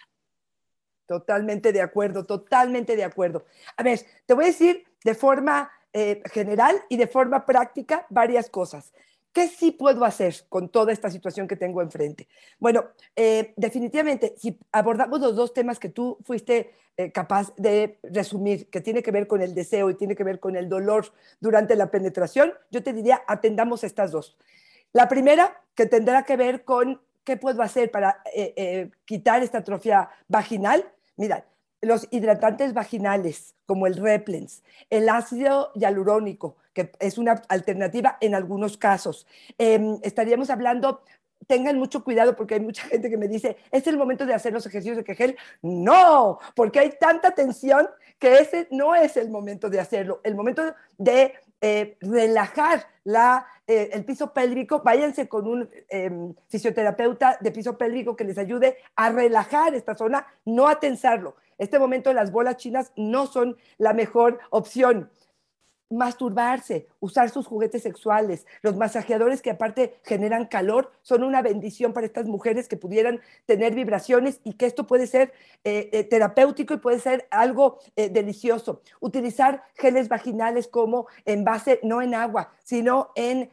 Totalmente 1.05 1.71
de 1.71 1.81
acuerdo, 1.81 2.25
totalmente 2.25 2.95
de 2.95 3.03
acuerdo. 3.03 3.45
A 3.77 3.83
ver, 3.83 3.99
te 4.25 4.33
voy 4.33 4.45
a 4.45 4.47
decir 4.47 4.85
de 5.03 5.13
forma 5.13 5.71
eh, 5.97 6.21
general 6.25 6.75
y 6.89 6.97
de 6.97 7.07
forma 7.07 7.45
práctica 7.45 8.05
varias 8.09 8.49
cosas. 8.49 8.91
¿Qué 9.31 9.47
sí 9.47 9.71
puedo 9.71 10.03
hacer 10.03 10.35
con 10.49 10.67
toda 10.67 10.91
esta 10.91 11.09
situación 11.09 11.47
que 11.47 11.55
tengo 11.55 11.81
enfrente? 11.81 12.27
Bueno, 12.59 12.83
eh, 13.15 13.53
definitivamente, 13.55 14.35
si 14.37 14.59
abordamos 14.73 15.21
los 15.21 15.37
dos 15.37 15.53
temas 15.53 15.79
que 15.79 15.87
tú 15.87 16.17
fuiste 16.25 16.73
eh, 16.97 17.13
capaz 17.13 17.55
de 17.55 17.97
resumir, 18.03 18.69
que 18.69 18.81
tiene 18.81 19.01
que 19.01 19.11
ver 19.11 19.25
con 19.25 19.41
el 19.41 19.55
deseo 19.55 19.89
y 19.89 19.95
tiene 19.95 20.17
que 20.17 20.25
ver 20.25 20.41
con 20.41 20.57
el 20.57 20.67
dolor 20.67 21.13
durante 21.39 21.77
la 21.77 21.89
penetración, 21.89 22.51
yo 22.71 22.83
te 22.83 22.91
diría, 22.91 23.21
atendamos 23.25 23.85
estas 23.85 24.11
dos. 24.11 24.35
La 24.91 25.07
primera, 25.07 25.61
que 25.75 25.85
tendrá 25.85 26.23
que 26.23 26.35
ver 26.35 26.65
con 26.65 26.99
qué 27.23 27.37
puedo 27.37 27.61
hacer 27.61 27.89
para 27.89 28.21
quitar 29.05 29.43
esta 29.43 29.59
atrofia 29.59 30.09
vaginal. 30.27 30.91
Mira, 31.15 31.45
los 31.85 32.07
hidratantes 32.11 32.73
vaginales, 32.73 33.55
como 33.65 33.87
el 33.87 33.95
Replens, 33.95 34.63
el 34.89 35.09
ácido 35.09 35.71
hialurónico, 35.75 36.57
que 36.73 36.91
es 36.99 37.17
una 37.17 37.41
alternativa 37.47 38.17
en 38.21 38.35
algunos 38.35 38.77
casos. 38.77 39.27
Em, 39.57 39.99
estaríamos 40.03 40.49
hablando 40.49 41.01
tengan 41.47 41.77
mucho 41.77 42.03
cuidado 42.03 42.35
porque 42.35 42.55
hay 42.55 42.59
mucha 42.59 42.83
gente 42.83 43.09
que 43.09 43.17
me 43.17 43.27
dice, 43.27 43.57
es 43.71 43.85
el 43.87 43.97
momento 43.97 44.25
de 44.25 44.33
hacer 44.33 44.53
los 44.53 44.65
ejercicios 44.65 44.97
de 44.97 45.03
Kegel. 45.03 45.37
No, 45.61 46.39
porque 46.55 46.79
hay 46.79 46.91
tanta 46.99 47.31
tensión 47.31 47.87
que 48.19 48.39
ese 48.39 48.67
no 48.71 48.95
es 48.95 49.17
el 49.17 49.29
momento 49.29 49.69
de 49.69 49.79
hacerlo. 49.79 50.21
El 50.23 50.35
momento 50.35 50.73
de 50.97 51.33
eh, 51.61 51.97
relajar 52.01 52.85
la, 53.03 53.45
eh, 53.67 53.89
el 53.93 54.05
piso 54.05 54.33
pélvico, 54.33 54.81
váyanse 54.83 55.27
con 55.27 55.47
un 55.47 55.69
em, 55.89 56.33
fisioterapeuta 56.47 57.37
de 57.39 57.51
piso 57.51 57.77
pélvico 57.77 58.15
que 58.15 58.23
les 58.23 58.37
ayude 58.37 58.77
a 58.95 59.09
relajar 59.09 59.75
esta 59.75 59.95
zona, 59.95 60.25
no 60.45 60.67
a 60.67 60.79
tensarlo. 60.79 61.35
Este 61.57 61.79
momento 61.79 62.13
las 62.13 62.31
bolas 62.31 62.57
chinas 62.57 62.91
no 62.95 63.27
son 63.27 63.57
la 63.77 63.93
mejor 63.93 64.39
opción 64.49 65.09
masturbarse, 65.89 66.87
usar 66.99 67.29
sus 67.29 67.45
juguetes 67.47 67.83
sexuales, 67.83 68.45
los 68.61 68.75
masajeadores 68.75 69.41
que 69.41 69.51
aparte 69.51 69.99
generan 70.03 70.45
calor, 70.45 70.91
son 71.01 71.23
una 71.23 71.41
bendición 71.41 71.93
para 71.93 72.07
estas 72.07 72.25
mujeres 72.25 72.67
que 72.67 72.77
pudieran 72.77 73.21
tener 73.45 73.75
vibraciones 73.75 74.41
y 74.43 74.53
que 74.53 74.65
esto 74.65 74.87
puede 74.87 75.07
ser 75.07 75.33
eh, 75.63 75.89
eh, 75.93 76.03
terapéutico 76.03 76.73
y 76.73 76.77
puede 76.77 76.99
ser 76.99 77.27
algo 77.29 77.79
eh, 77.95 78.09
delicioso. 78.09 78.81
Utilizar 78.99 79.63
geles 79.75 80.09
vaginales 80.09 80.67
como 80.67 81.07
en 81.25 81.43
base, 81.43 81.79
no 81.83 82.01
en 82.01 82.15
agua, 82.15 82.51
sino 82.63 83.11
en... 83.15 83.49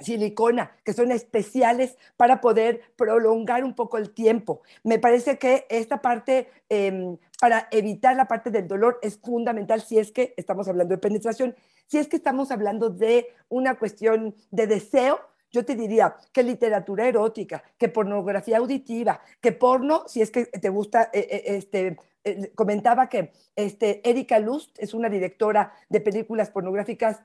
Silicona, 0.00 0.76
que 0.84 0.92
son 0.92 1.10
especiales 1.10 1.96
para 2.16 2.40
poder 2.40 2.82
prolongar 2.96 3.64
un 3.64 3.74
poco 3.74 3.98
el 3.98 4.10
tiempo. 4.10 4.62
Me 4.84 4.98
parece 4.98 5.38
que 5.38 5.66
esta 5.68 6.00
parte, 6.00 6.48
em, 6.68 7.16
para 7.40 7.68
evitar 7.70 8.14
la 8.14 8.28
parte 8.28 8.50
del 8.50 8.68
dolor, 8.68 8.98
es 9.02 9.18
fundamental 9.18 9.80
si 9.80 9.98
es 9.98 10.12
que 10.12 10.34
estamos 10.36 10.68
hablando 10.68 10.94
de 10.94 10.98
penetración. 10.98 11.56
Si 11.86 11.98
es 11.98 12.06
que 12.06 12.16
estamos 12.16 12.50
hablando 12.50 12.90
de 12.90 13.26
una 13.48 13.76
cuestión 13.76 14.36
de 14.50 14.66
deseo, 14.66 15.18
yo 15.50 15.64
te 15.64 15.74
diría 15.74 16.16
que 16.32 16.42
literatura 16.42 17.08
erótica, 17.08 17.62
que 17.78 17.88
pornografía 17.88 18.58
auditiva, 18.58 19.20
que 19.40 19.52
porno, 19.52 20.04
si 20.06 20.20
es 20.20 20.30
que 20.30 20.46
te 20.46 20.68
gusta, 20.68 21.10
eh, 21.12 21.26
eh, 21.30 21.42
este, 21.56 21.96
eh, 22.24 22.52
comentaba 22.54 23.08
que 23.08 23.32
este, 23.56 24.08
Erika 24.08 24.38
Lust 24.38 24.78
es 24.78 24.92
una 24.94 25.08
directora 25.08 25.72
de 25.88 26.00
películas 26.00 26.50
pornográficas 26.50 27.20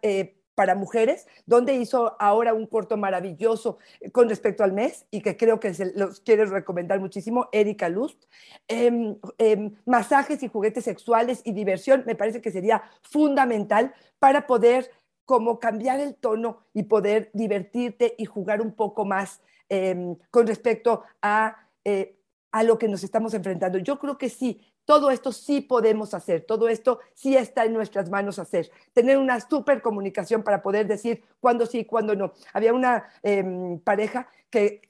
para 0.56 0.76
mujeres, 0.76 1.28
donde 1.46 1.76
hizo 1.76 2.16
ahora 2.20 2.54
un 2.54 2.68
corto 2.68 2.98
maravilloso 2.98 3.78
eh, 4.00 4.12
con 4.12 4.30
respecto 4.30 4.64
al 4.64 4.74
mes 4.74 5.06
y 5.12 5.22
que 5.22 5.38
creo 5.38 5.60
que 5.60 5.74
se 5.74 5.94
los 5.96 6.20
quiero 6.20 6.46
recomendar 6.46 7.00
muchísimo, 7.00 7.50
Erika 7.52 7.90
Lust. 7.90 8.24
Em, 8.68 9.16
em, 9.38 9.76
masajes 9.86 10.44
y 10.44 10.48
juguetes 10.48 10.84
sexuales 10.84 11.42
y 11.44 11.54
diversión 11.54 12.04
me 12.06 12.16
parece 12.16 12.42
que 12.42 12.52
sería 12.52 12.84
fundamental 13.02 13.94
para 14.20 14.48
poder 14.48 14.92
como 15.26 15.60
cambiar 15.60 16.00
el 16.00 16.16
tono 16.16 16.66
y 16.74 16.84
poder 16.84 17.30
divertirte 17.34 18.16
y 18.18 18.26
jugar 18.26 18.62
un 18.62 18.74
poco 18.74 19.06
más 19.06 19.42
em, 19.70 20.16
con 20.30 20.46
respecto 20.46 21.04
a, 21.22 21.70
eh, 21.86 22.20
a 22.52 22.64
lo 22.64 22.78
que 22.78 22.88
nos 22.88 23.04
estamos 23.04 23.34
enfrentando. 23.34 23.80
Yo 23.80 23.98
creo 23.98 24.18
que 24.18 24.30
sí, 24.30 24.73
todo 24.86 25.12
esto 25.12 25.32
sí 25.32 25.62
podemos 25.62 26.14
hacer, 26.14 26.46
todo 26.46 26.68
esto 26.68 27.00
sí 27.14 27.36
está 27.36 27.66
en 27.66 27.74
nuestras 27.74 28.10
manos 28.10 28.40
hacer. 28.40 28.70
Tener 28.94 29.18
una 29.18 29.40
súper 29.40 29.82
comunicación 29.82 30.44
para 30.44 30.62
poder 30.62 30.88
decir 30.88 31.24
cuándo 31.40 31.66
sí 31.66 31.80
y 31.80 31.86
cuándo 31.86 32.16
no. 32.16 32.34
Había 32.54 32.74
una 32.74 33.06
em, 33.22 33.80
pareja 33.80 34.28
que 34.50 34.82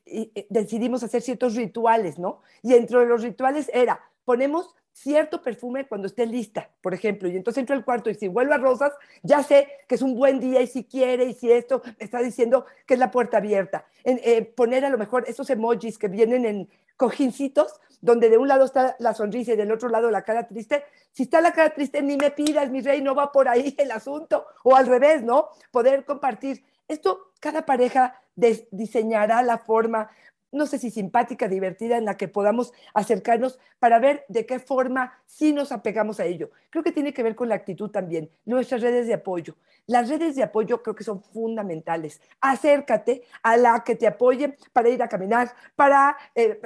decidimos 0.49 1.03
hacer 1.03 1.21
ciertos 1.21 1.55
rituales, 1.55 2.19
¿no? 2.19 2.41
Y 2.61 2.73
dentro 2.73 2.99
de 2.99 3.05
los 3.05 3.21
rituales 3.21 3.69
era, 3.73 4.01
ponemos 4.25 4.75
cierto 4.93 5.41
perfume 5.41 5.87
cuando 5.87 6.07
esté 6.07 6.25
lista, 6.25 6.69
por 6.81 6.93
ejemplo, 6.93 7.27
y 7.27 7.35
entonces 7.35 7.61
entro 7.61 7.75
al 7.75 7.83
cuarto 7.83 8.09
y 8.09 8.15
si 8.15 8.27
vuelvo 8.27 8.53
a 8.53 8.57
rosas, 8.57 8.93
ya 9.23 9.41
sé 9.41 9.67
que 9.87 9.95
es 9.95 10.01
un 10.01 10.15
buen 10.15 10.39
día 10.39 10.61
y 10.61 10.67
si 10.67 10.83
quiere 10.83 11.25
y 11.25 11.33
si 11.33 11.51
esto 11.51 11.81
me 11.85 12.05
está 12.05 12.19
diciendo 12.19 12.65
que 12.85 12.93
es 12.93 12.99
la 12.99 13.11
puerta 13.11 13.37
abierta. 13.37 13.85
Eh, 14.03 14.43
poner 14.43 14.85
a 14.85 14.89
lo 14.89 14.97
mejor 14.97 15.25
esos 15.27 15.49
emojis 15.49 15.97
que 15.97 16.07
vienen 16.07 16.45
en 16.45 16.69
cojincitos, 16.95 17.79
donde 18.03 18.29
de 18.29 18.37
un 18.37 18.49
lado 18.49 18.65
está 18.65 18.97
la 18.99 19.13
sonrisa 19.13 19.53
y 19.53 19.55
del 19.55 19.71
otro 19.71 19.87
lado 19.87 20.11
la 20.11 20.23
cara 20.23 20.45
triste. 20.45 20.83
Si 21.13 21.23
está 21.23 21.39
la 21.39 21.53
cara 21.53 21.73
triste, 21.73 22.01
ni 22.01 22.17
me 22.17 22.31
pidas, 22.31 22.69
mi 22.69 22.81
rey, 22.81 23.01
no 23.01 23.15
va 23.15 23.31
por 23.31 23.47
ahí 23.47 23.73
el 23.79 23.91
asunto, 23.91 24.45
o 24.65 24.75
al 24.75 24.87
revés, 24.87 25.23
¿no? 25.23 25.47
Poder 25.71 26.03
compartir. 26.03 26.65
Esto, 26.85 27.31
cada 27.39 27.65
pareja 27.65 28.21
diseñará 28.35 29.41
la 29.41 29.57
forma, 29.57 30.09
no 30.51 30.65
sé 30.65 30.79
si 30.79 30.91
simpática, 30.91 31.47
divertida, 31.47 31.95
en 31.95 32.03
la 32.03 32.17
que 32.17 32.27
podamos 32.27 32.73
acercarnos 32.93 33.57
para 33.79 33.99
ver 33.99 34.25
de 34.27 34.45
qué 34.45 34.59
forma 34.59 35.13
sí 35.25 35.53
nos 35.53 35.71
apegamos 35.71 36.19
a 36.19 36.25
ello. 36.25 36.51
Creo 36.71 36.83
que 36.83 36.91
tiene 36.91 37.13
que 37.13 37.23
ver 37.23 37.35
con 37.35 37.47
la 37.47 37.55
actitud 37.55 37.89
también, 37.89 38.29
nuestras 38.43 38.81
redes 38.81 39.07
de 39.07 39.13
apoyo. 39.13 39.55
Las 39.87 40.09
redes 40.09 40.35
de 40.35 40.43
apoyo 40.43 40.83
creo 40.83 40.95
que 40.95 41.05
son 41.05 41.23
fundamentales. 41.23 42.21
Acércate 42.41 43.23
a 43.41 43.55
la 43.55 43.81
que 43.85 43.95
te 43.95 44.07
apoye 44.07 44.57
para 44.73 44.89
ir 44.89 45.01
a 45.01 45.07
caminar, 45.07 45.53
para 45.77 46.17
eh, 46.35 46.59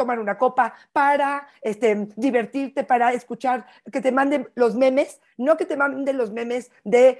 tomar 0.00 0.18
una 0.18 0.38
copa, 0.38 0.72
para 0.94 1.46
este, 1.60 2.08
divertirte, 2.16 2.84
para 2.84 3.12
escuchar, 3.12 3.66
que 3.92 4.00
te 4.00 4.12
manden 4.12 4.48
los 4.54 4.74
memes, 4.74 5.20
no 5.36 5.58
que 5.58 5.66
te 5.66 5.76
manden 5.76 6.16
los 6.16 6.30
memes 6.32 6.70
de 6.84 7.18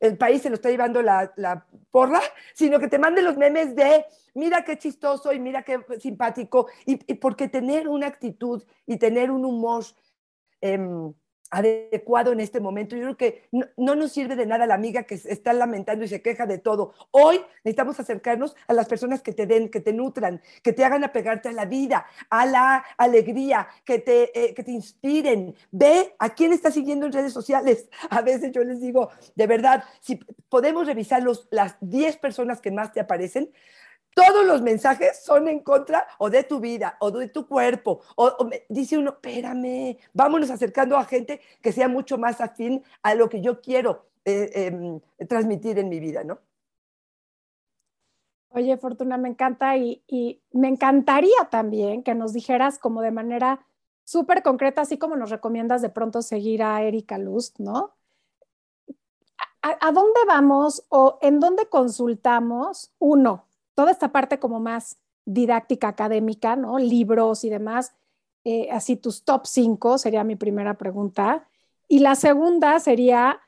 el 0.00 0.18
país 0.18 0.42
se 0.42 0.50
lo 0.50 0.56
está 0.56 0.70
llevando 0.70 1.02
la, 1.02 1.32
la, 1.36 1.64
porra, 1.92 2.20
sino 2.52 2.80
que 2.80 2.88
te 2.88 2.98
manden 2.98 3.24
los 3.24 3.36
memes 3.36 3.76
de 3.76 4.04
mira 4.34 4.64
qué 4.64 4.76
chistoso 4.76 5.32
y 5.32 5.38
mira 5.38 5.62
qué 5.62 5.78
simpático, 6.00 6.66
y, 6.84 6.96
porque 7.14 7.48
tener 7.48 7.86
una 7.86 8.08
actitud 8.08 8.64
y 8.86 8.96
tener 8.96 9.30
un 9.30 9.44
humor... 9.44 9.84
Em, 10.60 11.14
adecuado 11.50 12.32
en 12.32 12.40
este 12.40 12.60
momento. 12.60 12.96
Yo 12.96 13.02
creo 13.02 13.16
que 13.16 13.48
no, 13.52 13.94
nos 13.94 14.12
sirve 14.12 14.36
de 14.36 14.46
nada 14.46 14.66
la 14.66 14.74
amiga 14.74 15.04
que 15.04 15.14
está 15.14 15.52
lamentando 15.52 16.04
y 16.04 16.08
se 16.08 16.22
queja 16.22 16.46
de 16.46 16.58
todo. 16.58 16.94
Hoy 17.10 17.40
necesitamos 17.64 17.98
acercarnos 18.00 18.56
a 18.66 18.72
las 18.72 18.86
personas 18.86 19.22
que 19.22 19.32
te 19.32 19.46
den, 19.46 19.68
que 19.68 19.80
te 19.80 19.92
nutran, 19.92 20.40
que 20.62 20.72
te 20.72 20.84
hagan 20.84 21.04
apegarte 21.04 21.48
a 21.48 21.52
la 21.52 21.64
vida, 21.64 22.06
a 22.30 22.46
la 22.46 22.84
alegría, 22.98 23.68
que 23.84 23.98
te, 23.98 24.38
eh, 24.38 24.54
que 24.54 24.62
te 24.62 24.72
inspiren. 24.72 25.54
Ve 25.70 26.14
a 26.18 26.30
quién 26.30 26.52
estás 26.52 26.74
siguiendo 26.74 27.06
en 27.06 27.12
redes 27.12 27.32
sociales. 27.32 27.88
A 28.10 28.22
veces 28.22 28.52
yo 28.52 28.62
les 28.62 28.80
digo, 28.80 29.10
de 29.34 29.46
verdad, 29.46 29.84
si 30.00 30.16
podemos 30.48 30.86
revisar 30.86 31.22
los, 31.22 31.48
las 31.50 31.76
10 31.80 32.16
personas 32.18 32.60
que 32.60 32.70
más 32.70 32.92
te 32.92 33.00
aparecen, 33.00 33.50
todos 34.16 34.46
los 34.46 34.62
mensajes 34.62 35.22
son 35.22 35.46
en 35.46 35.60
contra 35.60 36.06
o 36.16 36.30
de 36.30 36.42
tu 36.42 36.58
vida 36.58 36.96
o 37.00 37.10
de 37.10 37.28
tu 37.28 37.46
cuerpo. 37.46 38.00
O, 38.16 38.48
dice 38.70 38.96
uno, 38.96 39.10
espérame, 39.10 39.98
vámonos 40.14 40.50
acercando 40.50 40.96
a 40.96 41.04
gente 41.04 41.42
que 41.60 41.70
sea 41.70 41.86
mucho 41.86 42.16
más 42.16 42.40
afín 42.40 42.82
a 43.02 43.14
lo 43.14 43.28
que 43.28 43.42
yo 43.42 43.60
quiero 43.60 44.06
eh, 44.24 44.50
em, 44.54 45.00
transmitir 45.28 45.78
en 45.78 45.90
mi 45.90 46.00
vida, 46.00 46.24
¿no? 46.24 46.38
Oye, 48.48 48.78
Fortuna, 48.78 49.18
me 49.18 49.28
encanta 49.28 49.76
y, 49.76 50.02
me 50.50 50.68
encantaría 50.68 51.50
también 51.50 52.02
que 52.02 52.14
nos 52.14 52.32
dijeras 52.32 52.78
como 52.78 53.02
de 53.02 53.10
manera 53.10 53.66
súper 54.04 54.42
concreta, 54.42 54.80
así 54.80 54.96
como 54.96 55.16
nos 55.16 55.28
recomiendas 55.28 55.82
de 55.82 55.90
pronto 55.90 56.22
seguir 56.22 56.62
a 56.62 56.82
Erika 56.82 57.18
Lust, 57.18 57.58
¿no? 57.58 57.92
¿A, 59.60 59.92
dónde 59.92 60.20
vamos 60.26 60.86
o 60.88 61.18
en 61.20 61.38
dónde 61.40 61.68
consultamos? 61.68 62.94
Uno, 62.98 63.45
toda 63.76 63.92
esta 63.92 64.10
parte 64.10 64.40
como 64.40 64.58
más 64.58 64.98
didáctica 65.26 65.88
académica, 65.88 66.56
¿no? 66.56 66.78
Libros 66.78 67.44
y 67.44 67.50
demás, 67.50 67.94
eh, 68.44 68.68
así 68.72 68.96
tus 68.96 69.24
top 69.24 69.46
5 69.46 69.98
sería 69.98 70.24
mi 70.24 70.34
primera 70.34 70.74
pregunta. 70.74 71.46
Y 71.88 71.98
la 71.98 72.14
segunda 72.14 72.80
sería, 72.80 73.40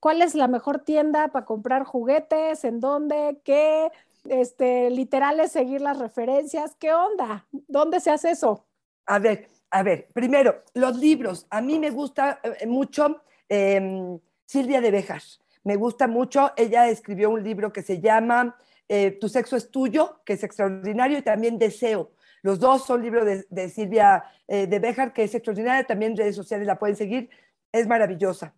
¿cuál 0.00 0.22
es 0.22 0.34
la 0.34 0.48
mejor 0.48 0.80
tienda 0.80 1.28
para 1.28 1.46
comprar 1.46 1.84
juguetes? 1.84 2.64
¿En 2.64 2.78
dónde? 2.78 3.40
¿Qué? 3.42 3.90
Este, 4.28 4.90
literal 4.90 5.48
seguir 5.48 5.80
las 5.80 5.98
referencias. 5.98 6.76
¿Qué 6.78 6.92
onda? 6.92 7.46
¿Dónde 7.50 8.00
se 8.00 8.10
hace 8.10 8.32
eso? 8.32 8.66
A 9.06 9.18
ver, 9.18 9.48
a 9.70 9.82
ver, 9.82 10.08
primero, 10.12 10.62
los 10.74 10.96
libros. 10.96 11.46
A 11.48 11.62
mí 11.62 11.78
me 11.78 11.90
gusta 11.90 12.40
eh, 12.42 12.66
mucho 12.66 13.22
em, 13.48 14.18
Silvia 14.44 14.80
de 14.80 14.90
Bejas. 14.90 15.40
Me 15.64 15.76
gusta 15.76 16.06
mucho. 16.06 16.52
Ella 16.56 16.88
escribió 16.88 17.30
un 17.30 17.42
libro 17.42 17.72
que 17.72 17.82
se 17.82 18.00
llama 18.00 18.56
eh, 18.88 19.10
tu 19.20 19.28
sexo 19.28 19.56
es 19.56 19.70
tuyo, 19.70 20.22
que 20.24 20.32
es 20.32 20.42
extraordinario, 20.42 21.18
y 21.18 21.22
también 21.22 21.58
Deseo. 21.58 22.12
Los 22.42 22.58
dos 22.58 22.86
son 22.86 23.02
libros 23.02 23.26
de, 23.48 23.68
Silvia 23.68 24.24
eh, 24.46 24.66
de 24.66 24.78
Bejar, 24.78 25.12
que 25.12 25.24
es 25.24 25.34
extraordinaria, 25.34 25.84
también 25.84 26.16
redes 26.16 26.36
sociales 26.36 26.66
la 26.66 26.78
pueden 26.78 26.96
seguir, 26.96 27.28
es 27.70 27.86
maravillosa. 27.86 28.54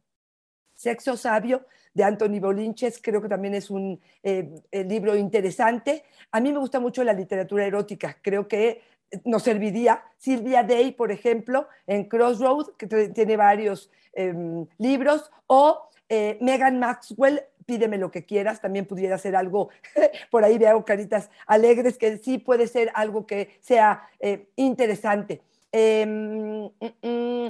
Sexo 0.75 1.17
Sabio 1.17 1.67
de 1.93 2.05
Anthony 2.05 2.39
Bolinches, 2.41 3.01
creo 3.03 3.21
que 3.21 3.29
también 3.29 3.55
es 3.55 3.71
un 3.71 4.01
eh, 4.23 4.63
libro 4.71 5.17
interesante. 5.17 6.05
A 6.31 6.41
mí 6.41 6.53
me 6.53 6.59
gusta 6.59 6.79
mucho 6.79 7.03
la 7.03 7.13
literatura 7.13 7.67
erótica, 7.67 8.17
creo 8.23 8.47
que 8.47 8.83
nos 9.25 9.43
serviría. 9.43 10.05
Silvia 10.17 10.63
Day, 10.63 10.93
por 10.93 11.11
ejemplo, 11.11 11.67
en 11.87 12.05
Crossroads, 12.05 12.73
que 12.79 12.87
tiene 12.87 13.37
varios 13.37 13.91
em, 14.13 14.67
libros, 14.79 15.31
o 15.47 15.89
Megan 16.41 16.81
Maxwell, 16.81 17.41
Pídeme 17.71 17.99
lo 17.99 18.11
que 18.11 18.25
quieras, 18.25 18.61
también 18.61 18.85
pudiera 18.85 19.17
ser 19.17 19.37
algo, 19.37 19.69
por 20.33 20.43
ahí 20.43 20.59
veo 20.59 20.85
caritas 20.85 21.31
alegres, 21.47 21.99
que 21.99 22.19
sí 22.19 22.37
puede 22.37 22.67
ser 22.67 22.91
algo 22.95 23.29
que 23.29 23.61
sea 23.61 24.09
eh, 24.19 24.49
interesante. 24.57 25.41
Em, 25.71 26.65
mm, 26.65 26.71
mm, 27.01 27.49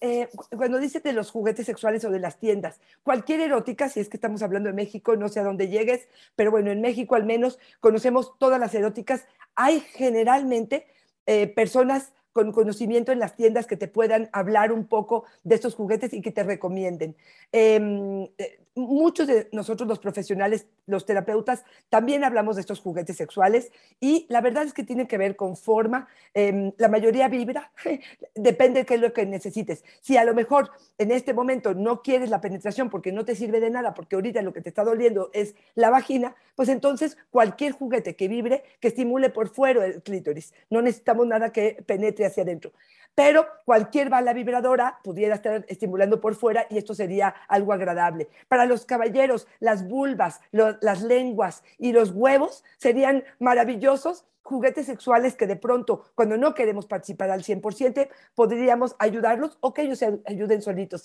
eh, 0.00 0.28
cuando 0.56 0.80
dices 0.80 1.00
de 1.04 1.12
los 1.12 1.30
juguetes 1.30 1.64
sexuales 1.64 2.04
o 2.04 2.10
de 2.10 2.18
las 2.18 2.40
tiendas, 2.40 2.80
cualquier 3.04 3.38
erótica, 3.38 3.88
si 3.88 4.00
es 4.00 4.08
que 4.08 4.16
estamos 4.16 4.42
hablando 4.42 4.68
de 4.68 4.74
México, 4.74 5.14
no 5.14 5.28
sé 5.28 5.38
a 5.38 5.44
dónde 5.44 5.68
llegues, 5.68 6.08
pero 6.34 6.50
bueno, 6.50 6.72
en 6.72 6.80
México 6.80 7.14
al 7.14 7.24
menos 7.24 7.60
conocemos 7.78 8.36
todas 8.40 8.58
las 8.58 8.74
eróticas. 8.74 9.26
Hay 9.54 9.78
generalmente 9.78 10.88
eh, 11.26 11.46
personas 11.46 12.14
con 12.32 12.52
conocimiento 12.52 13.10
en 13.10 13.18
las 13.18 13.34
tiendas 13.34 13.66
que 13.66 13.76
te 13.76 13.88
puedan 13.88 14.28
hablar 14.32 14.70
un 14.70 14.86
poco 14.86 15.24
de 15.42 15.56
estos 15.56 15.74
juguetes 15.74 16.12
y 16.12 16.20
que 16.20 16.30
te 16.30 16.44
recomienden. 16.44 17.16
Em, 17.50 18.28
eh, 18.38 18.60
muchos 18.78 19.26
de 19.26 19.48
nosotros 19.52 19.88
los 19.88 19.98
profesionales, 19.98 20.66
los 20.86 21.04
terapeutas, 21.04 21.64
también 21.88 22.24
hablamos 22.24 22.56
de 22.56 22.60
estos 22.60 22.80
juguetes 22.80 23.16
sexuales 23.16 23.70
y 24.00 24.26
la 24.28 24.40
verdad 24.40 24.64
es 24.64 24.72
que 24.72 24.84
tienen 24.84 25.06
que 25.06 25.18
ver 25.18 25.36
con 25.36 25.56
forma. 25.56 26.08
Em, 26.34 26.72
la 26.78 26.88
mayoría 26.88 27.28
vibra, 27.28 27.72
depende 28.34 28.80
de 28.80 28.86
qué 28.86 28.94
es 28.94 29.00
lo 29.00 29.12
que 29.12 29.26
necesites. 29.26 29.84
Si 30.00 30.16
a 30.16 30.24
lo 30.24 30.34
mejor 30.34 30.70
en 30.96 31.10
este 31.10 31.34
momento 31.34 31.74
no 31.74 32.02
quieres 32.02 32.30
la 32.30 32.40
penetración 32.40 32.88
porque 32.90 33.12
no 33.12 33.24
te 33.24 33.34
sirve 33.34 33.60
de 33.60 33.70
nada, 33.70 33.94
porque 33.94 34.16
ahorita 34.16 34.42
lo 34.42 34.52
que 34.52 34.60
te 34.60 34.68
está 34.68 34.84
doliendo 34.84 35.30
es 35.32 35.54
la 35.74 35.90
vagina, 35.90 36.36
pues 36.54 36.68
entonces 36.68 37.18
cualquier 37.30 37.72
juguete 37.72 38.16
que 38.16 38.28
vibre, 38.28 38.62
que 38.80 38.88
estimule 38.88 39.30
por 39.30 39.48
fuera 39.48 39.84
el 39.84 40.02
clítoris. 40.02 40.54
No 40.70 40.82
necesitamos 40.82 41.26
nada 41.26 41.52
que 41.52 41.82
penetre 41.86 42.26
hacia 42.26 42.42
adentro 42.42 42.72
pero 43.18 43.48
cualquier 43.64 44.10
bala 44.10 44.32
vibradora 44.32 45.00
pudiera 45.02 45.34
estar 45.34 45.64
estimulando 45.66 46.20
por 46.20 46.36
fuera 46.36 46.68
y 46.70 46.78
esto 46.78 46.94
sería 46.94 47.34
algo 47.48 47.72
agradable. 47.72 48.28
Para 48.46 48.64
los 48.64 48.84
caballeros, 48.84 49.48
las 49.58 49.88
vulvas, 49.88 50.40
las 50.52 51.02
lenguas 51.02 51.64
y 51.78 51.90
los 51.90 52.12
huevos 52.12 52.62
serían 52.76 53.24
maravillosos 53.40 54.24
juguetes 54.42 54.86
sexuales 54.86 55.34
que 55.34 55.48
de 55.48 55.56
pronto, 55.56 56.04
cuando 56.14 56.36
no 56.36 56.54
queremos 56.54 56.86
participar 56.86 57.32
al 57.32 57.42
100%, 57.42 58.08
podríamos 58.36 58.94
ayudarlos 59.00 59.58
o 59.62 59.74
que 59.74 59.82
ellos 59.82 59.98
se 59.98 60.20
ayuden 60.24 60.62
solitos. 60.62 61.02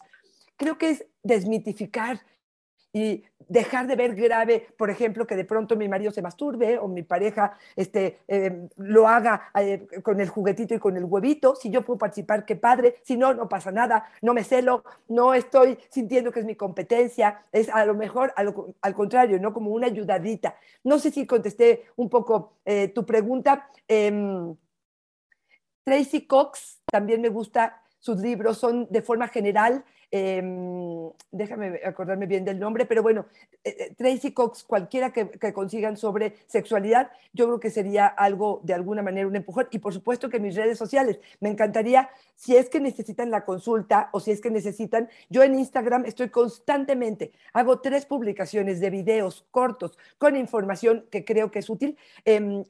Creo 0.56 0.78
que 0.78 0.92
es 0.92 1.08
desmitificar 1.24 2.20
y 2.94 3.24
dejar 3.50 3.88
de 3.88 3.96
ver 3.96 4.16
grave, 4.16 4.68
por 4.78 4.90
ejemplo, 4.90 5.26
que 5.26 5.36
de 5.36 5.46
pronto 5.46 5.76
mi 5.76 5.90
marido 5.90 6.12
se 6.12 6.22
masturbe 6.22 6.78
o 6.78 6.88
mi 6.88 7.02
pareja 7.02 7.58
este, 7.76 8.20
eh, 8.28 8.68
lo 8.78 9.08
haga 9.08 9.50
eh, 9.60 9.88
con 10.04 10.22
el 10.22 10.30
juguetito 10.30 10.76
y 10.76 10.80
con 10.80 10.96
el 10.96 11.06
huevito. 11.06 11.56
Si 11.56 11.72
yo 11.72 11.82
puedo 11.82 11.98
participar, 11.98 12.46
qué 12.46 12.56
padre. 12.56 12.96
Si 13.02 13.18
no, 13.18 13.34
no 13.34 13.50
pasa 13.50 13.72
nada. 13.72 14.06
No 14.22 14.34
me 14.34 14.44
celo, 14.44 14.84
no 15.10 15.34
estoy 15.34 15.78
sintiendo 15.90 16.32
que 16.32 16.40
es 16.40 16.46
mi 16.46 16.56
competencia. 16.56 17.42
Es 17.52 17.68
a 17.68 17.84
lo 17.86 17.96
mejor 17.96 18.34
al 18.36 18.94
contrario, 18.94 19.40
¿no? 19.40 19.54
Como 19.54 19.72
una 19.72 19.88
ayudadita. 19.88 20.56
No 20.84 21.00
sé 21.00 21.12
si 21.12 21.26
contesté 21.26 21.86
un 21.96 22.10
poco 22.10 22.54
eh, 22.64 22.90
tu 22.90 23.06
pregunta. 23.06 23.70
Em, 23.88 24.56
Tracy 25.84 26.28
Cox, 26.28 26.82
también 26.86 27.22
me 27.22 27.30
gusta 27.30 27.82
sus 28.00 28.20
libros, 28.20 28.58
son 28.58 28.88
de 28.90 29.02
forma 29.02 29.28
general 29.28 29.84
Em, 30.16 31.10
déjame 31.32 31.82
acordarme 31.84 32.28
bien 32.28 32.46
del 32.46 32.60
nombre, 32.60 32.86
pero 32.86 33.02
bueno, 33.02 33.26
eh, 33.64 33.76
eh, 33.80 33.96
Tracy 33.98 34.32
Cox, 34.32 34.64
cualquiera 34.64 35.12
que, 35.12 35.52
consigan 35.54 35.98
sobre 35.98 36.36
sexualidad, 36.46 37.10
yo 37.34 37.48
creo 37.48 37.60
que 37.60 37.72
sería 37.72 38.06
algo 38.06 38.62
de 38.64 38.76
alguna 38.76 39.02
manera 39.02 39.26
un 39.26 39.36
empujón. 39.36 39.68
Y 39.72 39.80
por 39.80 39.92
supuesto 39.92 40.30
que 40.30 40.40
mis 40.40 40.56
redes 40.56 40.78
sociales, 40.78 41.20
me 41.40 41.50
encantaría, 41.50 42.12
si 42.36 42.56
es 42.56 42.70
que 42.70 42.80
necesitan 42.80 43.32
la 43.32 43.44
consulta 43.44 44.10
o 44.14 44.20
si 44.20 44.30
es 44.30 44.40
que 44.40 44.52
necesitan, 44.52 45.10
yo 45.32 45.42
en 45.42 45.56
Instagram 45.56 46.06
estoy 46.06 46.30
constantemente, 46.30 47.32
hago 47.52 47.80
tres 47.80 48.06
publicaciones 48.06 48.80
de 48.82 48.92
videos 48.92 49.48
cortos 49.50 49.98
con 50.20 50.36
información 50.36 51.08
que 51.10 51.26
creo 51.26 51.50
que 51.50 51.58
es 51.58 51.72
útil. 51.72 51.98
Em, 52.24 52.64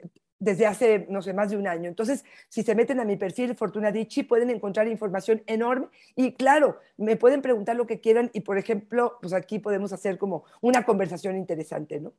desde 0.43 0.65
hace, 0.65 1.05
no 1.09 1.21
sé, 1.21 1.33
más 1.33 1.49
de 1.49 1.57
un 1.57 1.67
año. 1.67 1.87
Entonces, 1.87 2.25
si 2.49 2.63
se 2.63 2.75
meten 2.75 2.99
a 2.99 3.05
mi 3.05 3.15
perfil 3.15 3.55
Fortuna 3.55 3.91
Dichi, 3.91 4.23
pueden 4.23 4.49
encontrar 4.49 4.87
información 4.87 5.41
enorme 5.47 5.87
y 6.15 6.33
claro, 6.33 6.79
me 6.97 7.15
pueden 7.15 7.41
preguntar 7.41 7.75
lo 7.75 7.87
que 7.87 8.01
quieran 8.01 8.29
y, 8.33 8.41
por 8.41 8.57
ejemplo, 8.57 9.17
pues 9.21 9.33
aquí 9.33 9.59
podemos 9.59 9.93
hacer 9.93 10.17
como 10.17 10.43
una 10.61 10.85
conversación 10.85 11.37
interesante, 11.37 11.99
¿no? 11.99 12.11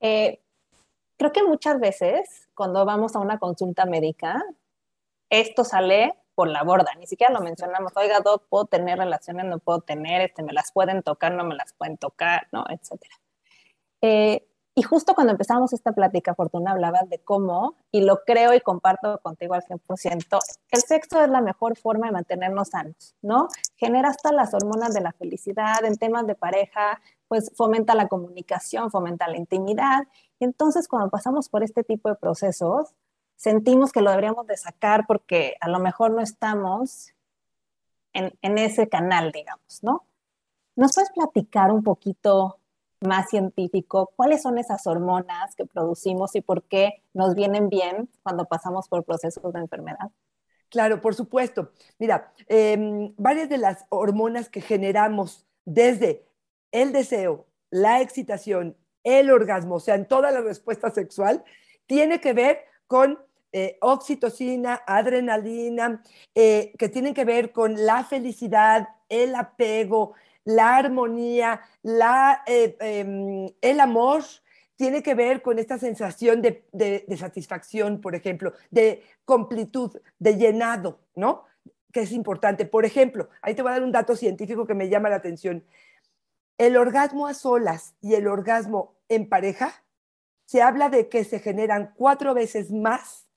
Eh, 0.00 0.40
creo 1.18 1.30
que 1.30 1.42
muchas 1.42 1.78
veces 1.78 2.48
cuando 2.54 2.86
vamos 2.86 3.14
a 3.14 3.18
una 3.18 3.38
consulta 3.38 3.84
médica, 3.84 4.42
esto 5.28 5.64
sale 5.64 6.14
por 6.34 6.48
la 6.48 6.62
borda, 6.62 6.94
ni 6.98 7.06
siquiera 7.06 7.34
lo 7.34 7.42
mencionamos, 7.42 7.92
oiga, 7.96 8.20
doc, 8.20 8.46
puedo 8.48 8.64
tener 8.64 8.98
relaciones, 8.98 9.44
no 9.44 9.58
puedo 9.58 9.82
tener, 9.82 10.22
este, 10.22 10.42
me 10.42 10.54
las 10.54 10.72
pueden 10.72 11.02
tocar, 11.02 11.32
no 11.32 11.44
me 11.44 11.54
las 11.54 11.74
pueden 11.74 11.98
tocar, 11.98 12.48
¿no? 12.50 12.64
Etcétera. 12.70 13.14
Eh, 14.00 14.46
y 14.74 14.82
justo 14.82 15.14
cuando 15.14 15.32
empezamos 15.32 15.72
esta 15.72 15.92
plática, 15.92 16.34
Fortuna, 16.34 16.70
hablabas 16.70 17.08
de 17.08 17.18
cómo, 17.18 17.74
y 17.90 18.02
lo 18.02 18.22
creo 18.24 18.54
y 18.54 18.60
comparto 18.60 19.18
contigo 19.18 19.54
al 19.54 19.62
100%, 19.62 20.38
el 20.70 20.80
sexo 20.80 21.20
es 21.20 21.28
la 21.28 21.40
mejor 21.40 21.76
forma 21.76 22.06
de 22.06 22.12
mantenernos 22.12 22.68
sanos, 22.68 23.16
¿no? 23.20 23.48
Genera 23.76 24.10
hasta 24.10 24.32
las 24.32 24.54
hormonas 24.54 24.94
de 24.94 25.00
la 25.00 25.12
felicidad, 25.12 25.84
en 25.84 25.96
temas 25.96 26.26
de 26.26 26.36
pareja, 26.36 27.00
pues 27.26 27.50
fomenta 27.56 27.94
la 27.94 28.06
comunicación, 28.06 28.92
fomenta 28.92 29.26
la 29.26 29.38
intimidad. 29.38 30.04
Y 30.38 30.44
entonces 30.44 30.86
cuando 30.86 31.10
pasamos 31.10 31.48
por 31.48 31.64
este 31.64 31.82
tipo 31.82 32.08
de 32.08 32.14
procesos, 32.14 32.94
sentimos 33.34 33.90
que 33.90 34.02
lo 34.02 34.10
deberíamos 34.10 34.46
de 34.46 34.56
sacar 34.56 35.04
porque 35.08 35.56
a 35.60 35.68
lo 35.68 35.80
mejor 35.80 36.12
no 36.12 36.20
estamos 36.20 37.12
en, 38.12 38.38
en 38.40 38.58
ese 38.58 38.88
canal, 38.88 39.32
digamos, 39.32 39.82
¿no? 39.82 40.06
¿Nos 40.76 40.94
puedes 40.94 41.10
platicar 41.10 41.72
un 41.72 41.82
poquito 41.82 42.59
más 43.00 43.30
científico, 43.30 44.12
cuáles 44.16 44.42
son 44.42 44.58
esas 44.58 44.86
hormonas 44.86 45.54
que 45.56 45.66
producimos 45.66 46.34
y 46.36 46.40
por 46.40 46.64
qué 46.64 47.02
nos 47.14 47.34
vienen 47.34 47.68
bien 47.68 48.08
cuando 48.22 48.44
pasamos 48.44 48.88
por 48.88 49.04
procesos 49.04 49.52
de 49.52 49.60
enfermedad. 49.60 50.10
Claro, 50.68 51.00
por 51.00 51.14
supuesto. 51.14 51.72
Mira, 51.98 52.32
em, 52.46 53.12
varias 53.16 53.48
de 53.48 53.58
las 53.58 53.86
hormonas 53.88 54.48
que 54.48 54.60
generamos 54.60 55.46
desde 55.64 56.24
el 56.72 56.92
deseo, 56.92 57.46
la 57.70 58.00
excitación, 58.00 58.76
el 59.02 59.30
orgasmo, 59.30 59.76
o 59.76 59.80
sea, 59.80 59.94
en 59.96 60.06
toda 60.06 60.30
la 60.30 60.40
respuesta 60.40 60.90
sexual, 60.90 61.44
tiene 61.86 62.20
que 62.20 62.32
ver 62.32 62.60
con 62.86 63.18
eh, 63.52 63.78
oxitocina, 63.80 64.80
adrenalina, 64.86 66.02
eh, 66.36 66.72
que 66.78 66.88
tienen 66.88 67.14
que 67.14 67.24
ver 67.24 67.50
con 67.50 67.84
la 67.84 68.04
felicidad, 68.04 68.88
el 69.08 69.34
apego, 69.34 70.14
la 70.54 70.76
armonía, 70.76 71.60
la, 71.82 72.42
eh, 72.46 72.76
em, 72.80 73.50
el 73.60 73.80
amor 73.80 74.24
tiene 74.76 75.02
que 75.02 75.14
ver 75.14 75.42
con 75.42 75.58
esta 75.58 75.78
sensación 75.78 76.40
de, 76.42 76.64
satisfacción, 77.18 78.00
por 78.00 78.14
ejemplo, 78.14 78.54
de 78.70 79.02
completud, 79.24 79.96
de 80.18 80.36
llenado, 80.36 81.00
¿no? 81.14 81.44
Que 81.92 82.00
es 82.00 82.12
importante. 82.12 82.64
Por 82.64 82.84
ejemplo, 82.84 83.28
ahí 83.42 83.54
te 83.54 83.62
voy 83.62 83.70
a 83.70 83.74
dar 83.74 83.82
un 83.82 83.92
dato 83.92 84.16
científico 84.16 84.66
que 84.66 84.74
me 84.74 84.88
llama 84.88 85.10
la 85.10 85.16
atención. 85.16 85.64
El 86.56 86.76
orgasmo 86.76 87.26
a 87.26 87.34
solas 87.34 87.94
y 88.00 88.14
el 88.14 88.26
orgasmo 88.26 88.96
en 89.08 89.28
pareja, 89.28 89.84
se 90.46 90.62
habla 90.62 90.88
de 90.88 91.08
que 91.08 91.24
se 91.24 91.40
generan 91.40 91.92
cuatro 91.96 92.34
veces 92.34 92.72
más 92.72 93.29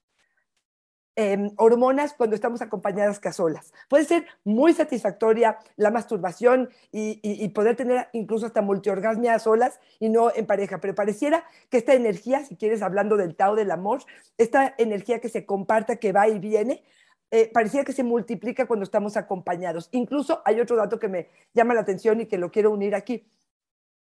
Hormonas 1.57 2.13
cuando 2.13 2.35
estamos 2.35 2.63
acompañadas 2.63 3.19
que 3.19 3.29
a 3.29 3.33
solas. 3.33 3.71
Puede 3.87 4.05
ser 4.05 4.25
muy 4.43 4.73
satisfactoria 4.73 5.59
la 5.75 5.91
masturbación 5.91 6.69
y, 6.91 7.47
poder 7.49 7.75
tener 7.75 8.07
incluso 8.13 8.47
hasta 8.47 8.63
multiorgasmia 8.63 9.35
a 9.35 9.39
solas 9.39 9.79
y 9.99 10.09
no 10.09 10.33
en 10.33 10.47
pareja, 10.47 10.79
pero 10.79 10.95
pareciera 10.95 11.45
que 11.69 11.77
esta 11.77 11.93
energía, 11.93 12.43
si 12.43 12.55
quieres 12.55 12.81
hablando 12.81 13.15
del 13.15 13.35
Tao 13.35 13.55
del 13.55 13.69
amor, 13.69 14.01
esta 14.39 14.73
energía 14.79 15.19
que 15.19 15.29
se 15.29 15.45
comparta, 15.45 15.97
que 15.97 16.11
va 16.11 16.27
y 16.27 16.39
viene, 16.39 16.83
eh, 17.29 17.51
que 17.85 17.93
se 17.93 18.03
multiplica 18.03 18.67
cuando 18.67 18.83
estamos 18.83 19.17
acompañados. 19.17 19.89
Incluso 19.91 20.43
hay 20.45 20.59
otro 20.59 20.75
dato 20.75 20.99
que 20.99 21.07
me 21.07 21.29
llama 21.53 21.73
la 21.73 21.81
atención 21.81 22.21
y 22.21 22.27
que 22.27 22.37
lo 22.37 22.51
quiero 22.51 22.69
unir 22.69 22.93
aquí. 22.93 23.25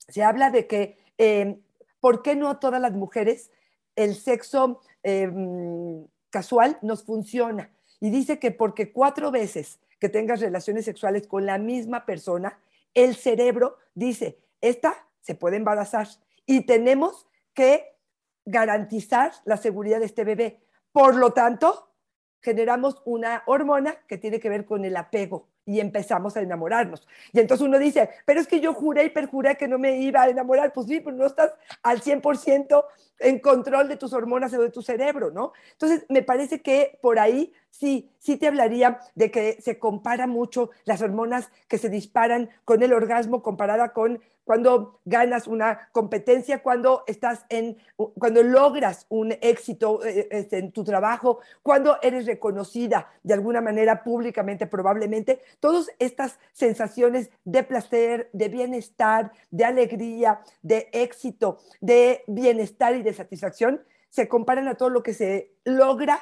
Se 0.09 0.23
habla 0.23 0.51
de 0.51 0.67
que, 0.67 0.99
em, 1.17 1.63
¿por 2.01 2.23
qué 2.23 2.37
no 2.37 2.51
a 2.51 2.61
todas 2.61 2.81
las 2.81 2.93
mujeres 2.93 3.51
el 3.97 4.15
sexo 4.15 4.81
em, 5.03 6.07
casual 6.33 6.79
nos 6.83 7.05
funciona. 7.05 7.71
Y 8.01 8.11
dice 8.11 8.41
que 8.41 8.51
porque 8.51 8.93
cuatro 8.93 9.31
veces 9.31 9.79
que 10.01 10.09
tengas 10.09 10.41
relaciones 10.41 10.85
sexuales 10.85 11.29
con 11.29 11.47
la 11.47 11.59
misma 11.59 12.05
persona, 12.05 12.59
el 12.95 13.15
cerebro 13.15 13.77
dice, 13.95 14.41
esta 14.61 15.07
se 15.21 15.37
puede 15.37 15.57
embarazar 15.57 16.09
y 16.45 16.67
tenemos 16.67 17.29
que 17.55 17.97
garantizar 18.45 19.33
la 19.45 19.57
seguridad 19.57 20.01
de 20.01 20.07
este 20.07 20.25
bebé. 20.25 20.65
Por 20.91 21.15
lo 21.15 21.33
tanto, 21.33 21.95
generamos 22.41 23.01
una 23.05 23.45
hormona 23.47 23.95
que 24.09 24.19
tiene 24.19 24.41
que 24.41 24.49
ver 24.49 24.65
con 24.65 24.85
el 24.85 24.97
apego 24.97 25.52
y 25.65 25.81
empezamos 25.81 26.37
a 26.37 26.41
enamorarnos. 26.41 27.07
Y 27.33 27.41
entonces 27.41 27.67
uno 27.67 27.79
dice, 27.79 28.11
pero 28.25 28.41
es 28.41 28.47
que 28.47 28.61
yo 28.61 28.75
juré 28.75 29.05
y 29.05 29.11
perjuré 29.11 29.57
que 29.57 29.69
no 29.69 29.79
me 29.79 29.99
iba 29.99 30.23
a 30.23 30.29
enamorar. 30.29 30.73
Pues 30.73 30.87
sí, 30.87 31.01
pero 31.01 31.17
no 31.17 31.27
estás 31.27 31.53
al 31.83 32.01
100% 32.01 32.85
en 33.21 33.39
control 33.39 33.89
de 33.89 33.97
tus 33.97 34.13
hormonas 34.13 34.53
o 34.55 34.63
de 34.63 34.71
tu 34.71 34.83
cerebro, 34.83 35.31
¿no? 35.31 35.53
Entonces, 35.73 36.05
me 36.09 36.23
parece 36.23 36.61
que 36.61 36.99
por 37.01 37.19
ahí 37.19 37.53
sí, 37.71 38.11
sí 38.19 38.37
te 38.37 38.49
hablaría 38.49 38.99
de 39.15 39.31
que 39.31 39.59
se 39.61 39.79
compara 39.79 40.27
mucho 40.27 40.71
las 40.85 41.03
hormonas 41.03 41.51
que 41.69 41.79
se 41.79 41.89
disparan 41.89 42.51
con 42.65 42.83
el 42.83 42.93
orgasmo 42.93 43.43
comparada 43.43 43.93
con 43.93 44.21
cuando 44.45 45.01
ganas 45.05 45.47
una 45.47 45.89
competencia, 45.93 46.63
cuando 46.63 47.05
estás 47.07 47.45
en, 47.49 47.79
cuando 47.97 48.43
logras 48.43 49.07
un 49.09 49.33
éxito 49.41 50.05
eh, 50.05 50.29
este, 50.31 50.59
en 50.59 50.73
tu 50.73 50.85
trabajo, 50.85 51.41
cuando 51.63 51.99
eres 52.03 52.27
reconocida 52.27 53.09
de 53.23 53.35
alguna 53.35 53.61
manera 53.61 54.03
públicamente, 54.03 54.67
probablemente, 54.67 55.41
todas 55.61 55.91
estas 55.99 56.39
sensaciones 56.53 57.31
de 57.45 57.63
placer, 57.63 58.31
de 58.33 58.49
bienestar, 58.49 59.33
de 59.51 59.65
alegría, 59.65 60.41
de 60.63 60.89
éxito, 60.93 61.59
de 61.81 62.25
bienestar 62.27 62.95
y 62.97 63.03
de 63.03 63.15
satisfacción, 63.15 63.83
se 64.09 64.29
comparan 64.29 64.69
a 64.69 64.75
todo 64.75 64.91
lo 64.91 65.03
que 65.03 65.15
se 65.15 65.55
logra 65.65 66.21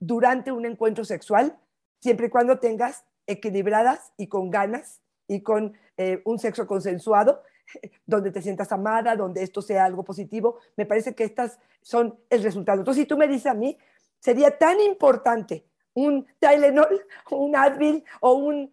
durante 0.00 0.50
un 0.50 0.66
encuentro 0.66 1.04
sexual, 1.04 1.58
siempre 2.00 2.26
y 2.26 2.30
cuando 2.30 2.58
tengas 2.58 3.04
equilibradas 3.26 4.12
y 4.16 4.26
con 4.26 4.50
ganas 4.50 5.00
y 5.28 5.42
con 5.42 5.74
eh, 5.96 6.22
un 6.24 6.38
sexo 6.38 6.66
consensuado, 6.66 7.42
donde 8.06 8.30
te 8.30 8.42
sientas 8.42 8.72
amada, 8.72 9.16
donde 9.16 9.42
esto 9.42 9.62
sea 9.62 9.84
algo 9.84 10.04
positivo. 10.04 10.58
Me 10.76 10.86
parece 10.86 11.14
que 11.14 11.24
estas 11.24 11.58
son 11.82 12.18
el 12.30 12.42
resultado. 12.42 12.78
Entonces, 12.80 13.02
si 13.02 13.06
tú 13.06 13.16
me 13.16 13.28
dices 13.28 13.46
a 13.46 13.54
mí, 13.54 13.78
sería 14.18 14.56
tan 14.58 14.80
importante 14.80 15.66
un 15.94 16.26
Tylenol, 16.38 17.06
un 17.30 17.56
Advil 17.56 18.04
o 18.20 18.34
un, 18.34 18.72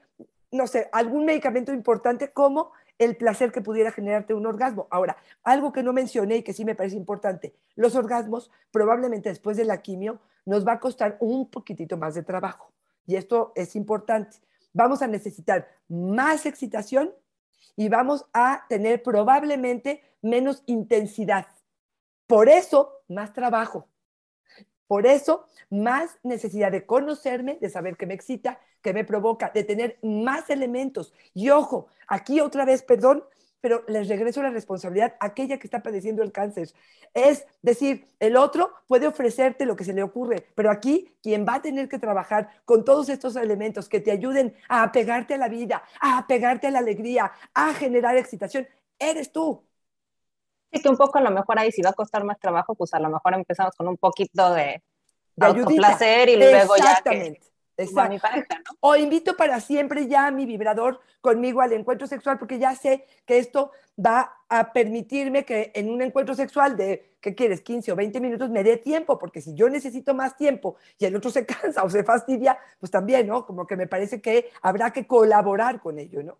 no 0.52 0.68
sé, 0.68 0.90
algún 0.92 1.26
medicamento 1.26 1.74
importante 1.74 2.32
como 2.32 2.72
el 2.98 3.18
placer 3.18 3.52
que 3.52 3.62
pudiera 3.62 3.92
generarte 3.92 4.34
un 4.34 4.46
orgasmo. 4.46 4.88
Ahora, 4.92 5.18
algo 5.44 5.72
que 5.72 5.82
no 5.82 5.92
mencioné 5.92 6.38
y 6.38 6.44
que 6.44 6.54
sí 6.54 6.66
me 6.66 6.76
parece 6.76 6.96
importante, 6.96 7.56
los 7.76 7.96
orgasmos 7.96 8.52
probablemente 8.72 9.30
después 9.30 9.58
de 9.58 9.66
la 9.66 9.82
quimio 9.82 10.20
nos 10.46 10.68
va 10.68 10.74
a 10.74 10.80
costar 10.80 11.18
un 11.20 11.50
poquitito 11.50 11.98
más 11.98 12.14
de 12.14 12.24
trabajo. 12.24 12.72
Y 13.08 13.16
esto 13.16 13.54
es 13.56 13.76
importante. 13.76 14.38
Vamos 14.74 15.02
a 15.02 15.08
necesitar 15.08 15.68
más 15.88 16.46
excitación 16.46 17.14
y 17.76 17.90
vamos 17.90 18.26
a 18.34 18.66
tener 18.70 19.04
probablemente 19.04 20.04
menos 20.22 20.64
intensidad. 20.66 21.48
Por 22.28 22.50
eso, 22.50 23.04
más 23.08 23.34
trabajo. 23.34 23.88
Por 24.88 25.06
eso, 25.08 25.46
más 25.70 26.20
necesidad 26.24 26.72
de 26.72 26.86
conocerme, 26.86 27.58
de 27.62 27.70
saber 27.70 27.96
qué 27.96 28.06
me 28.06 28.14
excita, 28.14 28.60
qué 28.82 28.94
me 28.94 29.06
provoca, 29.06 29.50
de 29.54 29.64
tener 29.64 29.98
más 30.02 30.50
elementos. 30.50 31.14
Y 31.34 31.50
ojo, 31.50 31.88
aquí 32.08 32.42
otra 32.42 32.66
vez, 32.66 32.84
perdón, 32.84 33.24
pero 33.62 33.84
les 33.88 34.08
regreso 34.08 34.42
la 34.42 34.50
responsabilidad 34.50 35.16
a 35.20 35.28
aquella 35.28 35.60
que 35.60 35.68
está 35.68 35.82
padeciendo 35.84 36.24
el 36.24 36.32
cáncer. 36.32 36.70
Es 37.14 37.46
decir, 37.62 38.08
el 38.20 38.36
otro 38.36 38.74
puede 38.88 39.08
ofrecerte 39.08 39.66
lo 39.66 39.76
que 39.76 39.84
se 39.84 39.94
le 39.94 40.04
ocurre, 40.04 40.48
pero 40.56 40.72
aquí 40.72 41.16
quien 41.22 41.46
va 41.48 41.56
a 41.56 41.62
tener 41.62 41.88
que 41.88 42.00
trabajar 42.00 42.50
con 42.66 42.84
todos 42.84 43.10
estos 43.10 43.36
elementos 43.36 43.88
que 43.88 44.00
te 44.00 44.12
ayuden 44.12 44.56
a 44.68 44.84
apegarte 44.84 45.36
a 45.36 45.38
la 45.38 45.48
vida, 45.48 45.84
a 46.02 46.18
apegarte 46.18 46.68
a 46.68 46.72
la 46.72 46.80
alegría, 46.80 47.32
a 47.54 47.74
generar 47.76 48.18
excitación, 48.18 48.68
eres 48.98 49.32
tú. 49.32 49.64
Sí, 50.74 50.82
que 50.82 50.90
un 50.90 50.98
poco 50.98 51.20
a 51.20 51.22
lo 51.22 51.32
mejor 51.32 51.60
ahí 51.60 51.72
si 51.72 51.82
va 51.82 51.92
a 51.92 51.94
costar 51.94 52.24
más 52.24 52.40
trabajo, 52.40 52.76
pues 52.76 52.94
a 52.94 53.00
lo 53.00 53.10
mejor 53.10 53.34
empezamos 53.36 53.76
con 53.76 53.88
un 53.88 53.98
poquito 53.98 54.54
de, 54.54 54.82
de 55.36 55.66
placer 55.76 56.30
y 56.30 56.38
luego 56.38 56.76
ya 56.78 57.02
que 57.04 57.51
o 58.80 58.96
invito 58.96 59.36
para 59.36 59.60
siempre 59.60 60.08
ya 60.08 60.28
a 60.28 60.32
mi 60.32 60.46
vibrador 60.46 61.02
conmigo 61.22 61.62
al 61.62 61.74
encuentro 61.74 62.08
sexual 62.08 62.38
porque 62.38 62.60
ya 62.60 62.76
sé 62.76 63.06
que 63.26 63.38
esto 63.38 63.72
va 64.04 64.34
a 64.50 64.74
permitirme 64.74 65.46
que 65.46 65.72
en 65.76 65.90
un 65.90 66.02
encuentro 66.02 66.36
sexual 66.36 66.76
de, 66.76 67.16
¿qué 67.20 67.36
quieres? 67.36 67.62
15 67.62 67.92
o 67.92 67.96
20 67.96 68.20
minutos 68.20 68.50
me 68.50 68.64
dé 68.64 68.78
tiempo, 68.78 69.18
porque 69.18 69.42
si 69.42 69.54
yo 69.54 69.70
necesito 69.70 70.14
más 70.14 70.36
tiempo 70.36 70.76
y 70.98 71.06
el 71.06 71.16
otro 71.16 71.30
se 71.30 71.46
cansa 71.46 71.84
o 71.84 71.90
se 71.90 72.04
fastidia, 72.04 72.58
pues 72.80 72.92
también, 72.92 73.28
¿no? 73.28 73.46
Como 73.46 73.68
que 73.68 73.76
me 73.76 73.88
parece 73.88 74.22
que 74.22 74.50
habrá 74.62 74.92
que 74.92 75.08
colaborar 75.08 75.82
con 75.82 76.00
ello, 76.00 76.24
¿no? 76.24 76.38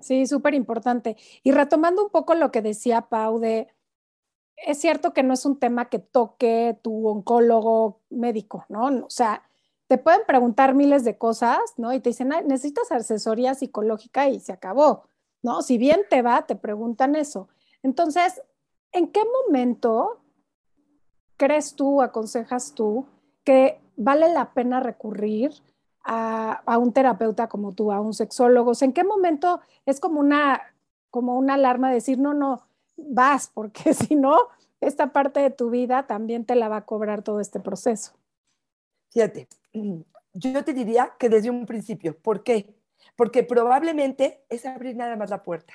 Sí, 0.00 0.26
súper 0.26 0.54
importante. 0.54 1.16
Y 1.42 1.52
retomando 1.52 2.04
un 2.04 2.10
poco 2.10 2.34
lo 2.34 2.50
que 2.50 2.62
decía 2.62 3.02
Pau 3.02 3.38
de, 3.38 3.68
es 4.56 4.80
cierto 4.80 5.12
que 5.12 5.22
no 5.22 5.34
es 5.34 5.44
un 5.44 5.58
tema 5.58 5.88
que 5.90 5.98
toque 5.98 6.78
tu 6.82 7.08
oncólogo 7.08 8.00
médico, 8.10 8.64
¿no? 8.68 8.86
O 9.04 9.10
sea, 9.10 9.42
te 9.86 9.98
pueden 9.98 10.22
preguntar 10.26 10.74
miles 10.74 11.04
de 11.04 11.18
cosas, 11.18 11.58
¿no? 11.76 11.92
Y 11.92 12.00
te 12.00 12.10
dicen, 12.10 12.28
necesitas 12.46 12.90
asesoría 12.90 13.54
psicológica 13.54 14.28
y 14.28 14.40
se 14.40 14.52
acabó, 14.52 15.04
¿no? 15.42 15.62
Si 15.62 15.78
bien 15.78 16.02
te 16.08 16.22
va, 16.22 16.46
te 16.46 16.56
preguntan 16.56 17.16
eso. 17.16 17.48
Entonces, 17.82 18.42
¿en 18.92 19.08
qué 19.08 19.20
momento 19.46 20.20
crees 21.36 21.74
tú, 21.74 22.00
aconsejas 22.00 22.74
tú, 22.74 23.06
que 23.44 23.80
vale 23.96 24.32
la 24.32 24.52
pena 24.54 24.80
recurrir 24.80 25.52
a, 26.02 26.62
un 26.78 26.92
terapeuta 26.92 27.48
como 27.48 27.72
tú, 27.72 27.92
a 27.92 28.00
un 28.00 28.14
sexólogo? 28.14 28.72
¿En 28.80 28.92
qué 28.92 29.04
momento 29.04 29.60
es 29.84 30.00
como 30.00 30.20
una, 30.20 30.62
como 31.10 31.36
una 31.36 31.54
alarma 31.54 31.88
de 31.88 31.96
decir, 31.96 32.18
no, 32.18 32.32
no, 32.32 32.62
vas, 32.96 33.50
porque 33.52 33.92
si 33.94 34.16
no, 34.16 34.48
esta 34.80 35.12
parte 35.12 35.40
de 35.40 35.50
tu 35.50 35.68
vida 35.68 36.06
también 36.06 36.46
te 36.46 36.54
la 36.54 36.68
va 36.68 36.78
a 36.78 36.86
cobrar 36.86 37.22
todo 37.22 37.40
este 37.40 37.60
proceso? 37.60 38.12
Fíjate, 39.10 39.46
yo 40.32 40.64
te 40.64 40.72
diría 40.72 41.14
que 41.18 41.28
desde 41.28 41.50
un 41.50 41.66
principio. 41.66 42.18
¿Por 42.18 42.42
qué? 42.42 42.74
Porque 43.16 43.42
probablemente 43.42 44.44
es 44.48 44.66
abrir 44.66 44.96
nada 44.96 45.16
más 45.16 45.30
la 45.30 45.42
puerta. 45.42 45.74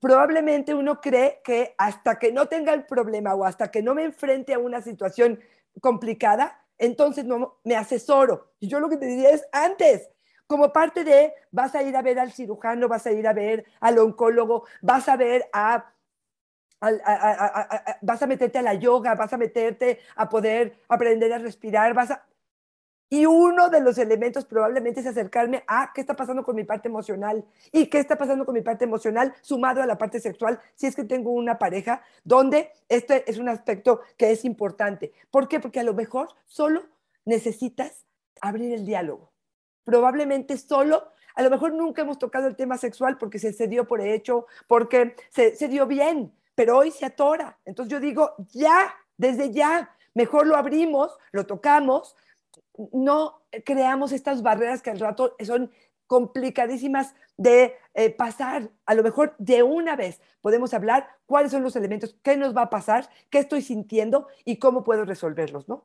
Probablemente 0.00 0.74
uno 0.74 1.00
cree 1.00 1.40
que 1.44 1.74
hasta 1.78 2.18
que 2.18 2.32
no 2.32 2.46
tenga 2.46 2.72
el 2.74 2.84
problema 2.84 3.34
o 3.34 3.44
hasta 3.44 3.70
que 3.70 3.82
no 3.82 3.94
me 3.94 4.04
enfrente 4.04 4.54
a 4.54 4.58
una 4.58 4.82
situación 4.82 5.40
complicada, 5.80 6.64
entonces 6.78 7.24
no 7.24 7.58
me 7.64 7.76
asesoro. 7.76 8.52
Y 8.60 8.68
yo 8.68 8.80
lo 8.80 8.88
que 8.88 8.98
te 8.98 9.06
diría 9.06 9.30
es 9.30 9.46
antes, 9.52 10.10
como 10.46 10.72
parte 10.72 11.02
de, 11.02 11.32
vas 11.50 11.74
a 11.74 11.82
ir 11.82 11.96
a 11.96 12.02
ver 12.02 12.18
al 12.18 12.32
cirujano, 12.32 12.88
vas 12.88 13.06
a 13.06 13.12
ir 13.12 13.26
a 13.26 13.32
ver 13.32 13.64
al 13.80 13.98
oncólogo, 13.98 14.64
vas 14.82 15.08
a 15.08 15.16
ver 15.16 15.48
a 15.52 15.92
vas 18.02 18.22
a 18.22 18.26
meterte 18.26 18.58
a 18.58 18.62
la 18.62 18.74
yoga, 18.74 19.14
vas 19.14 19.32
a 19.32 19.38
meterte 19.38 19.98
a 20.14 20.28
poder 20.28 20.78
aprender 20.88 21.32
a 21.32 21.38
respirar, 21.38 21.94
vas 21.94 22.10
a, 22.10 22.26
y 23.08 23.26
uno 23.26 23.68
de 23.68 23.80
los 23.80 23.98
elementos 23.98 24.44
probablemente 24.44 25.00
es 25.00 25.06
acercarme 25.06 25.62
a 25.68 25.92
qué 25.94 26.00
está 26.00 26.16
pasando 26.16 26.42
con 26.42 26.56
mi 26.56 26.64
parte 26.64 26.88
emocional 26.88 27.44
y 27.70 27.86
qué 27.86 27.98
está 27.98 28.16
pasando 28.16 28.44
con 28.44 28.54
mi 28.54 28.62
parte 28.62 28.84
emocional 28.84 29.34
sumado 29.42 29.82
a 29.82 29.86
la 29.86 29.96
parte 29.96 30.18
sexual 30.20 30.58
si 30.74 30.86
es 30.86 30.96
que 30.96 31.04
tengo 31.04 31.30
una 31.30 31.58
pareja 31.58 32.02
donde 32.24 32.72
este 32.88 33.28
es 33.30 33.38
un 33.38 33.48
aspecto 33.48 34.00
que 34.16 34.32
es 34.32 34.44
importante. 34.44 35.12
¿Por 35.30 35.46
qué? 35.46 35.60
Porque 35.60 35.80
a 35.80 35.84
lo 35.84 35.94
mejor 35.94 36.28
solo 36.46 36.84
necesitas 37.24 38.06
abrir 38.40 38.72
el 38.72 38.84
diálogo. 38.84 39.32
Probablemente 39.84 40.56
solo, 40.58 41.12
a 41.36 41.42
lo 41.42 41.50
mejor 41.50 41.72
nunca 41.74 42.02
hemos 42.02 42.18
tocado 42.18 42.48
el 42.48 42.56
tema 42.56 42.76
sexual 42.76 43.18
porque 43.18 43.38
se, 43.38 43.52
se 43.52 43.68
dio 43.68 43.86
por 43.86 44.00
hecho, 44.00 44.46
porque 44.66 45.14
se, 45.30 45.54
se 45.54 45.68
dio 45.68 45.86
bien, 45.86 46.32
pero 46.56 46.78
hoy 46.78 46.90
se 46.90 47.06
atora. 47.06 47.58
Entonces 47.64 47.92
yo 47.92 48.00
digo, 48.00 48.34
ya, 48.52 48.92
desde 49.16 49.52
ya, 49.52 49.94
mejor 50.14 50.46
lo 50.46 50.56
abrimos, 50.56 51.16
lo 51.30 51.46
tocamos, 51.46 52.16
no 52.92 53.42
creamos 53.64 54.12
estas 54.12 54.42
barreras 54.42 54.82
que 54.82 54.90
al 54.90 55.00
rato 55.00 55.36
son 55.44 55.70
complicadísimas 56.06 57.14
de 57.36 57.74
eh, 57.94 58.10
pasar. 58.10 58.70
A 58.86 58.94
lo 58.94 59.02
mejor 59.02 59.34
de 59.38 59.62
una 59.62 59.96
vez 59.96 60.20
podemos 60.40 60.72
hablar 60.74 61.08
cuáles 61.26 61.52
son 61.52 61.62
los 61.62 61.76
elementos, 61.76 62.16
qué 62.22 62.36
nos 62.36 62.56
va 62.56 62.62
a 62.62 62.70
pasar, 62.70 63.08
qué 63.30 63.38
estoy 63.38 63.62
sintiendo 63.62 64.28
y 64.44 64.58
cómo 64.58 64.84
puedo 64.84 65.04
resolverlos, 65.04 65.68
¿no? 65.68 65.84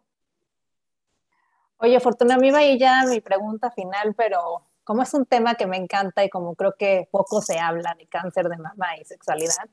Oye, 1.77 1.99
Fortuna, 1.99 2.35
a 2.35 2.37
mí 2.37 2.51
va 2.51 2.63
ya 2.63 3.03
mi 3.09 3.21
pregunta 3.21 3.71
final, 3.71 4.13
pero 4.15 4.61
como 4.83 5.01
es 5.01 5.13
un 5.15 5.25
tema 5.25 5.55
que 5.55 5.65
me 5.65 5.77
encanta 5.77 6.23
y 6.23 6.29
como 6.29 6.53
creo 6.53 6.75
que 6.77 7.07
poco 7.11 7.41
se 7.41 7.57
habla 7.57 7.95
de 7.97 8.05
cáncer 8.07 8.49
de 8.49 8.57
mama 8.57 8.97
y 8.97 9.05
sexualidad, 9.05 9.67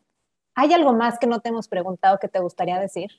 ¿hay 0.55 0.73
algo 0.73 0.95
más 0.95 1.19
que 1.19 1.27
no 1.27 1.41
te 1.41 1.51
hemos 1.51 1.69
preguntado 1.69 2.19
que 2.19 2.29
te 2.29 2.41
gustaría 2.41 2.79
decir? 2.79 3.11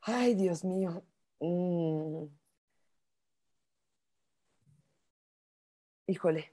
Ay, 0.00 0.34
Dios 0.34 0.64
mío. 0.64 1.02
Mm. 1.44 2.28
Híjole. 6.06 6.52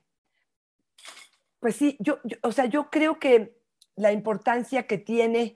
Pues 1.59 1.75
sí, 1.75 1.95
yo, 1.99 2.19
o 2.43 2.51
sea, 2.51 2.65
yo 2.65 2.89
creo 2.89 3.19
que 3.19 3.55
la 3.95 4.11
importancia 4.11 4.87
que 4.87 4.97
tiene 4.97 5.55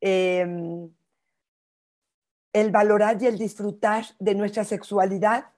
em, 0.00 0.90
el 2.52 2.70
valorar 2.70 3.20
y 3.22 3.26
el 3.26 3.38
disfrutar 3.38 4.04
de 4.18 4.34
nuestra 4.34 4.64
sexualidad 4.64 5.52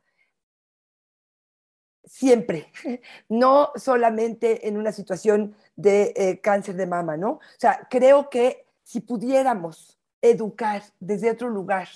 siempre, 2.04 2.72
no 3.28 3.70
solamente 3.76 4.66
en 4.68 4.76
una 4.76 4.92
situación 4.92 5.54
de 5.76 6.12
eh, 6.16 6.40
cáncer 6.40 6.74
de 6.76 6.86
mama, 6.86 7.16
¿no? 7.16 7.32
O 7.32 7.40
sea, 7.58 7.86
creo 7.90 8.30
que 8.30 8.66
si 8.82 9.00
pudiéramos 9.00 9.98
educar 10.20 10.82
desde 11.00 11.30
otro 11.30 11.48
lugar 11.48 11.88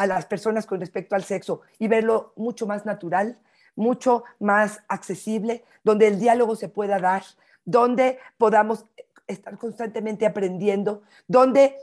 a 0.00 0.06
las 0.06 0.24
personas 0.24 0.64
con 0.64 0.80
respecto 0.80 1.14
al 1.14 1.24
sexo 1.24 1.60
y 1.78 1.86
verlo 1.86 2.32
mucho 2.34 2.66
más 2.66 2.86
natural, 2.86 3.38
mucho 3.76 4.24
más 4.38 4.80
accesible, 4.88 5.62
donde 5.84 6.06
el 6.06 6.18
diálogo 6.18 6.56
se 6.56 6.70
pueda 6.70 6.98
dar, 6.98 7.22
donde 7.66 8.18
podamos 8.38 8.86
estar 9.26 9.58
constantemente 9.58 10.24
aprendiendo, 10.24 11.02
donde 11.28 11.76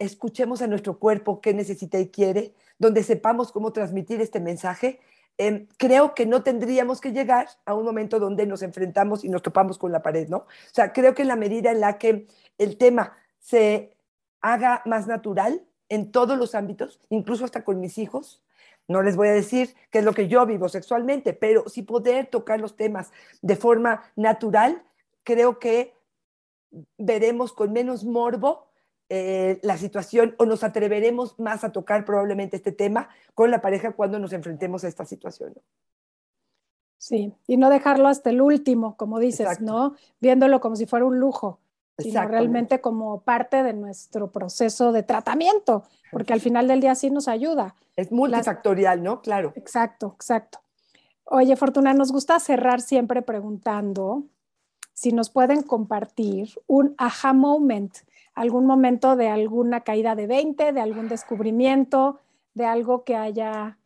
escuchemos 0.00 0.60
a 0.60 0.66
nuestro 0.66 0.98
cuerpo 0.98 1.40
qué 1.40 1.54
necesita 1.54 2.00
y 2.00 2.08
quiere, 2.08 2.52
donde 2.80 3.04
sepamos 3.04 3.52
cómo 3.52 3.72
transmitir 3.72 4.20
este 4.20 4.40
mensaje, 4.40 4.98
em, 5.38 5.68
creo 5.78 6.16
que 6.16 6.26
no 6.26 6.42
tendríamos 6.42 7.00
que 7.00 7.12
llegar 7.12 7.46
a 7.64 7.74
un 7.74 7.84
momento 7.84 8.18
donde 8.18 8.44
nos 8.44 8.62
enfrentamos 8.62 9.22
y 9.22 9.28
nos 9.28 9.42
topamos 9.42 9.78
con 9.78 9.92
la 9.92 10.02
pared, 10.02 10.28
¿no? 10.28 10.38
O 10.38 10.72
sea, 10.72 10.92
creo 10.92 11.14
que 11.14 11.22
en 11.22 11.28
la 11.28 11.36
medida 11.36 11.70
en 11.70 11.78
la 11.78 11.96
que 11.96 12.26
el 12.58 12.76
tema 12.76 13.16
se 13.38 13.96
haga 14.40 14.82
más 14.84 15.06
natural 15.06 15.62
en 15.88 16.10
todos 16.10 16.38
los 16.38 16.54
ámbitos, 16.54 17.00
incluso 17.08 17.44
hasta 17.44 17.64
con 17.64 17.80
mis 17.80 17.98
hijos, 17.98 18.42
no 18.88 19.02
les 19.02 19.16
voy 19.16 19.28
a 19.28 19.32
decir 19.32 19.74
qué 19.90 19.98
es 19.98 20.04
lo 20.04 20.12
que 20.12 20.28
yo 20.28 20.46
vivo 20.46 20.68
sexualmente, 20.68 21.32
pero 21.32 21.68
si 21.68 21.82
poder 21.82 22.26
tocar 22.26 22.60
los 22.60 22.76
temas 22.76 23.10
de 23.42 23.56
forma 23.56 24.04
natural, 24.14 24.82
creo 25.24 25.58
que 25.58 25.94
veremos 26.96 27.52
con 27.52 27.72
menos 27.72 28.04
morbo 28.04 28.68
eh, 29.08 29.60
la 29.62 29.76
situación 29.76 30.34
o 30.38 30.46
nos 30.46 30.64
atreveremos 30.64 31.38
más 31.38 31.64
a 31.64 31.72
tocar 31.72 32.04
probablemente 32.04 32.56
este 32.56 32.72
tema 32.72 33.08
con 33.34 33.50
la 33.50 33.60
pareja 33.60 33.92
cuando 33.92 34.18
nos 34.18 34.32
enfrentemos 34.32 34.84
a 34.84 34.88
esta 34.88 35.04
situación. 35.04 35.54
Sí, 36.98 37.32
y 37.46 37.56
no 37.56 37.70
dejarlo 37.70 38.08
hasta 38.08 38.30
el 38.30 38.40
último, 38.40 38.96
como 38.96 39.18
dices, 39.18 39.60
¿no? 39.60 39.94
Viéndolo 40.18 40.60
como 40.60 40.76
si 40.76 40.86
fuera 40.86 41.04
un 41.04 41.20
lujo, 41.20 41.60
sino 41.98 42.28
realmente 42.28 42.80
como 42.80 43.20
parte 43.20 43.62
de 43.62 43.72
nuestro 43.72 44.30
proceso 44.30 44.92
de 44.92 45.02
tratamiento, 45.02 45.84
porque 46.10 46.32
al 46.32 46.40
final 46.40 46.68
del 46.68 46.80
día 46.80 46.94
sí 46.94 47.10
nos 47.10 47.28
ayuda. 47.28 47.74
Es 47.96 48.12
multifactorial, 48.12 49.02
¿no? 49.02 49.22
Claro. 49.22 49.52
Exacto, 49.56 50.12
exacto. 50.14 50.60
Oye, 51.24 51.56
Fortuna, 51.56 51.94
nos 51.94 52.12
gusta 52.12 52.38
cerrar 52.38 52.80
siempre 52.80 53.22
preguntando 53.22 54.24
si 54.92 55.12
nos 55.12 55.30
pueden 55.30 55.62
compartir 55.62 56.50
un 56.66 56.94
aha 56.98 57.32
moment 57.32 57.92
algún 58.36 58.66
momento 58.66 59.16
de 59.16 59.28
alguna 59.28 59.80
caída 59.80 60.14
de 60.14 60.26
20, 60.26 60.72
de 60.72 60.80
algún 60.80 61.08
descubrimiento, 61.08 62.20
de 62.54 62.66
algo 62.66 63.02
que 63.02 63.16
haya 63.16 63.78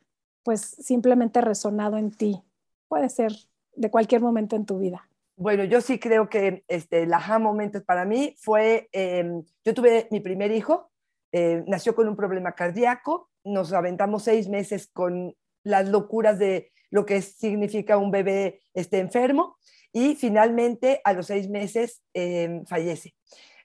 pues 0.42 0.60
simplemente 0.60 1.40
resonado 1.40 1.96
en 1.96 2.10
ti. 2.10 2.42
Puede 2.88 3.08
ser 3.08 3.32
de 3.76 3.90
cualquier 3.90 4.20
momento 4.20 4.56
en 4.56 4.66
tu 4.66 4.78
vida. 4.78 5.08
Bueno, 5.40 5.64
yo 5.64 5.80
sí 5.80 5.98
creo 5.98 6.28
que 6.28 6.64
este, 6.68 7.04
el 7.04 7.14
aha 7.14 7.38
moment 7.38 7.82
para 7.86 8.04
mí 8.04 8.36
fue, 8.38 8.90
em, 8.92 9.42
yo 9.64 9.72
tuve 9.72 10.06
mi 10.10 10.20
primer 10.20 10.52
hijo, 10.52 10.92
eh, 11.32 11.64
nació 11.66 11.94
con 11.94 12.06
un 12.08 12.14
problema 12.14 12.52
cardíaco, 12.52 13.30
nos 13.42 13.72
aventamos 13.72 14.24
seis 14.24 14.50
meses 14.50 14.90
con 14.92 15.34
las 15.64 15.88
locuras 15.88 16.38
de 16.38 16.70
lo 16.90 17.06
que 17.06 17.22
significa 17.22 17.96
un 17.96 18.10
bebé 18.10 18.60
este, 18.74 18.98
enfermo 18.98 19.56
y 19.94 20.14
finalmente 20.14 21.00
a 21.04 21.14
los 21.14 21.28
seis 21.28 21.48
meses 21.48 22.02
em, 22.12 22.66
fallece. 22.66 23.14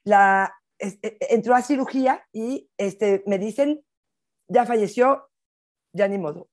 E, 0.06 0.88
e, 1.02 1.18
entró 1.32 1.56
a 1.56 1.62
cirugía 1.62 2.26
y 2.32 2.70
este, 2.78 3.22
me 3.28 3.38
dicen, 3.38 3.84
ya 4.48 4.66
falleció, 4.66 5.28
ya 5.92 6.08
ni 6.08 6.20
modo. 6.20 6.48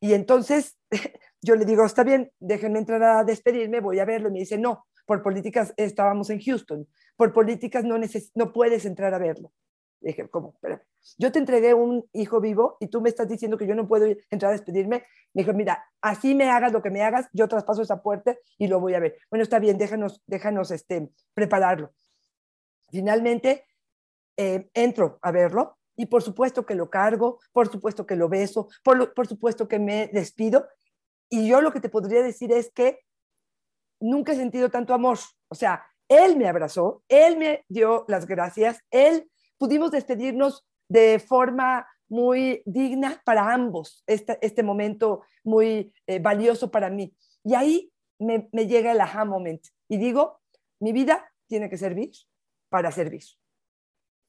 Y 0.00 0.14
entonces 0.14 0.78
yo 1.42 1.54
le 1.56 1.64
digo, 1.64 1.84
está 1.84 2.04
bien, 2.04 2.30
déjenme 2.38 2.78
entrar 2.78 3.02
a 3.02 3.24
despedirme, 3.24 3.80
voy 3.80 3.98
a 3.98 4.04
verlo. 4.04 4.28
Y 4.28 4.32
me 4.32 4.38
dice, 4.40 4.58
no, 4.58 4.86
por 5.06 5.22
políticas 5.22 5.74
estábamos 5.76 6.30
en 6.30 6.40
Houston, 6.40 6.86
por 7.16 7.32
políticas 7.32 7.84
no, 7.84 7.96
no 8.34 8.52
puedes 8.52 8.84
entrar 8.84 9.14
a 9.14 9.18
verlo. 9.18 9.52
dije, 10.00 10.28
¿cómo? 10.28 10.58
Yo 11.18 11.32
te 11.32 11.38
entregué 11.38 11.74
un 11.74 12.08
hijo 12.12 12.40
vivo 12.40 12.76
y 12.78 12.88
tú 12.88 13.00
me 13.00 13.08
estás 13.08 13.28
diciendo 13.28 13.56
que 13.56 13.66
yo 13.66 13.74
no 13.74 13.88
puedo 13.88 14.06
entrar 14.30 14.50
a 14.50 14.52
despedirme. 14.52 15.04
Me 15.32 15.42
dijo, 15.42 15.52
mira, 15.52 15.84
así 16.00 16.34
me 16.34 16.50
hagas 16.50 16.72
lo 16.72 16.82
que 16.82 16.90
me 16.90 17.02
hagas, 17.02 17.28
yo 17.32 17.48
traspaso 17.48 17.82
esa 17.82 18.02
puerta 18.02 18.36
y 18.58 18.68
lo 18.68 18.80
voy 18.80 18.94
a 18.94 19.00
ver. 19.00 19.16
Bueno, 19.30 19.42
está 19.42 19.58
bien, 19.58 19.78
déjanos, 19.78 20.22
déjanos 20.26 20.70
este, 20.70 21.10
prepararlo. 21.34 21.92
Finalmente, 22.90 23.64
eh, 24.36 24.70
entro 24.74 25.18
a 25.22 25.30
verlo 25.30 25.78
y 25.96 26.06
por 26.06 26.22
supuesto 26.22 26.64
que 26.64 26.74
lo 26.74 26.88
cargo, 26.88 27.40
por 27.52 27.70
supuesto 27.70 28.06
que 28.06 28.16
lo 28.16 28.28
beso, 28.28 28.68
por, 28.82 29.12
por 29.12 29.26
supuesto 29.26 29.68
que 29.68 29.78
me 29.78 30.08
despido. 30.08 30.66
Y 31.30 31.48
yo 31.48 31.60
lo 31.60 31.72
que 31.72 31.80
te 31.80 31.88
podría 31.88 32.22
decir 32.22 32.52
es 32.52 32.70
que 32.72 33.00
nunca 34.00 34.32
he 34.32 34.36
sentido 34.36 34.68
tanto 34.68 34.92
amor. 34.92 35.18
O 35.48 35.54
sea, 35.54 35.86
él 36.08 36.36
me 36.36 36.48
abrazó, 36.48 37.04
él 37.08 37.38
me 37.38 37.64
dio 37.68 38.04
las 38.08 38.26
gracias, 38.26 38.80
él 38.90 39.30
pudimos 39.58 39.92
despedirnos 39.92 40.66
de 40.88 41.20
forma 41.20 41.86
muy 42.08 42.62
digna 42.66 43.22
para 43.24 43.54
ambos, 43.54 44.02
este, 44.08 44.38
este 44.44 44.64
momento 44.64 45.22
muy 45.44 45.94
eh, 46.08 46.18
valioso 46.18 46.70
para 46.70 46.90
mí. 46.90 47.14
Y 47.44 47.54
ahí 47.54 47.92
me, 48.18 48.48
me 48.52 48.66
llega 48.66 48.90
el 48.90 49.00
aha 49.00 49.24
moment 49.24 49.64
y 49.88 49.98
digo, 49.98 50.40
mi 50.80 50.92
vida 50.92 51.32
tiene 51.46 51.70
que 51.70 51.78
servir 51.78 52.10
para 52.68 52.90
servir. 52.90 53.22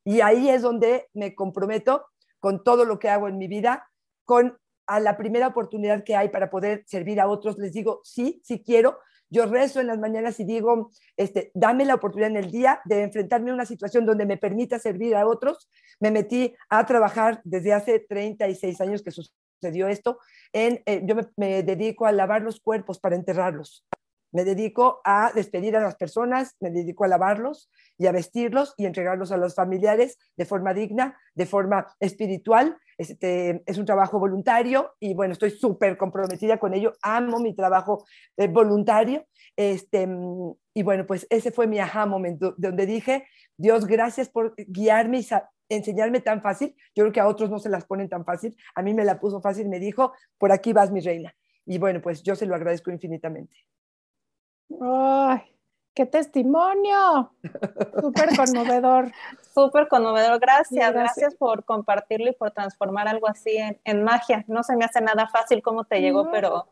Y 0.06 0.22
ahí 0.22 0.50
es 0.50 0.62
donde 0.62 1.10
me 1.14 1.34
comprometo 1.34 2.06
con 2.40 2.64
todo 2.64 2.86
lo 2.86 3.00
que 3.00 3.10
hago 3.10 3.28
en 3.28 3.38
mi 3.38 3.48
vida, 3.48 3.90
con 4.26 4.60
a 4.88 5.00
la 5.00 5.18
primera 5.18 5.48
oportunidad 5.48 6.04
que 6.04 6.16
hay 6.16 6.30
para 6.30 6.50
poder 6.50 6.84
servir 6.86 7.20
a 7.20 7.28
otros, 7.28 7.58
les 7.58 7.74
digo, 7.74 8.02
sí, 8.04 8.42
sí 8.44 8.64
quiero. 8.64 9.00
Yo 9.30 9.46
rezo 9.46 9.80
en 9.80 9.88
las 9.88 9.98
mañanas 9.98 10.40
y 10.40 10.44
digo, 10.44 10.92
este, 11.16 11.52
dame 11.54 11.86
la 11.86 11.96
oportunidad 11.96 12.32
en 12.32 12.38
el 12.38 12.52
día 12.52 12.82
de 12.86 13.04
enfrentarme 13.04 13.52
a 13.52 13.54
una 13.54 13.66
situación 13.66 14.06
donde 14.06 14.26
me 14.26 14.38
permita 14.38 14.78
servir 14.78 15.16
a 15.16 15.26
otros. 15.26 15.70
Me 16.00 16.12
metí 16.12 16.54
a 16.70 16.86
trabajar 16.86 17.40
desde 17.46 17.74
hace 17.74 18.00
36 18.00 18.82
años 18.82 19.02
que 19.02 19.12
sucedió 19.12 19.88
esto. 19.88 20.20
En, 20.52 20.82
eh, 20.86 21.02
yo 21.06 21.16
me 21.38 21.64
dedico 21.64 22.06
a 22.06 22.12
lavar 22.12 22.42
los 22.42 22.60
cuerpos 22.60 23.00
para 23.00 23.16
enterrarlos 23.16 23.86
me 24.32 24.44
dedico 24.46 25.02
a 25.04 25.32
despedir 25.34 25.76
a 25.76 25.82
las 25.82 25.96
personas, 25.96 26.56
me 26.60 26.72
dedico 26.72 27.04
a 27.04 27.08
lavarlos 27.08 27.70
y 27.98 28.08
a 28.08 28.12
vestirlos 28.12 28.74
y 28.78 28.86
entregarlos 28.86 29.32
a 29.32 29.38
los 29.38 29.56
familiares 29.56 30.18
de 30.38 30.46
forma 30.46 30.74
digna, 30.74 31.18
de 31.36 31.46
forma 31.46 31.88
espiritual. 32.00 32.78
Este, 32.98 33.64
es 33.66 33.78
un 33.78 33.86
trabajo 33.86 34.20
voluntario 34.20 34.96
y 35.00 35.14
bueno, 35.14 35.34
estoy 35.34 35.52
súper 35.52 35.98
comprometida 35.98 36.58
con 36.58 36.74
ello. 36.74 36.94
Amo 37.02 37.40
mi 37.40 37.56
trabajo 37.56 38.06
eh, 38.38 38.48
voluntario. 38.48 39.26
Este, 39.56 40.08
y 40.74 40.84
bueno, 40.84 41.06
pues 41.06 41.28
ese 41.30 41.52
fue 41.52 41.68
mi 41.68 41.80
aha 41.80 42.06
momento, 42.06 42.56
donde 42.58 42.86
dije, 42.86 43.28
Dios, 43.58 43.86
gracias 43.86 44.30
por 44.30 44.56
guiarme 44.58 45.20
y 45.20 45.28
enseñarme 45.70 46.22
tan 46.22 46.42
fácil. 46.42 46.76
Yo 46.96 47.04
creo 47.04 47.12
que 47.12 47.20
a 47.20 47.28
otros 47.28 47.50
no 47.50 47.60
se 47.60 47.70
las 47.70 47.86
ponen 47.86 48.10
tan 48.10 48.26
fácil. 48.26 48.56
A 48.76 48.82
mí 48.82 48.94
me 48.94 49.06
la 49.06 49.20
puso 49.20 49.42
fácil, 49.42 49.70
me 49.70 49.80
dijo, 49.80 50.14
por 50.38 50.52
aquí 50.52 50.74
vas 50.74 50.92
mi 50.92 51.02
reina. 51.02 51.36
Y 51.66 51.78
bueno, 51.78 52.02
pues 52.02 52.24
yo 52.24 52.36
se 52.36 52.46
lo 52.46 52.56
agradezco 52.56 52.92
infinitamente. 52.92 53.56
¡Ay! 54.80 55.52
¡Qué 55.94 56.06
testimonio! 56.06 57.34
Súper 58.00 58.30
conmovedor. 58.38 59.12
Súper 59.54 59.90
conmovedor. 59.90 60.40
Gracias, 60.40 60.94
gracias, 60.94 61.36
por 61.36 61.66
compartirlo 61.66 62.30
y 62.30 62.34
por 62.34 62.52
transformar 62.52 63.10
algo 63.10 63.28
así 63.28 63.58
en, 63.58 64.04
magia. 64.04 64.46
No 64.48 64.64
se 64.64 64.78
me 64.78 64.86
hace 64.86 65.02
nada 65.02 65.28
fácil 65.28 65.62
cómo 65.62 65.84
te 65.84 66.00
llegó, 66.00 66.32
pero, 66.32 66.70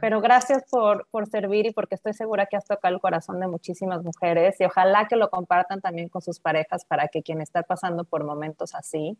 pero 0.00 0.20
gracias 0.20 0.64
por, 0.68 1.06
por 1.10 1.28
servir 1.28 1.66
y 1.66 1.70
porque 1.70 1.94
estoy 1.94 2.14
segura 2.14 2.46
que 2.46 2.56
has 2.56 2.64
tocado 2.64 2.92
el 2.92 3.00
corazón 3.00 3.38
de 3.38 3.46
muchísimas 3.46 4.02
mujeres 4.02 4.60
y 4.60 4.64
ojalá 4.64 5.06
que 5.06 5.14
lo 5.14 5.30
compartan 5.30 5.80
también 5.80 6.08
con 6.08 6.20
sus 6.20 6.40
parejas 6.40 6.84
para 6.84 7.06
que 7.06 7.22
quien 7.22 7.40
está 7.40 7.62
pasando 7.62 8.02
por 8.02 8.24
momentos 8.24 8.74
así, 8.74 9.16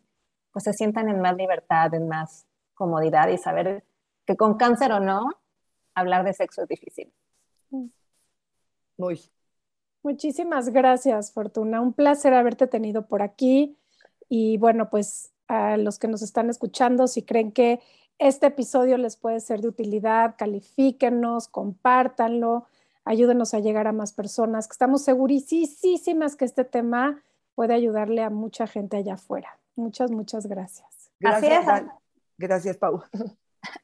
pues 0.51 0.65
se 0.65 0.73
sientan 0.73 1.07
en 1.07 1.21
más 1.21 1.37
libertad, 1.37 1.93
en 1.93 2.09
más 2.09 2.45
comodidad 2.73 3.29
y 3.29 3.37
saber 3.37 3.85
que 4.25 4.35
con 4.35 4.57
cáncer 4.57 4.91
o 4.91 4.99
no, 4.99 5.29
hablar 5.95 6.25
de 6.25 6.33
sexo 6.33 6.63
es 6.63 6.67
difícil. 6.67 7.13
Mm. 7.69 7.87
Muy. 8.99 9.19
Muchísimas 10.03 10.69
gracias, 10.69 11.31
Fortuna. 11.31 11.81
Un 11.81 11.93
placer 11.93 12.33
haberte 12.33 12.67
tenido 12.67 13.07
por 13.07 13.21
aquí. 13.21 13.77
Y 14.27 14.57
bueno, 14.57 14.89
pues 14.89 15.31
a 15.47 15.77
los 15.77 15.97
que 15.97 16.07
nos 16.07 16.21
están 16.21 16.49
escuchando, 16.49 17.07
si 17.07 17.23
creen 17.23 17.51
que 17.51 17.79
este 18.19 18.47
episodio 18.47 18.97
les 18.97 19.15
puede 19.15 19.39
ser 19.39 19.61
de 19.61 19.69
utilidad, 19.69 20.35
califíquenos, 20.37 21.47
compártanlo, 21.47 22.67
ayúdenos 23.05 23.53
a 23.53 23.59
llegar 23.59 23.87
a 23.87 23.93
más 23.93 24.13
personas, 24.13 24.67
que 24.67 24.73
estamos 24.73 25.03
segurísimas 25.03 26.35
que 26.35 26.45
este 26.45 26.65
tema 26.65 27.23
puede 27.55 27.73
ayudarle 27.73 28.21
a 28.21 28.29
mucha 28.29 28.67
gente 28.67 28.97
allá 28.97 29.13
afuera. 29.13 29.57
Muchas, 29.75 30.11
muchas 30.11 30.47
gracias. 30.47 31.09
Gracias, 31.19 31.83
gracias 32.37 32.77
Pau. 32.77 33.03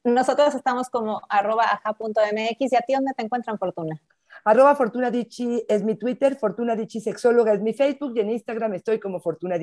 Nosotros 0.04 0.54
estamos 0.54 0.88
como 0.90 1.20
arroba 1.28 1.64
aja.mx 1.64 2.72
y 2.72 2.76
a 2.76 2.80
ti 2.80 2.94
dónde 2.94 3.12
te 3.14 3.22
encuentran, 3.22 3.58
Fortuna. 3.58 4.00
Arroba 4.46 4.76
Fortuna 4.76 5.10
es 5.10 5.82
mi 5.82 5.96
Twitter, 5.96 6.36
Fortuna 6.36 6.76
Sexóloga 6.88 7.52
es 7.52 7.60
mi 7.60 7.74
Facebook 7.74 8.12
y 8.14 8.20
en 8.20 8.30
Instagram 8.30 8.74
estoy 8.74 9.00
como 9.00 9.18
Fortuna 9.18 9.56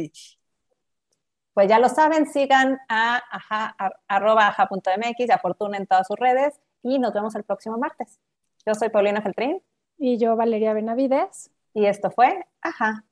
Pues 1.53 1.69
ya 1.69 1.79
lo 1.79 1.87
saben, 1.87 2.27
sigan 2.27 2.77
a, 2.89 3.21
arroba 4.09 4.47
aja.mx 4.47 5.19
y 5.19 5.31
a 5.31 5.37
Fortuna 5.37 5.77
en 5.77 5.87
todas 5.87 6.05
sus 6.05 6.17
redes 6.17 6.59
y 6.81 6.99
nos 6.99 7.13
vemos 7.13 7.33
el 7.35 7.45
próximo 7.45 7.77
martes. 7.77 8.19
Yo 8.65 8.75
soy 8.75 8.89
Paulina 8.89 9.21
Feltrín. 9.21 9.61
Y 9.97 10.17
yo 10.17 10.35
Valeria 10.35 10.73
Benavides. 10.73 11.49
Y 11.73 11.85
esto 11.85 12.11
fue 12.11 12.45
Ajá. 12.61 13.05